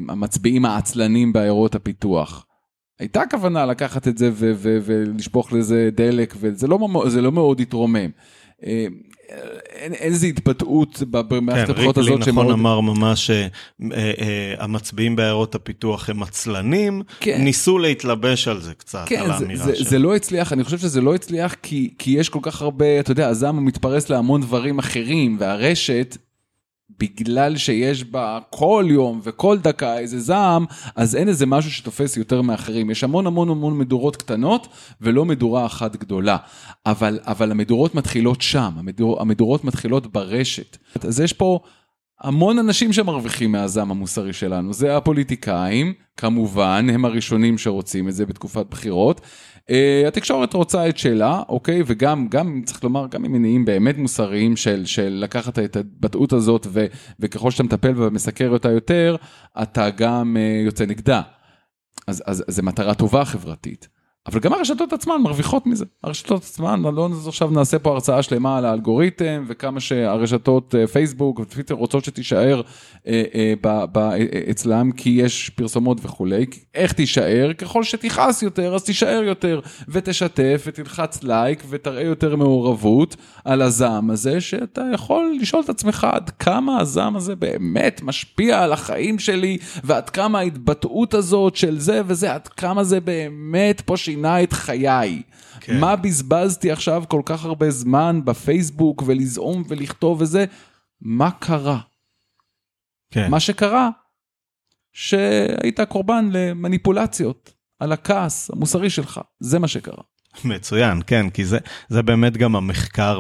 המצביעים 0.10 0.66
העצלנים 0.66 1.34
בעיירות 1.34 1.76
הפיתוח. 1.76 2.46
הייתה 3.00 3.24
כוונה 3.32 3.66
לקחת 3.66 4.08
את 4.08 4.18
זה 4.18 4.32
ולשפוך 4.36 5.54
לזה 5.54 5.90
דלק, 5.94 6.36
וזה 6.40 6.68
לא, 6.68 6.80
לא 7.22 7.32
מאוד 7.32 7.60
התרומם. 7.60 8.10
אה, 8.66 8.86
אין 9.70 9.94
איזה 9.94 10.28
התבטאות 10.28 11.04
במערכת 11.12 11.66
כן, 11.66 11.72
הבחירות 11.72 11.98
הזאת 11.98 12.08
שמאוד... 12.08 12.24
כן, 12.24 12.30
ריקלין 12.30 12.46
נכון 12.46 12.60
אמר 12.60 12.80
ממש 12.80 13.32
שהמצביעים 14.58 15.12
אה, 15.12 15.18
אה, 15.18 15.26
בעיירות 15.26 15.56
הפיתוח 15.56 16.10
הם 16.10 16.24
עצלנים, 16.24 17.02
כן. 17.20 17.42
ניסו 17.42 17.78
להתלבש 17.78 18.48
על 18.48 18.62
זה 18.62 18.74
קצת, 18.74 19.04
כן, 19.08 19.22
על 19.22 19.32
האמירה 19.32 19.66
שלו. 19.66 19.76
זה, 19.76 19.84
זה 19.90 20.00
לא 20.00 20.16
הצליח, 20.16 20.54
אני 20.54 20.64
חושב 20.64 20.78
שזה 20.78 21.02
לא 21.02 21.16
הצליח 21.16 21.56
כי, 21.64 21.94
כי 21.98 22.12
יש 22.12 22.30
כל 22.30 22.40
כך 22.42 22.62
הרבה, 22.62 23.00
אתה 23.00 23.12
יודע, 23.12 23.28
הזעם 23.28 23.66
מתפרס 23.66 24.10
להמון 24.10 24.42
דברים 24.42 24.80
אחרים, 24.80 25.38
והרשת 25.40 26.18
בגלל 27.00 27.58
שיש 27.58 28.04
בה 28.04 28.40
כל 28.50 28.86
יום 28.90 29.20
וכל 29.24 29.58
דקה 29.58 30.00
איזה 30.00 30.20
זעם, 30.20 30.66
אז 30.96 31.16
אין 31.16 31.28
איזה 31.28 31.46
משהו 31.46 31.72
שתופס 31.72 32.18
יותר 32.18 32.42
מאחרים. 32.42 32.90
יש 32.90 33.04
המון 33.04 33.28
המון 33.28 33.50
המון 33.50 33.78
מדורות 33.78 34.16
קטנות 34.16 34.68
ולא 35.02 35.26
מדורה 35.26 35.66
אחת 35.66 35.96
גדולה. 35.96 36.38
אבל, 36.86 37.20
אבל 37.24 37.52
המדורות 37.52 37.96
מתחילות 37.96 38.42
שם, 38.42 38.72
המדור, 38.76 39.22
המדורות 39.22 39.64
מתחילות 39.64 40.14
ברשת. 40.14 40.78
אז 41.02 41.20
יש 41.20 41.34
פה 41.34 41.60
המון 42.22 42.60
אנשים 42.60 42.94
שמרוויחים 42.94 43.52
מהזעם 43.52 43.92
המוסרי 43.92 44.34
שלנו. 44.34 44.74
זה 44.74 44.98
הפוליטיקאים, 44.98 45.94
כמובן, 46.18 46.88
הם 46.94 47.06
הראשונים 47.06 47.58
שרוצים 47.58 48.10
את 48.10 48.16
זה 48.16 48.26
בתקופת 48.26 48.66
בחירות. 48.70 49.22
Uh, 49.72 50.08
התקשורת 50.08 50.54
רוצה 50.54 50.90
את 50.90 50.98
שלה, 50.98 51.44
אוקיי? 51.50 51.82
וגם, 51.86 52.28
גם, 52.28 52.62
צריך 52.66 52.84
לומר, 52.84 53.08
גם 53.08 53.22
ממניעים 53.22 53.66
באמת 53.66 53.98
מוסריים 53.98 54.56
של, 54.56 54.86
של 54.86 55.18
לקחת 55.24 55.60
את 55.60 55.76
ההתבטאות 55.76 56.34
הזאת, 56.34 56.68
ו, 56.70 56.86
וככל 57.20 57.52
שאתה 57.52 57.64
מטפל 57.64 57.94
ומסקר 57.96 58.50
אותה 58.50 58.72
יותר, 58.72 59.16
אתה 59.62 59.90
גם 59.90 60.38
uh, 60.38 60.66
יוצא 60.66 60.86
נגדה. 60.86 61.22
אז, 62.08 62.24
אז, 62.26 62.44
אז 62.48 62.56
זו 62.56 62.64
מטרה 62.64 62.94
טובה 62.94 63.26
חברתית. 63.26 63.95
אבל 64.28 64.40
גם 64.40 64.54
הרשתות 64.54 64.94
עצמן 64.94 65.22
מרוויחות 65.22 65.68
מזה. 65.68 65.86
הרשתות 66.04 66.44
עצמן, 66.44 66.82
לא 66.82 67.10
עכשיו 67.28 67.50
נעשה 67.50 67.80
פה 67.80 67.92
הרצאה 67.92 68.24
שלמה 68.24 68.58
על 68.58 68.66
האלגוריתם 68.66 69.44
וכמה 69.48 69.80
שהרשתות 69.80 70.76
אה, 70.76 70.88
פייסבוק 70.88 71.40
וטוויטר 71.40 71.76
רוצות 71.76 72.06
שתישאר 72.06 72.62
אה, 73.08 73.24
אה, 73.36 74.16
אצלם 74.52 74.92
כי 74.92 75.10
יש 75.10 75.50
פרסומות 75.50 75.98
וכולי. 76.04 76.46
איך 76.76 76.94
תישאר? 76.94 77.54
ככל 77.54 77.84
שתכעס 77.84 78.44
יותר 78.44 78.76
אז 78.76 78.84
תישאר 78.84 79.24
יותר 79.24 79.60
ותשתף 79.88 80.64
ותלחץ 80.68 81.24
לייק 81.24 81.64
ותראה 81.70 82.04
יותר 82.04 82.36
מעורבות 82.36 83.16
על 83.46 83.62
הזעם 83.62 84.10
הזה 84.10 84.42
שאתה 84.42 84.82
יכול 84.94 85.38
לשאול 85.42 85.64
את 85.64 85.70
עצמך 85.70 86.08
עד 86.12 86.30
כמה 86.30 86.80
הזעם 86.80 87.16
הזה 87.16 87.36
באמת 87.36 88.02
משפיע 88.04 88.64
על 88.64 88.74
החיים 88.74 89.20
שלי 89.20 89.58
ועד 89.84 90.10
כמה 90.10 90.40
ההתבטאות 90.40 91.14
הזאת 91.14 91.56
של 91.56 91.80
זה 91.80 92.02
וזה, 92.06 92.34
עד 92.34 92.48
כמה 92.48 92.84
זה 92.84 93.00
באמת 93.00 93.82
פה 93.86 93.98
שינה 94.16 94.44
את 94.44 94.54
חיי. 94.54 95.22
כן. 95.60 95.80
מה 95.80 95.96
בזבזתי 95.96 96.72
עכשיו 96.72 97.04
כל 97.08 97.22
כך 97.26 97.46
הרבה 97.46 97.72
זמן 97.72 98.22
בפייסבוק 98.26 99.04
ולזעום 99.06 99.64
ולכתוב 99.68 100.22
וזה? 100.22 100.46
מה 101.02 101.32
קרה? 101.32 101.80
כן. 103.12 103.32
מה 103.32 103.40
שקרה, 103.40 103.90
שהיית 104.94 105.80
קורבן 105.82 106.30
למניפולציות 106.32 107.54
על 107.80 107.92
הכעס 107.92 108.52
המוסרי 108.52 108.90
שלך, 108.90 109.22
זה 109.40 109.60
מה 109.60 109.68
שקרה. 109.68 110.04
מצוין, 110.46 111.02
כן, 111.08 111.30
כי 111.30 111.46
זה, 111.46 111.58
זה 111.90 112.02
באמת 112.02 112.38
גם 112.38 112.56
המחקר 112.56 113.20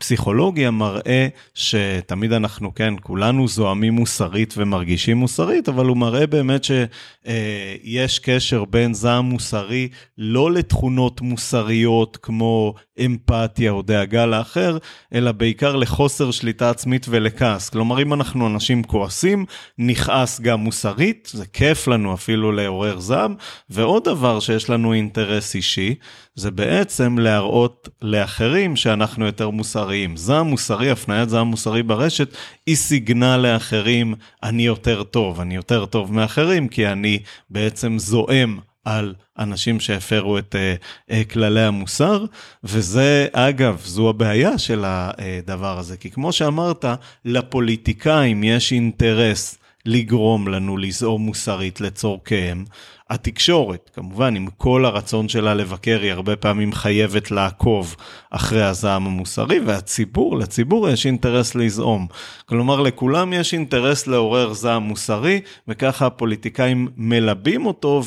בפסיכולוגיה 0.00 0.70
מראה 0.70 1.28
שתמיד 1.54 2.32
אנחנו, 2.32 2.74
כן, 2.74 2.94
כולנו 3.02 3.48
זועמים 3.48 3.92
מוסרית 3.92 4.54
ומרגישים 4.56 5.16
מוסרית, 5.16 5.68
אבל 5.68 5.86
הוא 5.86 5.96
מראה 5.96 6.26
באמת 6.26 6.64
שיש 6.64 8.18
אה, 8.18 8.24
קשר 8.24 8.64
בין 8.64 8.94
זעם 8.94 9.24
מוסרי 9.24 9.88
לא 10.18 10.52
לתכונות 10.52 11.20
מוסריות 11.20 12.18
כמו 12.22 12.74
אמפתיה 13.06 13.70
או 13.70 13.82
דאגה 13.82 14.26
לאחר, 14.26 14.78
אלא 15.14 15.32
בעיקר 15.32 15.76
לחוסר 15.76 16.30
שליטה 16.30 16.70
עצמית 16.70 17.06
ולכעס. 17.08 17.68
כלומר, 17.68 18.02
אם 18.02 18.14
אנחנו 18.14 18.46
אנשים 18.46 18.82
כועסים, 18.82 19.44
נכעס 19.78 20.40
גם 20.40 20.60
מוסרית, 20.60 21.28
זה 21.32 21.46
כיף 21.46 21.88
לנו 21.88 22.14
אפילו 22.14 22.52
לעורר 22.52 23.00
זעם, 23.00 23.34
ועוד 23.70 24.04
דבר 24.04 24.40
שיש 24.40 24.70
לנו 24.70 24.92
אינטרס 24.92 25.54
אישי, 25.54 25.94
זה 26.34 26.50
בעצם 26.50 27.18
להראות 27.18 27.88
לאחרים 28.02 28.76
שאנחנו 28.76 29.26
יותר 29.26 29.50
מוסריים. 29.50 29.89
זעם 30.14 30.46
מוסרי, 30.46 30.90
הפניית 30.90 31.28
זעם 31.28 31.46
מוסרי 31.46 31.82
ברשת, 31.82 32.28
היא 32.66 32.76
סיגנה 32.76 33.36
לאחרים, 33.36 34.14
אני 34.42 34.66
יותר 34.66 35.02
טוב, 35.02 35.40
אני 35.40 35.56
יותר 35.56 35.86
טוב 35.86 36.12
מאחרים, 36.12 36.68
כי 36.68 36.86
אני 36.86 37.18
בעצם 37.50 37.98
זועם 37.98 38.58
על 38.84 39.14
אנשים 39.38 39.80
שהפרו 39.80 40.38
את 40.38 40.54
uh, 40.54 41.10
uh, 41.10 41.32
כללי 41.32 41.62
המוסר, 41.62 42.24
וזה, 42.64 43.26
אגב, 43.32 43.82
זו 43.84 44.08
הבעיה 44.08 44.58
של 44.58 44.84
הדבר 44.86 45.78
הזה, 45.78 45.96
כי 45.96 46.10
כמו 46.10 46.32
שאמרת, 46.32 46.84
לפוליטיקאים 47.24 48.44
יש 48.44 48.72
אינטרס 48.72 49.58
לגרום 49.86 50.48
לנו 50.48 50.76
לזעום 50.76 51.22
מוסרית 51.22 51.80
לצורכיהם. 51.80 52.64
התקשורת, 53.10 53.90
כמובן, 53.94 54.36
עם 54.36 54.46
כל 54.56 54.84
הרצון 54.84 55.28
שלה 55.28 55.54
לבקר, 55.54 56.00
היא 56.02 56.12
הרבה 56.12 56.36
פעמים 56.36 56.72
חייבת 56.72 57.30
לעקוב 57.30 57.96
אחרי 58.30 58.62
הזעם 58.62 59.06
המוסרי, 59.06 59.60
והציבור, 59.60 60.38
לציבור 60.38 60.88
יש 60.88 61.06
אינטרס 61.06 61.54
לזעום. 61.54 62.06
כלומר, 62.46 62.80
לכולם 62.80 63.32
יש 63.32 63.54
אינטרס 63.54 64.06
לעורר 64.06 64.52
זעם 64.52 64.82
מוסרי, 64.82 65.40
וככה 65.68 66.06
הפוליטיקאים 66.06 66.88
מלבים 66.96 67.66
אותו 67.66 68.02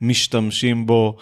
ומשתמשים 0.00 0.86
בו 0.86 1.16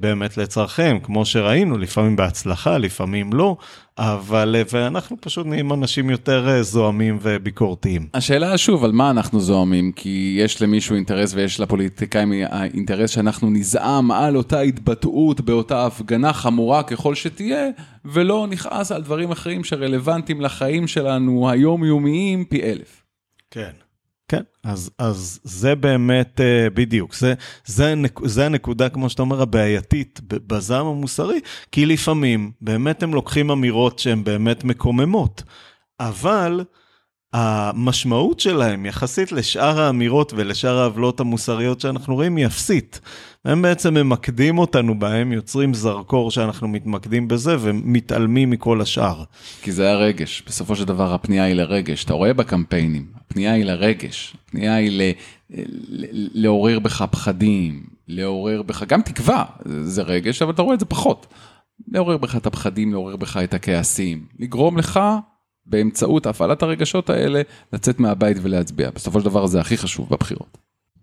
באמת 0.00 0.36
לצרכיהם, 0.36 0.98
כמו 0.98 1.24
שראינו, 1.24 1.78
לפעמים 1.78 2.16
בהצלחה, 2.16 2.78
לפעמים 2.78 3.32
לא, 3.32 3.56
אבל, 3.98 4.56
אה, 4.58 4.62
ואנחנו 4.72 5.16
פשוט 5.20 5.46
נהיים 5.46 5.72
אנשים 5.72 6.10
יותר 6.10 6.48
אה, 6.48 6.62
זועמים 6.62 7.18
וביקורתיים. 7.22 8.08
השאלה 8.14 8.58
שוב, 8.58 8.84
על 8.84 8.92
מה 8.92 9.10
אנחנו 9.10 9.40
זועמים? 9.40 9.92
כי 9.92 10.36
יש 10.38 10.62
למישהו 10.62 10.94
אינטרס 10.94 11.34
ויש 11.34 11.60
לפוליטיקאים 11.60 12.32
האינטרס 12.50 13.10
שאנחנו 13.10 13.50
נזעם 13.50 14.10
על 14.10 14.36
אותה 14.36 14.60
התבטאות 14.60 15.40
באותה 15.40 15.86
הפגנה 15.86 16.32
חמורה 16.32 16.82
ככל 16.82 17.14
שתהיה, 17.14 17.68
ולא 18.04 18.46
נכעס 18.50 18.92
על 18.92 19.02
דברים 19.02 19.30
אחרים 19.30 19.64
שרלוונטיים 19.64 20.40
לחיים 20.40 20.86
שלנו 20.86 21.50
היומיומיים 21.50 22.44
פי 22.44 22.62
אלף. 22.62 23.02
כן. 23.50 23.89
כן, 24.30 24.42
אז, 24.64 24.90
אז 24.98 25.40
זה 25.44 25.74
באמת 25.74 26.40
uh, 26.40 26.70
בדיוק, 26.74 27.14
זה, 27.14 27.34
זה, 27.66 27.94
זה 28.24 28.46
הנקודה, 28.46 28.88
כמו 28.88 29.10
שאתה 29.10 29.22
אומר, 29.22 29.42
הבעייתית 29.42 30.20
בזעם 30.26 30.86
המוסרי, 30.86 31.40
כי 31.72 31.86
לפעמים 31.86 32.50
באמת 32.60 33.02
הם 33.02 33.14
לוקחים 33.14 33.50
אמירות 33.50 33.98
שהן 33.98 34.24
באמת 34.24 34.64
מקוממות, 34.64 35.42
אבל 36.00 36.64
המשמעות 37.32 38.40
שלהם 38.40 38.86
יחסית 38.86 39.32
לשאר 39.32 39.80
האמירות 39.80 40.32
ולשאר 40.36 40.78
העוולות 40.78 41.20
המוסריות 41.20 41.80
שאנחנו 41.80 42.14
רואים 42.14 42.36
היא 42.36 42.46
אפסית. 42.46 43.00
הם 43.44 43.62
בעצם 43.62 43.94
ממקדים 43.94 44.58
אותנו 44.58 44.98
בהם, 44.98 45.32
יוצרים 45.32 45.74
זרקור 45.74 46.30
שאנחנו 46.30 46.68
מתמקדים 46.68 47.28
בזה 47.28 47.56
ומתעלמים 47.60 48.50
מכל 48.50 48.80
השאר. 48.80 49.24
כי 49.62 49.72
זה 49.72 49.90
הרגש, 49.90 50.42
בסופו 50.46 50.76
של 50.76 50.84
דבר 50.84 51.14
הפנייה 51.14 51.44
היא 51.44 51.54
לרגש, 51.54 52.04
אתה 52.04 52.14
רואה 52.14 52.34
בקמפיינים, 52.34 53.06
הפנייה 53.16 53.52
היא 53.52 53.64
לרגש, 53.64 54.36
הפנייה 54.44 54.74
היא 54.74 54.90
ל... 54.90 55.10
לעורר 56.34 56.78
בך 56.78 57.04
פחדים, 57.10 57.82
לעורר 58.08 58.62
בך 58.62 58.82
גם 58.82 59.02
תקווה, 59.02 59.44
זה 59.64 60.02
רגש, 60.02 60.42
אבל 60.42 60.52
אתה 60.52 60.62
רואה 60.62 60.74
את 60.74 60.80
זה 60.80 60.86
פחות. 60.86 61.26
לעורר 61.88 62.16
בך 62.16 62.36
את 62.36 62.46
הפחדים, 62.46 62.92
לעורר 62.92 63.16
בך 63.16 63.36
את 63.36 63.54
הכעסים, 63.54 64.24
לגרום 64.38 64.78
לך 64.78 65.00
באמצעות 65.70 66.26
הפעלת 66.26 66.62
הרגשות 66.62 67.10
האלה, 67.10 67.42
לצאת 67.72 68.00
מהבית 68.00 68.36
ולהצביע. 68.42 68.90
בסופו 68.90 69.20
של 69.20 69.24
דבר 69.24 69.46
זה 69.46 69.60
הכי 69.60 69.76
חשוב 69.76 70.08
בבחירות. 70.10 70.58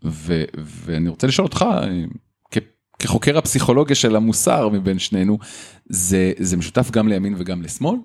ו- 0.06 0.44
ואני 0.58 1.10
רוצה 1.10 1.28
לשאול 1.28 1.46
אותך, 1.46 1.66
כ- 2.52 2.58
כחוקר 3.00 3.38
הפסיכולוגיה 3.38 3.96
של 3.96 4.16
המוסר 4.16 4.70
מבין 4.70 5.00
שנינו, 5.00 5.38
זה, 5.90 6.32
זה 6.40 6.58
משותף 6.58 6.92
גם 6.92 7.08
לימין 7.08 7.36
וגם 7.38 7.62
לשמאל? 7.62 7.96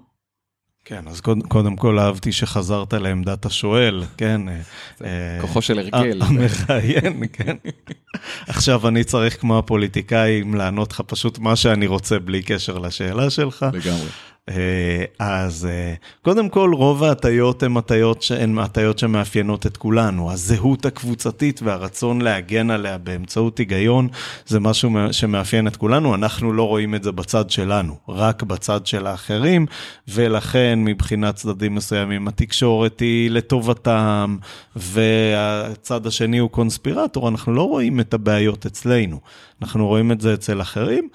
כן, 0.85 1.09
אז 1.09 1.21
קודם, 1.21 1.41
קודם 1.41 1.77
כל 1.77 1.99
אהבתי 1.99 2.33
שחזרת 2.33 2.93
לעמדת 2.95 3.47
השואל, 3.47 4.05
כן. 4.17 4.41
אה, 5.05 5.39
כוחו 5.41 5.63
של 5.63 5.79
הרגל. 5.79 6.23
המראיין, 6.23 7.27
כן. 7.33 7.57
עכשיו 8.49 8.89
אני 8.89 9.05
צריך 9.05 9.41
כמו 9.41 9.59
הפוליטיקאים 9.59 10.55
לענות 10.55 10.93
לך 10.93 11.01
פשוט 11.01 11.39
מה 11.39 11.57
שאני 11.57 11.87
רוצה 11.87 12.19
בלי 12.19 12.43
קשר 12.43 12.79
לשאלה 12.79 13.31
שלך. 13.31 13.67
לגמרי. 13.73 14.09
אה, 14.49 15.05
אז 15.19 15.67
אה, 15.71 15.95
קודם 16.23 16.49
כל 16.49 16.73
רוב 16.75 17.05
ההטיות 17.05 17.63
הן 17.63 17.77
הטיות 17.77 18.23
שהן 18.23 18.59
הטיות 18.59 18.99
שמאפיינות 18.99 19.67
את 19.67 19.77
כולנו. 19.77 20.31
הזהות 20.33 20.87
הקבוצתית 20.87 21.63
והרצון 21.63 22.21
להגן 22.21 22.71
עליה 22.71 22.99
באמצעות 22.99 23.59
היגיון 23.59 24.09
זה 24.47 24.61
משהו 24.61 24.91
שמאפיין 25.11 25.67
את 25.67 25.77
כולנו, 25.77 26.15
אנחנו 26.15 26.53
לא 26.53 26.69
רואים 26.69 26.95
את 26.95 27.03
זה 27.03 27.13
בצד 27.13 27.51
שלנו, 27.51 27.97
רק 28.09 28.43
בצד 28.43 28.87
של 28.87 29.07
האחרים, 29.07 29.67
ולכן 30.09 30.79
מבחינת 30.85 31.35
צדדים 31.35 31.75
מסוימים 31.75 32.29
התקשורת 32.29 33.01
היא 33.01 33.31
לטובתם, 33.31 34.37
והצד 34.77 36.07
השני 36.07 36.39
הוא 36.39 36.51
קונספירטור, 36.51 37.29
אנחנו 37.29 37.53
לא 37.53 37.63
רואים 37.63 38.01
את 38.01 38.15
הבעיות 38.15 38.67
אצלנו, 38.67 39.21
אנחנו 39.63 39.87
רואים 39.87 40.13
את 40.13 40.21
זה 40.21 40.35
אצל 40.35 40.61
אחרים, 40.61 41.09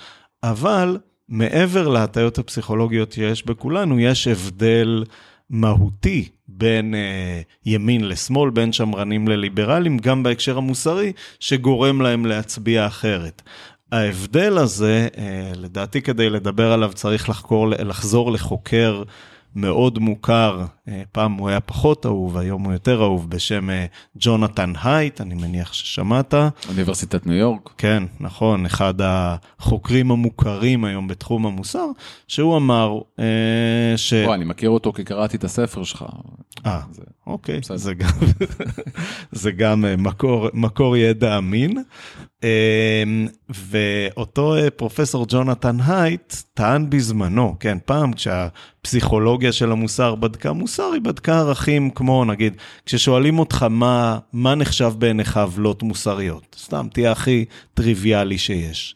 אבל 0.43 0.97
מעבר 1.29 1.87
להטיות 1.87 2.37
הפסיכולוגיות 2.37 3.11
שיש 3.11 3.45
בכולנו, 3.45 3.99
יש 3.99 4.27
הבדל 4.27 5.03
מהותי 5.49 6.29
בין 6.47 6.95
אה, 6.95 7.41
ימין 7.65 8.07
לשמאל, 8.07 8.49
בין 8.49 8.73
שמרנים 8.73 9.27
לליברלים, 9.27 9.97
גם 9.97 10.23
בהקשר 10.23 10.57
המוסרי, 10.57 11.11
שגורם 11.39 12.01
להם 12.01 12.25
להצביע 12.25 12.87
אחרת. 12.87 13.41
ההבדל 13.91 14.57
הזה, 14.57 15.07
אה, 15.17 15.51
לדעתי 15.55 16.01
כדי 16.01 16.29
לדבר 16.29 16.71
עליו 16.71 16.91
צריך 16.93 17.29
לחקור, 17.29 17.67
לחזור 17.69 18.31
לחוקר 18.31 19.03
מאוד 19.57 19.99
מוכר, 19.99 20.65
אה, 20.87 21.01
פעם 21.11 21.33
הוא 21.33 21.49
היה 21.49 21.59
פחות 21.59 22.05
אהוב, 22.05 22.37
היום 22.37 22.63
הוא 22.63 22.73
יותר 22.73 23.01
אהוב, 23.01 23.29
בשם 23.29 23.69
אה, 23.69 23.85
ג'ונתן 24.15 24.73
הייט, 24.83 25.21
אני 25.21 25.35
מניח 25.35 25.73
ששמעת. 25.73 26.33
אוניברסיטת 26.69 27.25
ניו 27.25 27.35
יורק. 27.35 27.73
כן, 27.77 28.03
נכון, 28.19 28.65
אחד 28.65 28.93
החוקרים 28.99 30.11
המוכרים 30.11 30.85
היום 30.85 31.07
בתחום 31.07 31.45
המוסר, 31.45 31.87
שהוא 32.27 32.57
אמר 32.57 32.99
אה, 33.19 33.93
ש... 33.95 34.13
בוא, 34.13 34.35
אני 34.35 34.45
מכיר 34.45 34.69
אותו 34.69 34.93
כי 34.93 35.03
קראתי 35.03 35.37
את 35.37 35.43
הספר 35.43 35.83
שלך. 35.83 36.05
אה, 36.65 36.81
זה... 36.91 37.01
אוקיי, 37.27 37.59
זה 37.75 37.93
גם, 37.93 38.09
זה 39.31 39.51
גם 39.51 39.85
מקור, 39.97 40.49
מקור 40.53 40.97
ידע 40.97 41.37
אמין. 41.37 41.83
ואותו 43.49 44.55
פרופסור 44.75 45.25
ג'ונתן 45.29 45.77
הייט 45.87 46.35
טען 46.53 46.89
בזמנו, 46.89 47.55
כן, 47.59 47.77
פעם 47.85 48.13
כשהפסיכולוגיה 48.13 49.51
של 49.51 49.71
המוסר 49.71 50.15
בדקה 50.15 50.53
מוסר, 50.53 50.91
היא 50.93 51.01
בדקה 51.01 51.39
ערכים 51.39 51.89
כמו, 51.89 52.25
נגיד, 52.25 52.53
כששואלים 52.85 53.39
אותך 53.39 53.65
מה, 53.69 54.19
מה 54.33 54.55
נחשב 54.55 54.93
בעיניך 54.97 55.37
עוולות 55.37 55.83
מוסריות, 55.83 56.55
סתם 56.59 56.87
תהיה 56.93 57.11
הכי 57.11 57.45
טריוויאלי 57.73 58.37
שיש, 58.37 58.95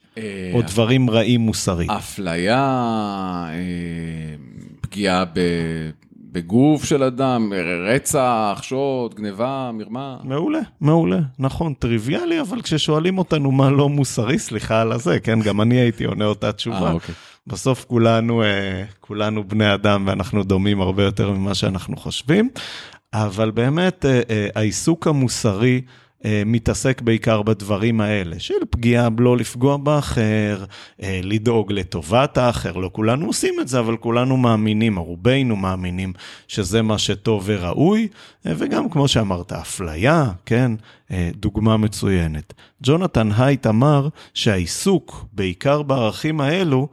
או 0.53 0.61
דברים 0.61 1.09
רעים 1.09 1.41
מוסרית. 1.41 1.89
אפליה, 1.89 3.49
פגיעה 4.81 5.25
ב... 5.25 5.39
בגוף 6.31 6.85
של 6.85 7.03
אדם, 7.03 7.53
רצח, 7.87 8.59
שוד, 8.61 9.15
גניבה, 9.15 9.71
מרמה. 9.73 10.17
מעולה, 10.23 10.59
מעולה, 10.81 11.19
נכון, 11.39 11.73
טריוויאלי, 11.73 12.41
אבל 12.41 12.61
כששואלים 12.61 13.17
אותנו 13.17 13.51
מה 13.51 13.69
לא 13.69 13.89
מוסרי, 13.89 14.39
סליחה 14.39 14.81
על 14.81 14.91
הזה, 14.91 15.19
כן, 15.19 15.39
גם 15.41 15.61
אני 15.61 15.75
הייתי 15.75 16.03
עונה 16.03 16.25
אותה 16.25 16.51
תשובה. 16.51 16.89
아, 16.89 16.93
אוקיי. 16.93 17.15
בסוף 17.47 17.85
כולנו, 17.85 18.43
אה, 18.43 18.83
כולנו 18.99 19.43
בני 19.43 19.73
אדם 19.73 20.03
ואנחנו 20.07 20.43
דומים 20.43 20.81
הרבה 20.81 21.03
יותר 21.03 21.31
ממה 21.31 21.53
שאנחנו 21.53 21.97
חושבים, 21.97 22.49
אבל 23.13 23.51
באמת 23.51 24.05
אה, 24.05 24.21
אה, 24.29 24.47
העיסוק 24.55 25.07
המוסרי, 25.07 25.81
מתעסק 26.45 27.01
בעיקר 27.01 27.41
בדברים 27.41 28.01
האלה, 28.01 28.39
של 28.39 28.53
פגיעה, 28.69 29.09
לא 29.19 29.37
לפגוע 29.37 29.77
באחר, 29.77 30.63
לדאוג 30.99 31.71
לטובת 31.71 32.37
האחר, 32.37 32.71
לא 32.71 32.89
כולנו 32.93 33.25
עושים 33.25 33.53
את 33.61 33.67
זה, 33.67 33.79
אבל 33.79 33.97
כולנו 33.97 34.37
מאמינים, 34.37 34.99
רובנו 34.99 35.55
מאמינים 35.55 36.13
שזה 36.47 36.81
מה 36.81 36.97
שטוב 36.97 37.43
וראוי, 37.45 38.07
וגם 38.45 38.89
כמו 38.89 39.07
שאמרת, 39.07 39.51
אפליה, 39.51 40.31
כן, 40.45 40.71
דוגמה 41.35 41.77
מצוינת. 41.77 42.53
ג'ונתן 42.83 43.29
הייט 43.37 43.67
אמר 43.67 44.07
שהעיסוק 44.33 45.25
בעיקר 45.33 45.81
בערכים 45.81 46.41
האלו, 46.41 46.87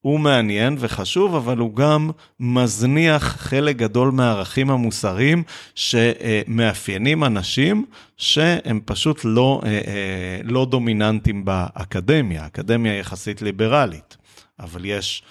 הוא 0.00 0.20
מעניין 0.20 0.76
וחשוב, 0.78 1.34
אבל 1.34 1.58
הוא 1.58 1.76
גם 1.76 2.10
מזניח 2.40 3.36
חלק 3.38 3.76
גדול 3.76 4.10
מהערכים 4.10 4.70
המוסריים 4.70 5.42
שמאפיינים 5.74 7.24
אנשים 7.24 7.84
שהם 8.16 8.80
פשוט 8.84 9.20
לא, 9.24 9.60
אה, 9.64 9.70
אה, 9.70 10.40
לא 10.44 10.66
דומיננטיים 10.70 11.44
באקדמיה. 11.44 12.42
האקדמיה 12.42 12.98
יחסית 12.98 13.42
ליברלית, 13.42 14.16
אבל 14.60 14.84
יש 14.84 15.22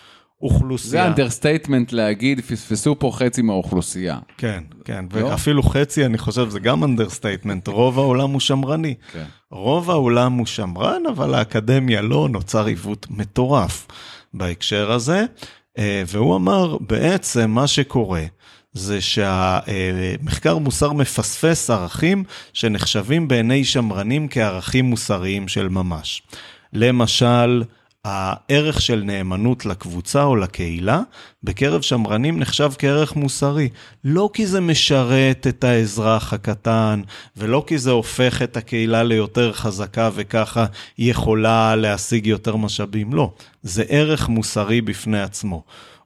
אוכלוסייה. 0.42 1.04
זה 1.04 1.08
understatement 1.08 1.92
להגיד, 1.92 2.42
פספסו 2.42 3.00
פה 3.00 3.12
חצי 3.14 3.42
מהאוכלוסייה. 3.42 4.20
כן, 4.38 4.64
כן, 4.86 5.06
לא? 5.14 5.26
ואפילו 5.26 5.64
חצי, 5.64 6.06
אני 6.06 6.18
חושב, 6.18 6.50
זה 6.50 6.60
גם 6.60 6.84
understatement, 6.84 7.68
רוב 7.68 8.00
העולם 8.00 8.30
הוא 8.30 8.40
שמרני. 8.40 8.96
כן. 9.12 9.24
רוב 9.52 9.90
העולם 9.90 10.34
הוא 10.34 10.46
שמרן, 10.46 11.02
אבל 11.10 11.34
האקדמיה 11.34 12.02
לא, 12.02 12.28
נוצר 12.32 12.66
עיוות 12.66 13.08
מטורף. 13.10 13.88
בהקשר 14.34 14.92
הזה, 14.92 15.26
אה, 15.78 16.04
והוא 16.08 16.36
אמר, 16.36 16.78
בעצם 16.80 17.52
מה 17.52 17.68
שקורה 17.68 18.24
זה 18.74 19.02
שהמחקר 19.02 20.58
מוסר 20.58 20.94
מפספס 20.94 21.70
ערכים 21.70 22.24
שנחשבים 22.54 23.28
בעיני 23.28 23.66
שמרנים 23.66 24.28
כערכים 24.28 24.86
מוסריים 24.86 25.48
של 25.48 25.70
ממש. 25.70 26.22
למשל, 26.74 27.64
הערך 28.06 28.82
של 28.82 29.02
נאמנות 29.06 29.66
לקבוצה 29.66 30.24
או 30.24 30.36
לקהילה, 30.36 31.02
בקרב 31.44 31.82
שמרנים 31.82 32.40
נחשב 32.40 32.72
כערך 32.78 33.16
מוסרי. 33.16 33.70
לא 34.04 34.30
כי 34.34 34.48
זה 34.48 34.62
משרת 34.62 35.48
את 35.50 35.64
האזרח 35.64 36.34
הקטן, 36.34 37.02
ולא 37.38 37.64
כי 37.68 37.78
זה 37.78 37.92
הופך 37.92 38.42
את 38.42 38.58
הקהילה 38.58 39.04
ליותר 39.04 39.54
חזקה 39.54 40.10
וככה 40.16 40.66
היא 40.98 41.12
יכולה 41.12 41.76
להשיג 41.76 42.28
יותר 42.28 42.56
משאבים, 42.56 43.14
לא. 43.14 43.32
זה 43.64 43.84
ערך 43.90 44.30
מוסרי 44.30 44.82
בפני 44.82 45.22
עצמו. 45.22 45.64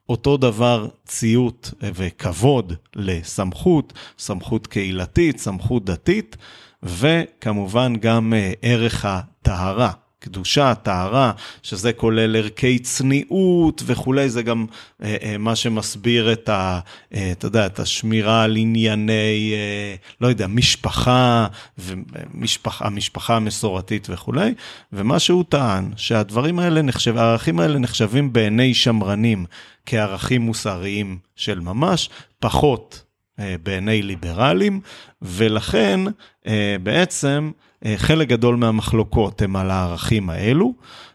אותו 0.09 0.37
דבר 0.37 0.87
ציות 1.05 1.71
וכבוד 1.81 2.73
לסמכות, 2.95 3.93
סמכות 4.19 4.67
קהילתית, 4.67 5.39
סמכות 5.39 5.85
דתית, 5.85 6.37
וכמובן 6.83 7.93
גם 7.95 8.33
אה, 8.33 8.51
ערך 8.61 9.05
הטהרה. 9.05 9.91
קדושה, 10.23 10.75
טהרה, 10.75 11.31
שזה 11.63 11.93
כולל 11.93 12.35
ערכי 12.35 12.79
צניעות 12.79 13.83
וכולי, 13.85 14.29
זה 14.29 14.43
גם 14.43 14.65
אה, 15.03 15.15
אה, 15.23 15.37
מה 15.37 15.55
שמסביר 15.55 16.33
את 16.33 16.49
ה... 16.49 16.79
אה, 17.13 17.31
אתה 17.31 17.45
יודע, 17.45 17.65
את 17.65 17.79
השמירה 17.79 18.43
על 18.43 18.55
ענייני, 18.55 19.53
אה, 19.53 19.95
לא 20.21 20.27
יודע, 20.27 20.47
משפחה, 20.47 21.47
ומשפחה, 21.77 22.87
המשפחה 22.87 23.35
המסורתית 23.35 24.07
וכולי, 24.09 24.53
ומה 24.93 25.19
שהוא 25.19 25.43
טען, 25.49 25.91
שהדברים 25.95 26.59
האלה 26.59 26.81
נחשב, 26.81 27.17
הערכים 27.17 27.59
האלה 27.59 27.79
נחשבים 27.79 28.33
בעיני 28.33 28.73
שמרנים 28.73 29.45
כערכים 29.85 30.41
מוסריים 30.41 31.17
של 31.35 31.59
ממש, 31.59 32.09
פחות 32.39 33.03
אה, 33.39 33.55
בעיני 33.63 34.01
ליברלים, 34.01 34.81
ולכן 35.21 35.99
אה, 36.47 36.75
בעצם 36.83 37.51
חלק 37.97 38.27
גדול 38.27 38.55
מהמחלוקות 38.55 39.41
הם 39.41 39.55
על 39.55 39.71
הערכים 39.71 40.29
האלו, 40.29 40.73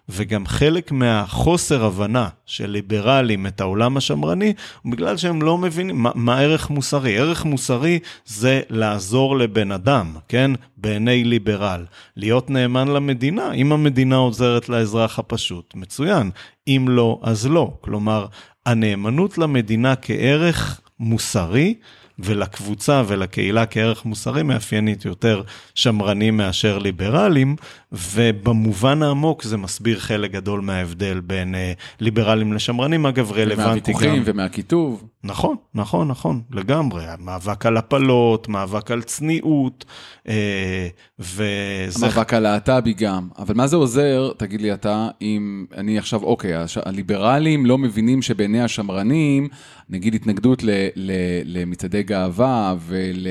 וגם 0.09 0.47
חלק 0.47 0.93
מהחוסר 0.93 1.85
הבנה 1.85 2.29
של 2.47 2.71
ליברלים 2.71 3.47
את 3.47 3.61
העולם 3.61 3.97
השמרני, 3.97 4.53
הוא 4.83 4.93
בגלל 4.93 5.16
שהם 5.16 5.43
לא 5.43 5.59
מבינים 5.59 6.03
מה, 6.03 6.11
מה 6.14 6.41
ערך 6.41 6.71
מוסרי. 6.71 7.19
ערך 7.19 7.45
מוסרי 7.45 7.99
זה 8.25 8.61
לעזור 8.71 9.39
לבן 9.39 9.73
אדם, 9.73 10.16
כן? 10.29 10.51
בעיני 10.77 11.25
ליברל. 11.25 11.85
להיות 12.16 12.51
נאמן 12.51 12.89
למדינה, 12.89 13.53
אם 13.53 13.73
המדינה 13.73 14.16
עוזרת 14.16 14.69
לאזרח 14.69 15.19
הפשוט, 15.19 15.75
מצוין. 15.75 16.31
אם 16.69 16.87
לא, 16.89 17.21
אז 17.23 17.47
לא. 17.47 17.73
כלומר, 17.81 18.27
הנאמנות 18.66 19.39
למדינה 19.39 19.97
כערך 19.97 20.81
מוסרי, 21.01 21.75
ולקבוצה 22.19 23.03
ולקהילה 23.07 23.66
כערך 23.66 24.05
מוסרי 24.05 24.43
מאפיינית 24.43 25.05
יותר 25.05 25.43
שמרנים 25.75 26.37
מאשר 26.37 26.79
ליברלים, 26.79 27.57
ובמובן 27.93 29.03
העמוק 29.03 29.43
זה 29.43 29.57
מסביר 29.57 29.99
חלק 29.99 30.31
גדול 30.31 30.61
מההבדל 30.61 31.21
בין 31.21 31.55
אה, 31.55 31.73
ליברלים 32.01 32.53
לשמרנים, 32.53 33.07
אגב 33.07 33.33
רלוונטי 33.33 33.62
גם. 33.62 33.66
ומהוויכוחים 33.66 34.23
ומהכיתוב. 34.25 35.05
נכון, 35.25 35.57
נכון, 35.75 36.09
נכון, 36.09 36.43
לגמרי. 36.51 37.05
מאבק 37.19 37.66
על 37.66 37.77
הפלות, 37.77 38.49
מאבק 38.49 38.91
על 38.91 39.03
צניעות, 39.03 39.85
אה, 40.29 40.89
וזה... 41.19 42.07
המאבק 42.07 42.35
על 42.35 42.43
להט"בי 42.43 42.93
גם. 42.93 43.29
אבל 43.39 43.55
מה 43.55 43.66
זה 43.66 43.77
עוזר, 43.77 44.33
תגיד 44.37 44.61
לי 44.61 44.75
אתה, 44.75 45.09
אם 45.23 45.66
אני 45.77 45.99
עכשיו, 45.99 46.23
אוקיי, 46.23 46.53
הליברלים 46.87 47.66
לא 47.66 47.79
מבינים 47.79 48.23
שבעיני 48.23 48.61
השמרנים, 48.61 49.49
נגיד 49.89 50.14
התנגדות 50.14 50.62
למצעדי 51.45 52.03
גאווה 52.03 52.75
ול... 52.81 53.27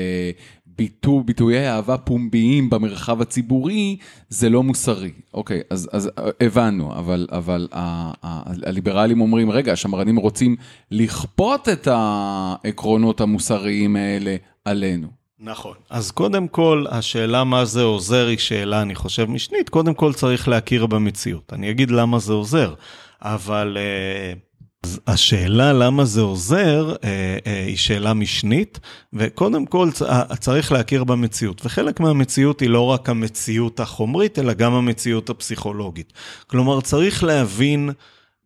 ביטו, 0.78 1.22
ביטויי 1.22 1.68
אהבה 1.68 1.96
פומביים 1.96 2.70
במרחב 2.70 3.20
הציבורי, 3.20 3.96
זה 4.28 4.48
לא 4.48 4.62
מוסרי. 4.62 5.10
אוקיי, 5.34 5.60
אז, 5.70 5.88
אז 5.92 6.10
הבנו, 6.40 6.92
אבל, 6.92 7.26
אבל 7.30 7.68
ה, 7.72 8.12
ה, 8.26 8.52
הליברלים 8.66 9.20
אומרים, 9.20 9.50
רגע, 9.50 9.72
השמרנים 9.72 10.16
רוצים 10.16 10.56
לכפות 10.90 11.68
את 11.68 11.88
העקרונות 11.90 13.20
המוסריים 13.20 13.96
האלה 13.96 14.36
עלינו. 14.64 15.08
נכון. 15.40 15.74
אז 15.90 16.10
קודם 16.10 16.48
כל, 16.48 16.84
השאלה 16.90 17.44
מה 17.44 17.64
זה 17.64 17.82
עוזר 17.82 18.26
היא 18.26 18.38
שאלה, 18.38 18.82
אני 18.82 18.94
חושב, 18.94 19.30
משנית. 19.30 19.68
קודם 19.68 19.94
כל 19.94 20.12
צריך 20.12 20.48
להכיר 20.48 20.86
במציאות. 20.86 21.52
אני 21.52 21.70
אגיד 21.70 21.90
למה 21.90 22.18
זה 22.18 22.32
עוזר, 22.32 22.74
אבל... 23.22 23.76
Uh... 23.76 24.47
אז 24.84 25.00
השאלה 25.06 25.72
למה 25.72 26.04
זה 26.04 26.20
עוזר 26.20 26.94
אה, 27.04 27.38
אה, 27.46 27.64
היא 27.66 27.76
שאלה 27.76 28.14
משנית, 28.14 28.80
וקודם 29.12 29.66
כל 29.66 29.88
אה, 30.08 30.36
צריך 30.36 30.72
להכיר 30.72 31.04
במציאות, 31.04 31.66
וחלק 31.66 32.00
מהמציאות 32.00 32.60
היא 32.60 32.70
לא 32.70 32.80
רק 32.86 33.08
המציאות 33.08 33.80
החומרית, 33.80 34.38
אלא 34.38 34.52
גם 34.52 34.74
המציאות 34.74 35.30
הפסיכולוגית. 35.30 36.12
כלומר, 36.46 36.80
צריך 36.80 37.24
להבין 37.24 37.90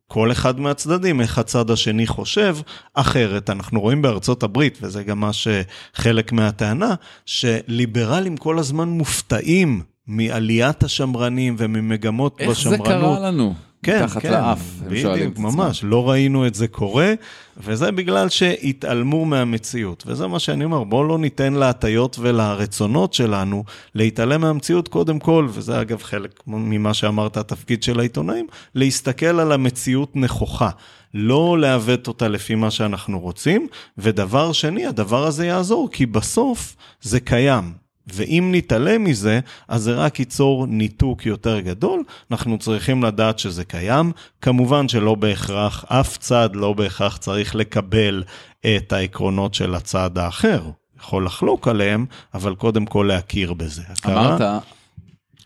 כל 0.06 0.32
אחד 0.32 0.60
מהצדדים, 0.60 1.20
איך 1.20 1.38
הצד 1.38 1.70
השני 1.70 2.06
חושב, 2.06 2.56
אחרת 2.94 3.50
אנחנו 3.50 3.80
רואים 3.80 4.02
בארצות 4.02 4.42
הברית, 4.42 4.78
וזה 4.82 5.02
גם 5.02 5.20
מה 5.20 5.30
שחלק 5.32 6.32
מהטענה, 6.32 6.94
שליברלים 7.26 8.36
כל 8.36 8.58
הזמן 8.58 8.88
מופתעים 8.88 9.82
מעליית 10.06 10.82
השמרנים 10.82 11.54
וממגמות 11.58 12.40
איך 12.40 12.50
בשמרנות. 12.50 12.80
איך 12.80 12.88
זה 12.88 13.00
קרה 13.00 13.18
לנו? 13.18 13.54
כן, 13.82 14.02
מתחת 14.04 14.22
כן, 14.22 14.32
לאף, 14.32 14.60
בדיוק, 14.88 15.38
ממש, 15.38 15.84
לא 15.84 16.10
ראינו 16.10 16.46
את 16.46 16.54
זה 16.54 16.68
קורה, 16.68 17.14
וזה 17.56 17.92
בגלל 17.92 18.28
שהתעלמו 18.28 19.24
מהמציאות. 19.24 20.04
וזה 20.06 20.26
מה 20.26 20.38
שאני 20.38 20.64
אומר, 20.64 20.84
בואו 20.84 21.04
לא 21.04 21.18
ניתן 21.18 21.52
להטיות 21.52 22.16
ולרצונות 22.20 23.14
שלנו 23.14 23.64
להתעלם 23.94 24.40
מהמציאות 24.40 24.88
קודם 24.88 25.18
כל, 25.18 25.48
וזה 25.50 25.80
אגב 25.80 26.02
חלק 26.02 26.40
ממה 26.46 26.94
שאמרת, 26.94 27.36
התפקיד 27.36 27.82
של 27.82 28.00
העיתונאים, 28.00 28.46
להסתכל 28.74 29.40
על 29.40 29.52
המציאות 29.52 30.16
נכוחה. 30.16 30.70
לא 31.14 31.56
לעוות 31.60 32.08
אותה 32.08 32.28
לפי 32.28 32.54
מה 32.54 32.70
שאנחנו 32.70 33.20
רוצים, 33.20 33.66
ודבר 33.98 34.52
שני, 34.52 34.86
הדבר 34.86 35.26
הזה 35.26 35.46
יעזור, 35.46 35.88
כי 35.92 36.06
בסוף 36.06 36.76
זה 37.02 37.20
קיים. 37.20 37.81
ואם 38.06 38.48
נתעלם 38.54 39.04
מזה, 39.04 39.40
אז 39.68 39.82
זה 39.82 39.94
רק 39.94 40.18
ייצור 40.18 40.66
ניתוק 40.66 41.26
יותר 41.26 41.60
גדול. 41.60 42.02
אנחנו 42.30 42.58
צריכים 42.58 43.02
לדעת 43.02 43.38
שזה 43.38 43.64
קיים. 43.64 44.12
כמובן 44.40 44.88
שלא 44.88 45.14
בהכרח, 45.14 45.84
אף 45.88 46.16
צד 46.16 46.50
לא 46.54 46.72
בהכרח 46.72 47.16
צריך 47.16 47.54
לקבל 47.54 48.22
את 48.60 48.92
העקרונות 48.92 49.54
של 49.54 49.74
הצד 49.74 50.18
האחר. 50.18 50.62
יכול 50.98 51.26
לחלוק 51.26 51.68
עליהם, 51.68 52.06
אבל 52.34 52.54
קודם 52.54 52.86
כל 52.86 53.06
להכיר 53.08 53.52
בזה. 53.52 53.82
הכרה, 53.88 54.36
אמרת... 54.36 54.62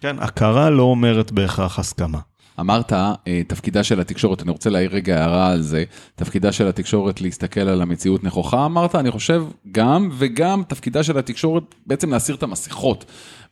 כן, 0.00 0.16
הכרה 0.18 0.70
לא 0.70 0.82
אומרת 0.82 1.32
בהכרח 1.32 1.78
הסכמה. 1.78 2.18
אמרת, 2.60 2.92
אה, 2.92 3.42
תפקידה 3.46 3.84
של 3.84 4.00
התקשורת, 4.00 4.42
אני 4.42 4.50
רוצה 4.50 4.70
להעיר 4.70 4.90
רגע 4.92 5.20
הערה 5.20 5.50
על 5.50 5.62
זה, 5.62 5.84
תפקידה 6.14 6.52
של 6.52 6.68
התקשורת 6.68 7.20
להסתכל 7.20 7.60
על 7.60 7.82
המציאות 7.82 8.24
נכוחה, 8.24 8.64
אמרת, 8.66 8.94
אני 8.94 9.10
חושב 9.10 9.44
גם 9.72 10.08
וגם 10.18 10.62
תפקידה 10.68 11.02
של 11.02 11.18
התקשורת 11.18 11.62
בעצם 11.86 12.10
להסיר 12.10 12.34
את 12.34 12.42
המסכות 12.42 13.04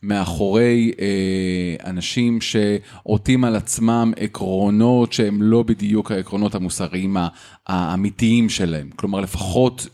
מאחורי 0.04 0.92
אה, 1.00 1.90
אנשים 1.90 2.38
שעוטים 2.40 3.44
על 3.44 3.56
עצמם 3.56 4.12
עקרונות 4.16 5.12
שהם 5.12 5.42
לא 5.42 5.62
בדיוק 5.62 6.12
העקרונות 6.12 6.54
המוסריים 6.54 7.16
האמיתיים 7.66 8.48
שלהם. 8.48 8.90
כלומר, 8.96 9.20
לפחות, 9.20 9.86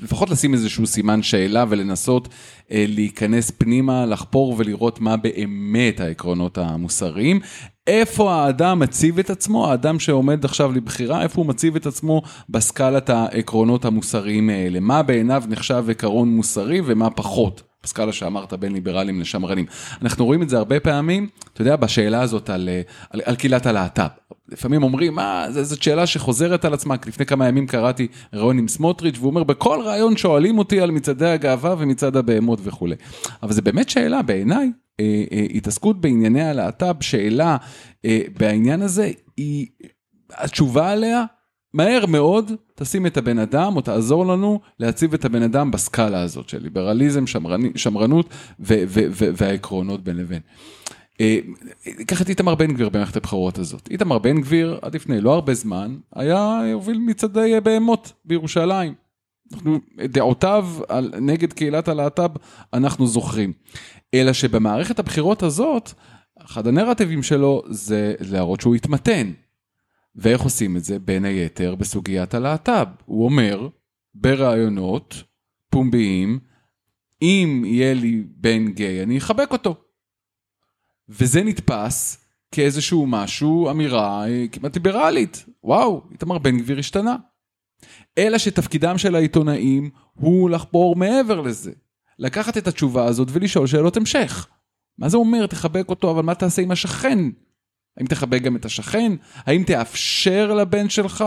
לפחות 0.00 0.30
לשים 0.30 0.54
איזשהו 0.54 0.86
סימן 0.86 1.22
שאלה 1.22 1.64
ולנסות 1.68 2.28
אה, 2.70 2.84
להיכנס 2.88 3.50
פנימה, 3.50 4.06
לחפור 4.06 4.54
ולראות 4.58 5.00
מה 5.00 5.16
באמת 5.16 6.00
העקרונות 6.00 6.58
המוסריים. 6.58 7.40
איפה 7.86 8.34
האדם 8.34 8.78
מציב 8.78 9.18
את 9.18 9.30
עצמו, 9.30 9.70
האדם 9.70 9.98
שעומד 9.98 10.44
עכשיו 10.44 10.72
לבחירה, 10.72 11.22
איפה 11.22 11.40
הוא 11.40 11.46
מציב 11.46 11.76
את 11.76 11.86
עצמו 11.86 12.22
בסקלת 12.48 13.10
העקרונות 13.10 13.84
המוסריים 13.84 14.50
האלה. 14.50 14.80
מה 14.80 15.02
בעיניו 15.02 15.42
נחשב 15.48 15.84
עקרון 15.90 16.28
מוסרי 16.28 16.80
ומה 16.84 17.10
פחות. 17.10 17.62
בסקאלה 17.86 18.12
שאמרת 18.12 18.52
בין 18.52 18.72
ליברלים 18.72 19.20
לשמרנים. 19.20 19.66
אנחנו 20.02 20.24
רואים 20.24 20.42
את 20.42 20.48
זה 20.48 20.58
הרבה 20.58 20.80
פעמים, 20.80 21.28
אתה 21.52 21.62
יודע, 21.62 21.76
בשאלה 21.76 22.22
הזאת 22.22 22.50
על, 22.50 22.68
על, 23.10 23.20
על 23.24 23.36
קהילת 23.36 23.66
הלהט"ב. 23.66 24.06
לפעמים 24.48 24.82
אומרים, 24.82 25.14
מה, 25.14 25.46
זאת 25.50 25.82
שאלה 25.82 26.06
שחוזרת 26.06 26.64
על 26.64 26.74
עצמה, 26.74 26.94
לפני 27.06 27.26
כמה 27.26 27.48
ימים 27.48 27.66
קראתי 27.66 28.06
ראיון 28.32 28.58
עם 28.58 28.68
סמוטריץ', 28.68 29.16
והוא 29.18 29.30
אומר, 29.30 29.44
בכל 29.44 29.80
ראיון 29.84 30.16
שואלים 30.16 30.58
אותי 30.58 30.80
על 30.80 30.90
מצעדי 30.90 31.26
הגאווה 31.26 31.74
ומצעד 31.78 32.16
הבהמות 32.16 32.58
וכולי. 32.62 32.94
אבל 33.42 33.52
זה 33.52 33.62
באמת 33.62 33.88
שאלה, 33.88 34.22
בעיניי, 34.22 34.70
אה, 35.00 35.24
אה, 35.32 35.46
התעסקות 35.54 36.00
בענייני 36.00 36.42
הלהט"ב, 36.42 37.02
שאלה 37.02 37.56
אה, 38.04 38.20
בעניין 38.38 38.82
הזה, 38.82 39.10
היא, 39.36 39.66
התשובה 40.32 40.90
עליה, 40.90 41.24
מהר 41.76 42.06
מאוד 42.06 42.52
תשים 42.74 43.06
את 43.06 43.16
הבן 43.16 43.38
אדם, 43.38 43.76
או 43.76 43.80
תעזור 43.80 44.26
לנו 44.26 44.60
להציב 44.80 45.14
את 45.14 45.24
הבן 45.24 45.42
אדם 45.42 45.70
בסקאלה 45.70 46.22
הזאת 46.22 46.48
של 46.48 46.62
ליברליזם, 46.62 47.26
שמרני, 47.26 47.70
שמרנות 47.76 48.28
ו, 48.60 48.74
ו, 48.88 49.00
ו, 49.10 49.24
והעקרונות 49.36 50.04
בין 50.04 50.16
לבין. 50.16 50.40
קח 52.06 52.22
את 52.22 52.28
איתמר 52.28 52.54
בן 52.54 52.72
גביר 52.72 52.88
במערכת 52.88 53.16
הבחירות 53.16 53.58
הזאת. 53.58 53.88
איתמר 53.90 54.18
בן 54.18 54.40
גביר, 54.40 54.78
עד 54.82 54.94
לפני 54.94 55.20
לא 55.20 55.34
הרבה 55.34 55.54
זמן, 55.54 55.96
היה 56.14 56.62
הוביל 56.72 56.98
מצעדי 56.98 57.60
בהמות 57.62 58.12
בירושלים. 58.24 58.94
אנחנו, 59.52 59.78
דעותיו 60.04 60.68
על, 60.88 61.12
נגד 61.20 61.52
קהילת 61.52 61.88
הלהט"ב, 61.88 62.30
אנחנו 62.72 63.06
זוכרים. 63.06 63.52
אלא 64.14 64.32
שבמערכת 64.32 64.98
הבחירות 64.98 65.42
הזאת, 65.42 65.92
אחד 66.44 66.66
הנרטיבים 66.66 67.22
שלו 67.22 67.62
זה 67.68 68.14
להראות 68.20 68.60
שהוא 68.60 68.74
התמתן. 68.74 69.30
ואיך 70.16 70.40
עושים 70.40 70.76
את 70.76 70.84
זה? 70.84 70.98
בין 70.98 71.24
היתר 71.24 71.74
בסוגיית 71.74 72.34
הלהט"ב. 72.34 72.86
הוא 73.04 73.24
אומר, 73.24 73.68
בראיונות 74.14 75.22
פומביים, 75.70 76.38
אם 77.22 77.62
יהיה 77.66 77.94
לי 77.94 78.24
בן 78.26 78.72
גיי, 78.72 79.02
אני 79.02 79.18
אחבק 79.18 79.52
אותו. 79.52 79.76
וזה 81.08 81.44
נתפס 81.44 82.26
כאיזשהו 82.52 83.06
משהו, 83.06 83.70
אמירה 83.70 84.28
אה, 84.28 84.46
כמעט 84.52 84.76
ליברלית. 84.76 85.44
וואו, 85.64 86.02
איתמר 86.12 86.38
בן 86.38 86.58
גביר 86.58 86.78
השתנה. 86.78 87.16
אלא 88.18 88.38
שתפקידם 88.38 88.98
של 88.98 89.14
העיתונאים 89.14 89.90
הוא 90.14 90.50
לחפור 90.50 90.96
מעבר 90.96 91.40
לזה. 91.40 91.72
לקחת 92.18 92.56
את 92.56 92.66
התשובה 92.66 93.04
הזאת 93.04 93.28
ולשאול 93.32 93.66
שאלות 93.66 93.96
המשך. 93.96 94.48
מה 94.98 95.08
זה 95.08 95.16
אומר 95.16 95.46
תחבק 95.46 95.88
אותו, 95.88 96.10
אבל 96.10 96.22
מה 96.22 96.34
תעשה 96.34 96.62
עם 96.62 96.70
השכן? 96.70 97.18
האם 97.96 98.06
תחבק 98.06 98.42
גם 98.42 98.56
את 98.56 98.64
השכן? 98.64 99.12
האם 99.36 99.62
תאפשר 99.62 100.54
לבן 100.54 100.88
שלך 100.88 101.24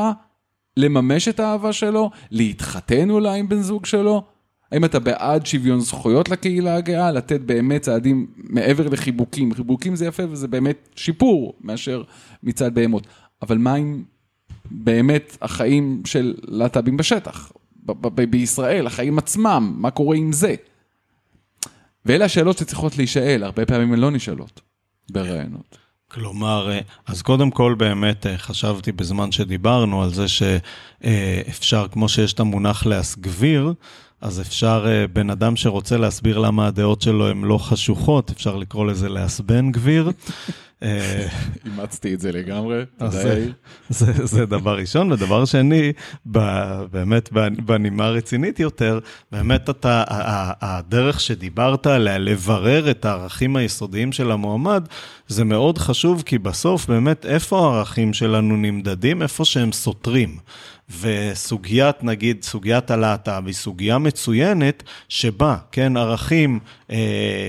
לממש 0.78 1.28
את 1.28 1.40
האהבה 1.40 1.74
שלו? 1.74 2.12
להתחתן 2.32 3.10
אולי 3.10 3.40
עם 3.40 3.50
בן 3.50 3.62
זוג 3.62 3.86
שלו? 3.86 4.24
האם 4.72 4.86
אתה 4.86 5.00
בעד 5.00 5.46
שוויון 5.46 5.80
זכויות 5.80 6.30
לקהילה 6.30 6.76
הגאה? 6.76 7.12
לתת 7.12 7.42
באמת 7.42 7.82
צעדים 7.82 8.28
מעבר 8.38 8.88
לחיבוקים. 8.88 9.54
חיבוקים 9.54 9.96
זה 9.96 10.06
יפה 10.06 10.24
וזה 10.30 10.48
באמת 10.48 10.90
שיפור 10.96 11.54
מאשר 11.62 12.04
מצד 12.44 12.74
בהמות. 12.74 13.08
אבל 13.42 13.58
מה 13.58 13.74
עם 13.74 14.04
באמת 14.72 15.38
החיים 15.42 16.02
של 16.06 16.36
להט"בים 16.44 16.98
בשטח? 16.98 17.52
בישראל, 18.30 18.88
החיים 18.88 19.18
עצמם, 19.18 19.74
מה 19.78 19.92
קורה 19.92 20.18
עם 20.18 20.32
זה? 20.32 20.56
ואלה 22.06 22.26
השאלות 22.26 22.58
שצריכות 22.58 22.98
להישאל, 22.98 23.44
הרבה 23.44 23.66
פעמים 23.66 23.94
הן 23.94 24.00
לא 24.00 24.12
נשאלות 24.12 24.62
בראיונות. 25.12 25.78
כלומר, 26.12 26.72
אה, 26.72 26.80
אז 27.08 27.22
קודם 27.22 27.52
כל 27.52 27.76
באמת 27.78 28.26
אה, 28.26 28.38
חשבתי 28.38 28.92
בזמן 28.92 29.32
שדיברנו 29.32 30.04
על 30.04 30.14
זה 30.14 30.26
שאפשר, 30.28 31.88
כמו 31.92 32.10
שיש 32.10 32.34
את 32.34 32.40
המונח 32.40 32.86
להסגביר, 32.86 33.74
אז 34.22 34.42
אפשר, 34.42 34.86
אה, 34.88 35.08
בן 35.08 35.30
אדם 35.30 35.56
שרוצה 35.56 35.98
להסביר 35.98 36.38
למה 36.38 36.68
הדעות 36.68 37.02
שלו 37.02 37.30
הן 37.30 37.42
לא 37.44 37.58
חשוכות, 37.58 38.32
אפשר 38.32 38.56
לקרוא 38.56 38.86
לזה 38.86 39.10
להסבן 39.10 39.72
גביר. 39.72 40.12
אה, 40.84 41.28
אימצתי 41.66 42.14
את 42.14 42.20
זה 42.20 42.32
לגמרי, 42.32 42.84
תודה 42.98 43.22
יאיר. 43.22 43.54
זה, 43.90 44.26
זה 44.26 44.46
דבר 44.46 44.78
ראשון, 44.78 45.12
ודבר 45.12 45.46
שני, 45.46 45.94
באמת 46.92 47.30
בנימה 47.66 48.10
רצינית 48.10 48.60
יותר, 48.60 49.00
באמת 49.32 49.70
אתה, 49.70 50.04
הדרך 50.62 51.20
שדיברת 51.20 51.88
עליה, 51.88 52.18
לברר 52.18 52.92
את 52.92 53.06
הערכים 53.06 53.56
היסודיים 53.56 54.12
של 54.12 54.32
המועמד, 54.32 54.88
זה 55.28 55.44
מאוד 55.44 55.78
חשוב, 55.78 56.24
כי 56.26 56.38
בסוף 56.38 56.88
באמת 56.88 57.26
איפה 57.26 57.60
הערכים 57.60 58.14
שלנו 58.14 58.58
נמדדים? 58.58 59.22
איפה 59.22 59.46
שהם 59.46 59.72
סותרים. 59.72 60.38
וסוגיית, 61.02 62.04
נגיד, 62.04 62.44
סוגיית 62.44 62.92
הלהט"ב 62.92 63.44
היא 63.46 63.54
סוגיה 63.54 63.98
מצוינת, 63.98 64.84
שבה, 65.10 65.58
כן, 65.72 65.98
ערכים 65.98 66.60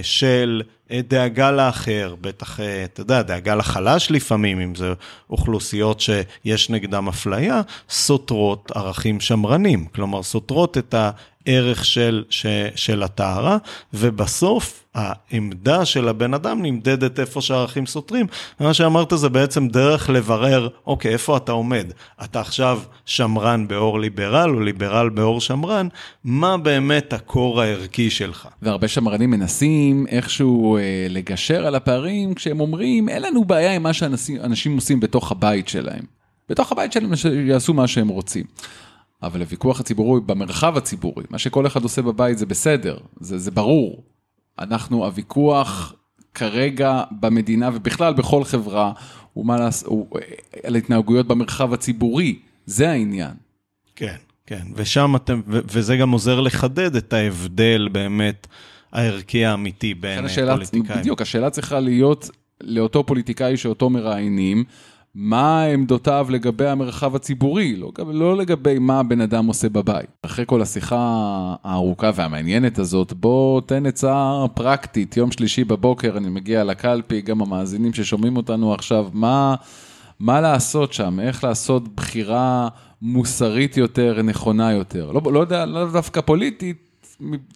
של... 0.03 0.63
אה, 0.93 1.01
דאגה 1.09 1.51
לאחר, 1.51 2.15
בטח, 2.21 2.61
אה, 2.61 2.85
אתה 2.85 3.01
יודע, 3.01 3.23
דאגה 3.23 3.55
לחלש 3.55 4.11
לפעמים, 4.11 4.61
אם 4.61 4.75
זה 4.75 4.93
אוכלוסיות 5.31 6.01
שיש 6.01 6.71
נגדם 6.71 7.09
אפליה, 7.09 7.61
סותרות 7.91 8.73
ערכים 8.75 9.21
שמרנים. 9.21 9.87
כלומר, 9.95 10.23
סותרות 10.23 10.79
את 10.79 10.95
הערך 10.95 11.85
של, 11.85 12.25
של 12.75 13.03
הטהרה, 13.03 13.57
ובסוף 13.95 14.85
העמדה 14.95 15.85
של 15.85 16.09
הבן 16.09 16.35
אדם 16.35 16.63
נמדדת 16.63 17.21
איפה 17.21 17.41
שהערכים 17.41 17.87
סותרים. 17.87 18.27
מה 18.61 18.75
שאמרת 18.75 19.13
זה 19.17 19.29
בעצם 19.29 19.69
דרך 19.69 20.11
לברר, 20.11 20.69
אוקיי, 20.87 21.13
איפה 21.13 21.37
אתה 21.37 21.53
עומד? 21.53 21.87
אתה 22.25 22.41
עכשיו 22.41 22.81
שמרן 23.07 23.69
באור 23.69 24.01
ליברל 24.01 24.51
או 24.55 24.61
ליברל 24.61 25.09
באור 25.09 25.41
שמרן, 25.41 25.89
מה 26.25 26.57
באמת 26.57 27.13
הקור 27.13 27.61
הערכי 27.61 28.11
שלך? 28.11 28.49
והרבה 28.63 28.89
שמרנים 28.89 29.30
מנסים 29.31 30.07
איכשהו 30.09 30.77
אה, 30.77 31.07
לגשר 31.11 31.67
על 31.67 31.75
הפערים 31.75 32.35
כשהם 32.35 32.61
אומרים, 32.61 33.09
אין 33.09 33.23
לנו 33.23 33.45
בעיה 33.45 33.73
עם 33.73 33.83
מה 33.83 33.93
שאנשים 33.93 34.75
עושים 34.75 35.01
בתוך 35.01 35.33
הבית 35.33 35.69
שלהם. 35.69 36.05
בתוך 36.49 36.73
הבית 36.73 36.93
שלהם 36.93 37.13
יעשו 37.47 37.75
מה 37.75 37.87
שהם 37.87 38.09
רוצים. 38.09 38.45
אבל 39.23 39.41
הוויכוח 39.41 39.81
הציבורי 39.81 40.21
במרחב 40.27 40.77
הציבורי, 40.77 41.25
מה 41.31 41.39
שכל 41.39 41.67
אחד 41.67 41.83
עושה 41.83 42.03
בבית 42.03 42.39
זה 42.39 42.47
בסדר, 42.47 42.99
זה, 43.21 43.39
זה 43.39 43.51
ברור. 43.51 44.05
אנחנו, 44.59 45.05
הוויכוח 45.05 45.95
כרגע 46.35 47.03
במדינה 47.21 47.71
ובכלל 47.75 48.15
בכל 48.15 48.45
חברה, 48.45 48.93
הוא 49.33 49.47
מה 49.47 49.57
לעשות, 49.57 49.89
הוא 49.89 50.07
על 50.65 50.77
התנהגויות 50.77 51.27
במרחב 51.27 51.73
הציבורי, 51.73 52.39
זה 52.67 52.91
העניין. 52.91 53.35
כן, 53.97 54.17
כן, 54.47 54.63
ושם 54.75 55.17
אתם, 55.17 55.41
ו- 55.49 55.61
וזה 55.73 55.97
גם 55.97 56.11
עוזר 56.11 56.41
לחדד 56.41 56.97
את 56.97 57.13
ההבדל 57.13 57.89
באמת 57.93 58.47
הערכי 58.93 59.45
האמיתי 59.45 59.95
בין 59.95 60.25
השאלה, 60.25 60.53
פוליטיקאים. 60.53 61.01
בדיוק, 61.01 61.23
השאלה 61.23 61.51
צריכה 61.51 61.81
להיות 61.81 62.31
לאותו 62.61 63.05
פוליטיקאי 63.05 63.57
שאותו 63.57 63.91
מראיינים, 63.91 64.65
מה 65.15 65.63
עמדותיו 65.63 66.27
לגבי 66.31 66.69
המרחב 66.69 67.17
הציבורי, 67.17 67.77
לא, 67.77 67.93
לא 68.13 68.37
לגבי 68.37 68.79
מה 68.79 69.01
הבן 69.01 69.21
אדם 69.21 69.47
עושה 69.47 69.69
בבית. 69.69 70.07
אחרי 70.23 70.45
כל 70.49 70.63
השיחה 70.63 70.97
הארוכה 71.65 72.11
והמעניינת 72.15 72.79
הזאת, 72.79 73.13
בוא 73.13 73.61
תן 73.61 73.87
עצה 73.87 74.45
פרקטית, 74.55 75.17
יום 75.17 75.33
שלישי 75.33 75.65
בבוקר 75.65 76.17
אני 76.17 76.29
מגיע 76.29 76.65
לקלפי, 76.65 77.21
גם 77.21 77.43
המאזינים 77.43 77.95
ששומעים 77.95 78.37
אותנו 78.37 78.75
עכשיו, 78.75 79.09
מה, 79.13 79.55
מה 80.21 80.41
לעשות 80.41 80.93
שם, 80.93 81.21
איך 81.21 81.45
לעשות 81.45 81.97
בחירה 81.97 82.69
מוסרית 83.03 83.77
יותר, 83.77 84.23
נכונה 84.23 84.73
יותר. 84.73 85.13
לא, 85.13 85.21
לא 85.33 85.41
יודע, 85.41 85.67
לא 85.67 85.93
דווקא 85.93 86.21
פוליטית. 86.21 86.90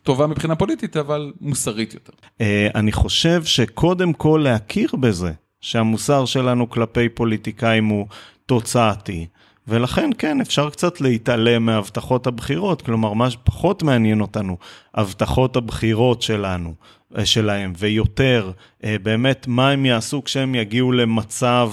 טובה 0.02 0.26
מבחינה 0.26 0.56
פוליטית, 0.56 0.96
אבל 0.96 1.32
מוסרית 1.40 1.94
יותר. 1.94 2.12
אה, 2.40 2.68
אני 2.74 2.92
חושב 2.92 3.44
שקודם 3.44 4.12
כל 4.12 4.40
להכיר 4.44 4.88
בזה 5.00 5.32
שהמוסר 5.60 6.24
שלנו 6.24 6.70
כלפי 6.70 7.08
פוליטיקאים 7.08 7.86
הוא 7.86 8.06
תוצאתי. 8.46 9.26
ולכן 9.68 10.10
כן, 10.18 10.40
אפשר 10.40 10.70
קצת 10.70 11.00
להתעלם 11.00 11.66
מהבטחות 11.66 12.26
הבחירות, 12.26 12.82
כלומר, 12.82 13.12
מה 13.12 13.30
שפחות 13.30 13.82
מעניין 13.82 14.20
אותנו, 14.20 14.56
הבטחות 14.94 15.56
הבחירות 15.56 16.22
שלנו, 16.22 16.74
אה, 17.18 17.26
שלהם, 17.26 17.72
ויותר, 17.78 18.50
אה, 18.84 18.96
באמת, 19.02 19.46
מה 19.48 19.70
הם 19.70 19.86
יעשו 19.86 20.24
כשהם 20.24 20.54
יגיעו 20.54 20.92
למצב 20.92 21.72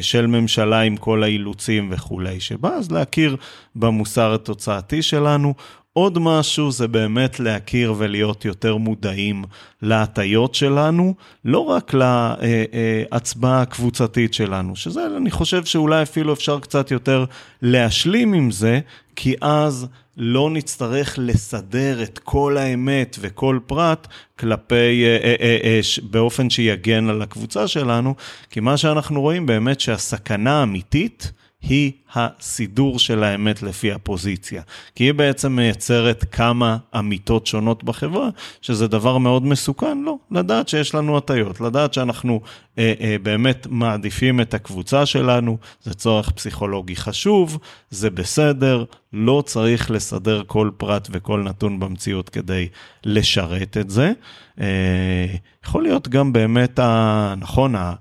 של 0.00 0.26
ממשלה 0.26 0.80
עם 0.80 0.96
כל 0.96 1.22
האילוצים 1.22 1.88
וכולי, 1.92 2.40
שבא 2.40 2.68
אז 2.68 2.90
להכיר 2.90 3.36
במוסר 3.76 4.34
התוצאתי 4.34 5.02
שלנו, 5.02 5.54
עוד 5.92 6.18
משהו 6.18 6.72
זה 6.72 6.88
באמת 6.88 7.40
להכיר 7.40 7.94
ולהיות 7.98 8.44
יותר 8.44 8.76
מודעים 8.76 9.44
להטיות 9.82 10.54
שלנו, 10.54 11.14
לא 11.44 11.58
רק 11.58 11.94
להצבעה 11.94 13.62
הקבוצתית 13.62 14.34
שלנו, 14.34 14.76
שזה 14.76 15.06
אני 15.16 15.30
חושב 15.30 15.64
שאולי 15.64 16.02
אפילו 16.02 16.32
אפשר 16.32 16.60
קצת 16.60 16.90
יותר 16.90 17.24
להשלים 17.62 18.32
עם 18.32 18.50
זה, 18.50 18.80
כי 19.16 19.34
אז 19.40 19.86
לא 20.16 20.50
נצטרך 20.50 21.14
לסדר 21.18 22.02
את 22.02 22.18
כל 22.18 22.56
האמת 22.56 23.16
וכל 23.20 23.58
פרט 23.66 24.06
כלפי, 24.38 25.04
אה, 25.04 25.34
אה, 25.40 25.58
אה, 25.64 25.80
באופן 26.02 26.50
שיגן 26.50 27.08
על 27.08 27.22
הקבוצה 27.22 27.68
שלנו, 27.68 28.14
כי 28.50 28.60
מה 28.60 28.76
שאנחנו 28.76 29.20
רואים 29.20 29.46
באמת 29.46 29.80
שהסכנה 29.80 30.60
האמיתית, 30.60 31.32
היא 31.62 31.92
הסידור 32.14 32.98
של 32.98 33.24
האמת 33.24 33.62
לפי 33.62 33.92
הפוזיציה. 33.92 34.62
כי 34.94 35.04
היא 35.04 35.14
בעצם 35.14 35.52
מייצרת 35.52 36.24
כמה 36.32 36.76
אמיתות 36.98 37.46
שונות 37.46 37.84
בחברה, 37.84 38.28
שזה 38.60 38.88
דבר 38.88 39.18
מאוד 39.18 39.46
מסוכן, 39.46 39.98
לא, 40.04 40.16
לדעת 40.30 40.68
שיש 40.68 40.94
לנו 40.94 41.16
הטיות, 41.16 41.60
לדעת 41.60 41.94
שאנחנו 41.94 42.40
אה, 42.78 42.92
אה, 43.00 43.16
באמת 43.22 43.66
מעדיפים 43.70 44.40
את 44.40 44.54
הקבוצה 44.54 45.06
שלנו, 45.06 45.58
זה 45.82 45.94
צורך 45.94 46.30
פסיכולוגי 46.30 46.96
חשוב, 46.96 47.58
זה 47.90 48.10
בסדר, 48.10 48.84
לא 49.12 49.42
צריך 49.46 49.90
לסדר 49.90 50.42
כל 50.46 50.70
פרט 50.76 51.08
וכל 51.10 51.40
נתון 51.40 51.80
במציאות 51.80 52.28
כדי 52.28 52.68
לשרת 53.04 53.76
את 53.76 53.90
זה. 53.90 54.12
אה, 54.60 55.26
יכול 55.64 55.82
להיות 55.82 56.08
גם 56.08 56.32
באמת, 56.32 56.78
ה, 56.78 57.34
נכון, 57.38 57.74
ה, 57.74 57.92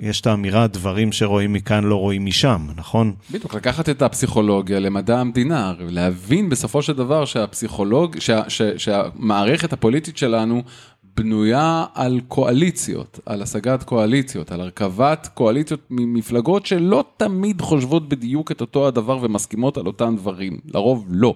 יש 0.00 0.20
את 0.20 0.26
האמירה, 0.26 0.66
דברים 0.66 1.12
שרואים 1.12 1.52
מכאן 1.52 1.84
לא 1.84 1.96
רואים 1.96 2.24
משם, 2.24 2.66
נכון? 2.76 3.14
בדיוק, 3.30 3.54
לקחת 3.54 3.88
את 3.88 4.02
הפסיכולוגיה 4.02 4.78
למדע 4.78 5.18
המדינה, 5.18 5.74
להבין 5.78 6.48
בסופו 6.48 6.82
של 6.82 6.92
דבר 6.92 7.24
שהפסיכולוג, 7.24 8.18
שה, 8.18 8.42
שה, 8.48 8.78
שהמערכת 8.78 9.72
הפוליטית 9.72 10.16
שלנו 10.16 10.62
בנויה 11.18 11.84
על 11.94 12.20
קואליציות, 12.28 13.20
על 13.26 13.42
השגת 13.42 13.82
קואליציות, 13.82 14.52
על 14.52 14.60
הרכבת 14.60 15.28
קואליציות 15.34 15.80
ממפלגות 15.90 16.66
שלא 16.66 17.04
תמיד 17.16 17.60
חושבות 17.60 18.08
בדיוק 18.08 18.52
את 18.52 18.60
אותו 18.60 18.86
הדבר 18.86 19.18
ומסכימות 19.22 19.76
על 19.76 19.86
אותם 19.86 20.14
דברים, 20.16 20.58
לרוב 20.74 21.06
לא. 21.08 21.34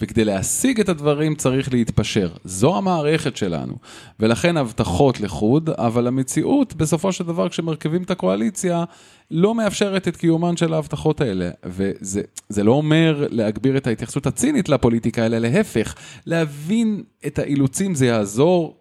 וכדי 0.00 0.24
להשיג 0.24 0.80
את 0.80 0.88
הדברים 0.88 1.34
צריך 1.34 1.72
להתפשר. 1.72 2.28
זו 2.44 2.76
המערכת 2.76 3.36
שלנו. 3.36 3.74
ולכן 4.20 4.56
הבטחות 4.56 5.20
לחוד, 5.20 5.70
אבל 5.70 6.06
המציאות, 6.06 6.74
בסופו 6.74 7.12
של 7.12 7.24
דבר, 7.24 7.48
כשמרכיבים 7.48 8.02
את 8.02 8.10
הקואליציה, 8.10 8.84
לא 9.30 9.54
מאפשרת 9.54 10.08
את 10.08 10.16
קיומן 10.16 10.56
של 10.56 10.74
ההבטחות 10.74 11.20
האלה. 11.20 11.50
וזה 11.64 12.64
לא 12.64 12.72
אומר 12.72 13.26
להגביר 13.30 13.76
את 13.76 13.86
ההתייחסות 13.86 14.26
הצינית 14.26 14.68
לפוליטיקה, 14.68 15.26
אלא 15.26 15.38
להפך, 15.38 15.94
להבין 16.26 17.02
את 17.26 17.38
האילוצים 17.38 17.94
זה 17.94 18.06
יעזור 18.06 18.77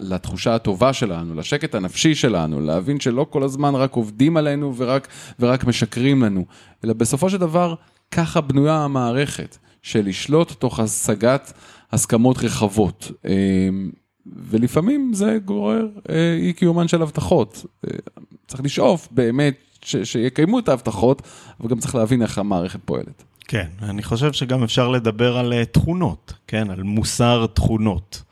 לתחושה 0.00 0.54
הטובה 0.54 0.92
שלנו, 0.92 1.34
לשקט 1.34 1.74
הנפשי 1.74 2.14
שלנו, 2.14 2.60
להבין 2.60 3.00
שלא 3.00 3.26
כל 3.30 3.42
הזמן 3.42 3.74
רק 3.74 3.92
עובדים 3.92 4.36
עלינו 4.36 4.76
ורק, 4.76 5.08
ורק 5.40 5.64
משקרים 5.64 6.22
לנו, 6.22 6.44
אלא 6.84 6.92
בסופו 6.92 7.30
של 7.30 7.36
דבר, 7.38 7.74
ככה 8.10 8.40
בנויה 8.40 8.84
המערכת. 8.84 9.58
של 9.82 10.06
לשלוט 10.06 10.52
תוך 10.52 10.80
השגת 10.80 11.52
הסכמות 11.92 12.38
רחבות. 12.38 13.10
אה, 13.26 13.68
ולפעמים 14.36 15.10
זה 15.14 15.38
גורר 15.44 15.88
אה, 16.10 16.36
אי 16.40 16.52
קיומן 16.52 16.88
של 16.88 17.02
הבטחות. 17.02 17.66
אה, 17.86 17.98
צריך 18.46 18.64
לשאוף 18.64 19.08
באמת 19.10 19.54
ש- 19.84 19.96
שיקיימו 19.96 20.58
את 20.58 20.68
ההבטחות, 20.68 21.22
אבל 21.60 21.68
גם 21.68 21.78
צריך 21.78 21.94
להבין 21.94 22.22
איך 22.22 22.38
המערכת 22.38 22.80
פועלת. 22.84 23.24
כן, 23.48 23.68
אני 23.82 24.02
חושב 24.02 24.32
שגם 24.32 24.62
אפשר 24.62 24.88
לדבר 24.88 25.38
על 25.38 25.64
תכונות, 25.64 26.32
כן, 26.46 26.70
על 26.70 26.82
מוסר 26.82 27.46
תכונות. 27.54 28.22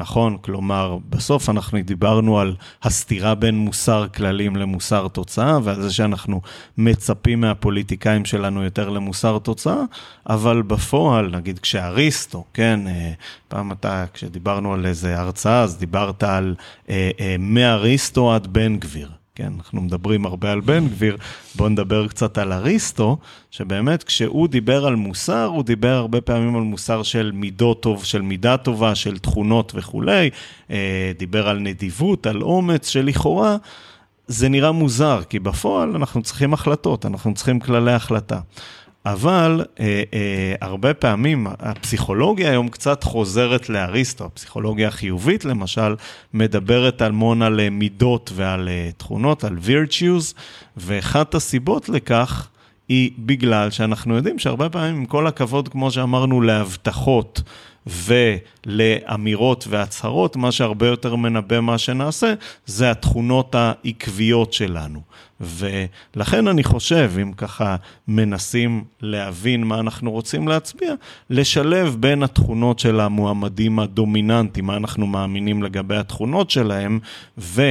נכון? 0.00 0.36
כלומר, 0.40 0.98
בסוף 1.10 1.50
אנחנו 1.50 1.78
דיברנו 1.84 2.38
על 2.38 2.54
הסתירה 2.82 3.34
בין 3.34 3.58
מוסר 3.58 4.06
כללים 4.14 4.56
למוסר 4.56 5.08
תוצאה, 5.08 5.58
ועל 5.62 5.82
זה 5.82 5.92
שאנחנו 5.92 6.40
מצפים 6.78 7.40
מהפוליטיקאים 7.40 8.24
שלנו 8.24 8.64
יותר 8.64 8.88
למוסר 8.88 9.38
תוצאה, 9.38 9.82
אבל 10.28 10.62
בפועל, 10.62 11.36
נגיד 11.36 11.58
כשאריסטו, 11.58 12.44
כן, 12.54 12.80
אה, 12.86 13.12
פעם 13.48 13.72
אתה, 13.72 14.04
כשדיברנו 14.14 14.74
על 14.74 14.86
איזה 14.86 15.18
הרצאה, 15.20 15.62
אז 15.62 15.78
דיברת 15.78 16.22
על 16.22 16.54
אה, 16.90 17.10
אה, 17.20 17.36
מאריסטו 17.38 18.34
עד 18.34 18.46
בן 18.46 18.76
גביר. 18.76 19.19
כן, 19.40 19.52
אנחנו 19.58 19.80
מדברים 19.80 20.26
הרבה 20.26 20.52
על 20.52 20.60
בן 20.60 20.88
גביר, 20.88 21.16
בואו 21.56 21.68
נדבר 21.68 22.08
קצת 22.08 22.38
על 22.38 22.52
אריסטו, 22.52 23.18
שבאמת 23.50 24.02
כשהוא 24.02 24.48
דיבר 24.48 24.86
על 24.86 24.96
מוסר, 24.96 25.44
הוא 25.44 25.64
דיבר 25.64 25.92
הרבה 25.94 26.20
פעמים 26.20 26.56
על 26.56 26.62
מוסר 26.62 27.02
של 27.02 27.30
מידות 27.34 27.82
טוב, 27.82 28.04
של 28.04 28.22
מידה 28.22 28.56
טובה, 28.56 28.94
של 28.94 29.18
תכונות 29.18 29.72
וכולי, 29.74 30.30
אה, 30.70 31.12
דיבר 31.18 31.48
על 31.48 31.58
נדיבות, 31.58 32.26
על 32.26 32.42
אומץ, 32.42 32.88
שלכאורה 32.88 33.56
זה 34.26 34.48
נראה 34.48 34.72
מוזר, 34.72 35.22
כי 35.28 35.38
בפועל 35.38 35.96
אנחנו 35.96 36.22
צריכים 36.22 36.54
החלטות, 36.54 37.06
אנחנו 37.06 37.34
צריכים 37.34 37.60
כללי 37.60 37.92
החלטה. 37.92 38.40
אבל 39.06 39.64
אה, 39.80 40.02
אה, 40.14 40.54
הרבה 40.60 40.94
פעמים 40.94 41.46
הפסיכולוגיה 41.58 42.50
היום 42.50 42.68
קצת 42.68 43.04
חוזרת 43.04 43.68
לאריסטו, 43.68 44.24
הפסיכולוגיה 44.24 44.88
החיובית 44.88 45.44
למשל, 45.44 45.94
מדברת 46.34 47.02
המון 47.02 47.42
על 47.42 47.60
אה, 47.60 47.70
מידות 47.70 48.30
ועל 48.34 48.68
אה, 48.68 48.90
תכונות, 48.96 49.44
על 49.44 49.56
virtues, 49.66 50.34
ואחת 50.76 51.34
הסיבות 51.34 51.88
לכך 51.88 52.48
היא 52.88 53.10
בגלל 53.18 53.70
שאנחנו 53.70 54.16
יודעים 54.16 54.38
שהרבה 54.38 54.68
פעמים, 54.68 54.94
עם 54.96 55.06
כל 55.06 55.26
הכבוד, 55.26 55.68
כמו 55.68 55.90
שאמרנו, 55.90 56.40
להבטחות, 56.40 57.42
ולאמירות 57.86 59.64
והצהרות, 59.68 60.36
מה 60.36 60.52
שהרבה 60.52 60.86
יותר 60.86 61.16
מנבא 61.16 61.60
מה 61.60 61.78
שנעשה, 61.78 62.34
זה 62.66 62.90
התכונות 62.90 63.54
העקביות 63.54 64.52
שלנו. 64.52 65.00
ולכן 65.40 66.48
אני 66.48 66.64
חושב, 66.64 67.12
אם 67.22 67.32
ככה 67.32 67.76
מנסים 68.08 68.84
להבין 69.00 69.64
מה 69.64 69.80
אנחנו 69.80 70.10
רוצים 70.10 70.48
להצביע, 70.48 70.94
לשלב 71.30 71.96
בין 72.00 72.22
התכונות 72.22 72.78
של 72.78 73.00
המועמדים 73.00 73.78
הדומיננטיים, 73.78 74.66
מה 74.66 74.76
אנחנו 74.76 75.06
מאמינים 75.06 75.62
לגבי 75.62 75.96
התכונות 75.96 76.50
שלהם, 76.50 76.98
ו... 77.38 77.62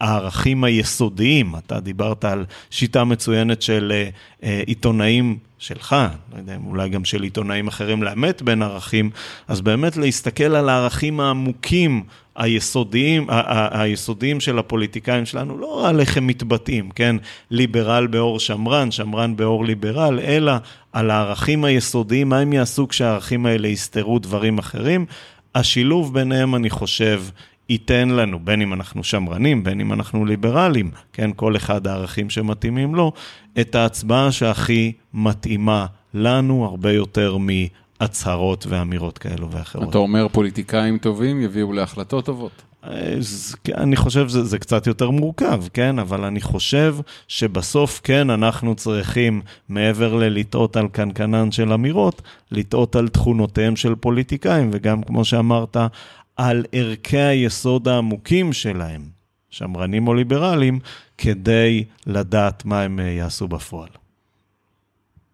הערכים 0.00 0.64
היסודיים, 0.64 1.56
אתה 1.56 1.80
דיברת 1.80 2.24
על 2.24 2.44
שיטה 2.70 3.04
מצוינת 3.04 3.62
של 3.62 3.92
אה, 3.94 4.08
אה, 4.42 4.62
עיתונאים 4.66 5.38
שלך, 5.58 5.96
לא 6.32 6.38
יודע, 6.38 6.56
אולי 6.66 6.88
גם 6.88 7.04
של 7.04 7.22
עיתונאים 7.22 7.68
אחרים, 7.68 8.02
לאמת 8.02 8.42
בין 8.42 8.62
ערכים, 8.62 9.10
אז 9.48 9.60
באמת 9.60 9.96
להסתכל 9.96 10.56
על 10.56 10.68
הערכים 10.68 11.20
העמוקים, 11.20 12.02
היסודיים, 12.36 13.26
היסודיים 13.70 14.40
של 14.40 14.58
הפוליטיקאים 14.58 15.26
שלנו, 15.26 15.58
לא 15.58 15.88
על 15.88 16.00
איך 16.00 16.16
הם 16.16 16.26
מתבטאים, 16.26 16.90
כן? 16.90 17.16
ליברל 17.50 18.06
באור 18.06 18.40
שמרן, 18.40 18.90
שמרן 18.90 19.36
באור 19.36 19.64
ליברל, 19.64 20.20
אלא 20.20 20.52
על 20.92 21.10
הערכים 21.10 21.64
היסודיים, 21.64 22.28
מה 22.28 22.38
הם 22.38 22.52
יעשו 22.52 22.88
כשהערכים 22.88 23.46
האלה 23.46 23.68
יסתרו 23.68 24.18
דברים 24.18 24.58
אחרים. 24.58 25.06
השילוב 25.54 26.14
ביניהם, 26.14 26.54
אני 26.54 26.70
חושב, 26.70 27.22
ייתן 27.68 28.08
לנו, 28.08 28.38
בין 28.44 28.62
אם 28.62 28.72
אנחנו 28.72 29.04
שמרנים, 29.04 29.64
בין 29.64 29.80
אם 29.80 29.92
אנחנו 29.92 30.24
ליברלים, 30.24 30.90
כן, 31.12 31.30
כל 31.36 31.56
אחד 31.56 31.86
הערכים 31.86 32.30
שמתאימים 32.30 32.94
לו, 32.94 33.12
את 33.60 33.74
ההצבעה 33.74 34.32
שהכי 34.32 34.92
מתאימה 35.14 35.86
לנו 36.14 36.64
הרבה 36.64 36.92
יותר 36.92 37.36
מהצהרות 37.38 38.66
ואמירות 38.68 39.18
כאלו 39.18 39.50
ואחרות. 39.50 39.90
אתה 39.90 39.98
אומר 39.98 40.28
פוליטיקאים 40.28 40.98
טובים 40.98 41.40
יביאו 41.40 41.72
להחלטות 41.72 42.24
טובות. 42.24 42.62
אני 43.74 43.96
חושב 43.96 44.28
שזה 44.28 44.58
קצת 44.58 44.86
יותר 44.86 45.10
מורכב, 45.10 45.62
כן? 45.72 45.98
אבל 45.98 46.24
אני 46.24 46.40
חושב 46.40 46.96
שבסוף 47.28 48.00
כן 48.04 48.30
אנחנו 48.30 48.74
צריכים, 48.74 49.40
מעבר 49.68 50.14
ללטעות 50.14 50.76
על 50.76 50.88
קנקנן 50.88 51.50
של 51.50 51.72
אמירות, 51.72 52.22
לטעות 52.52 52.96
על 52.96 53.08
תכונותיהם 53.08 53.76
של 53.76 53.94
פוליטיקאים, 53.94 54.70
וגם 54.72 55.02
כמו 55.02 55.24
שאמרת, 55.24 55.76
על 56.38 56.64
ערכי 56.72 57.18
היסוד 57.18 57.88
העמוקים 57.88 58.52
שלהם, 58.52 59.02
שמרנים 59.50 60.08
או 60.08 60.14
ליברלים, 60.14 60.78
כדי 61.18 61.84
לדעת 62.06 62.64
מה 62.64 62.82
הם 62.82 63.00
אה, 63.00 63.04
יעשו 63.04 63.48
בפועל. 63.48 63.88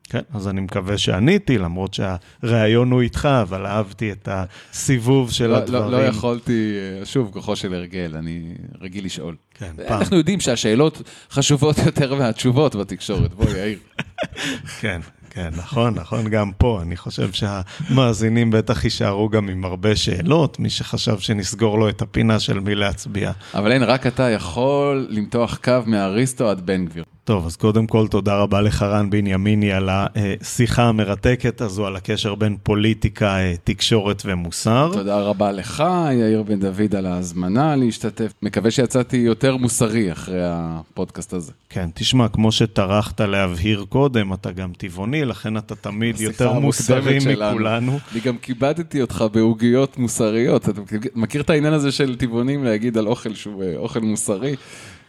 כן, 0.09 0.21
אז 0.35 0.49
אני 0.49 0.61
מקווה 0.61 0.99
שעניתי, 0.99 1.59
למרות 1.59 1.95
שהראיון 1.95 2.91
הוא 2.91 3.03
איתך, 3.03 3.29
אבל 3.43 3.67
אהבתי 3.67 4.13
את 4.13 4.29
הסיבוב 4.33 5.31
של 5.31 5.47
לא, 5.47 5.57
הדברים. 5.57 5.91
לא, 5.91 6.03
לא 6.03 6.07
יכולתי, 6.07 6.77
אה, 7.01 7.07
שוב, 7.07 7.31
כוחו 7.33 7.57
של 7.57 7.75
הרגל, 7.75 8.17
אני 8.19 8.55
רגיל 8.81 9.05
לשאול. 9.05 9.37
כן, 9.55 9.73
פעם. 9.89 9.99
אנחנו 10.01 10.17
יודעים 10.17 10.41
שהשאלות 10.41 11.03
חשובות 11.31 11.79
יותר 11.87 12.15
מהתשובות 12.15 12.75
בתקשורת, 12.75 13.35
בוא 13.35 13.51
יאיר. 13.51 13.79
כן, 14.81 15.01
כן, 15.35 15.51
נכון, 15.57 15.95
נכון, 15.95 16.29
גם 16.29 16.51
פה. 16.59 16.79
אני 16.83 16.97
חושב 16.97 17.29
שהמאזינים 17.33 18.51
בטח 18.51 18.85
יישארו 18.85 19.29
גם 19.29 19.49
עם 19.49 19.65
הרבה 19.65 19.97
שאלות, 19.97 20.59
מי 20.59 20.71
שחשב 20.71 21.19
שנסגור 21.19 21.79
לו 21.79 21.89
את 21.89 22.03
הפינה 22.03 22.41
של 22.41 22.61
מי 22.61 22.75
להצביע. 22.75 23.33
אבל 23.55 23.73
אין, 23.73 23.83
רק 23.83 24.07
אתה 24.07 24.31
יכול 24.31 25.07
למתוח 25.11 25.59
קו 25.65 25.73
מאריסטו 25.87 26.51
עד 26.51 26.67
בן 26.67 26.85
גביר. 26.85 27.05
טוב, 27.25 27.47
אז 27.47 27.57
קודם 27.57 27.87
כל 27.87 28.09
תודה 28.09 28.37
רבה 28.37 28.61
לך, 28.61 28.83
רן 28.83 29.11
בנימיני, 29.11 29.73
על 29.73 29.89
השיחה 29.93 30.83
המרתקת 30.83 31.61
הזו, 31.61 31.87
על 31.87 31.97
הקשר 31.97 32.35
בין 32.35 32.57
פוליטיקה, 32.63 33.37
תקשורת 33.65 34.23
ומוסר. 34.25 34.91
תודה 34.93 35.21
רבה 35.21 35.53
לך, 35.53 35.85
יאיר 36.13 36.43
בן 36.43 36.61
דוד, 36.61 36.95
על 36.95 37.07
ההזמנה 37.07 37.77
להשתתף. 37.77 38.33
מקווה 38.43 38.71
שיצאתי 38.71 39.17
יותר 39.17 39.57
מוסרי 39.57 40.13
אחרי 40.13 40.41
הפודקאסט 40.43 41.33
הזה. 41.33 41.53
כן, 41.69 41.91
תשמע, 41.95 42.29
כמו 42.29 42.53
שטרחת 42.53 43.21
להבהיר 43.21 43.85
קודם, 43.89 44.33
אתה 44.33 44.53
גם 44.53 44.73
טבעוני, 44.79 45.25
לכן 45.25 45.57
אתה 45.57 45.75
תמיד 45.75 46.21
יותר 46.21 46.53
מוסרי 46.53 47.19
מכולנו. 47.27 47.99
אני 48.13 48.21
גם 48.21 48.37
כיבדתי 48.39 49.01
אותך 49.01 49.25
בעוגיות 49.33 49.99
מוסריות. 49.99 50.69
אתה 50.69 50.81
מכיר 51.15 51.41
את 51.41 51.51
העניין 51.51 51.73
הזה 51.73 51.93
של 51.93 52.17
טבעונים 52.17 52.65
להגיד 52.65 52.99
על 52.99 53.07
אוכל 53.07 53.35
שהוא 53.35 53.63
אה, 53.63 53.77
אוכל 53.77 54.01
מוסרי? 54.01 54.55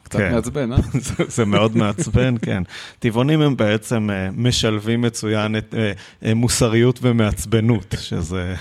קצת 0.06 0.20
כן. 0.20 0.34
מעצבן, 0.34 0.74
אה? 0.74 0.78
זה, 1.08 1.24
זה 1.28 1.45
מאוד 1.45 1.78
מעצבן, 1.78 2.36
כן. 2.41 2.64
טבעונים 2.99 3.41
הם 3.41 3.58
בעצם 3.58 4.10
uh, 4.10 4.34
משלבים 4.38 5.01
מצוין 5.01 5.58
את 5.58 5.74
uh, 5.74 6.24
uh, 6.24 6.34
מוסריות 6.34 6.99
ומעצבנות, 7.01 7.95
שזה... 7.99 8.56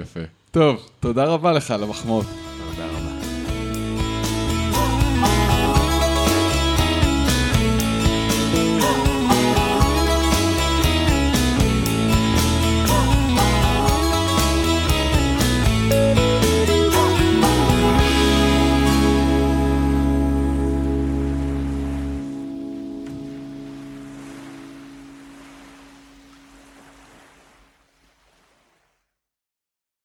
יפה. 0.00 0.20
טוב, 0.50 0.88
תודה 1.00 1.24
רבה 1.24 1.52
לך 1.52 1.70
על 1.70 1.82
המחמאות. 1.82 2.26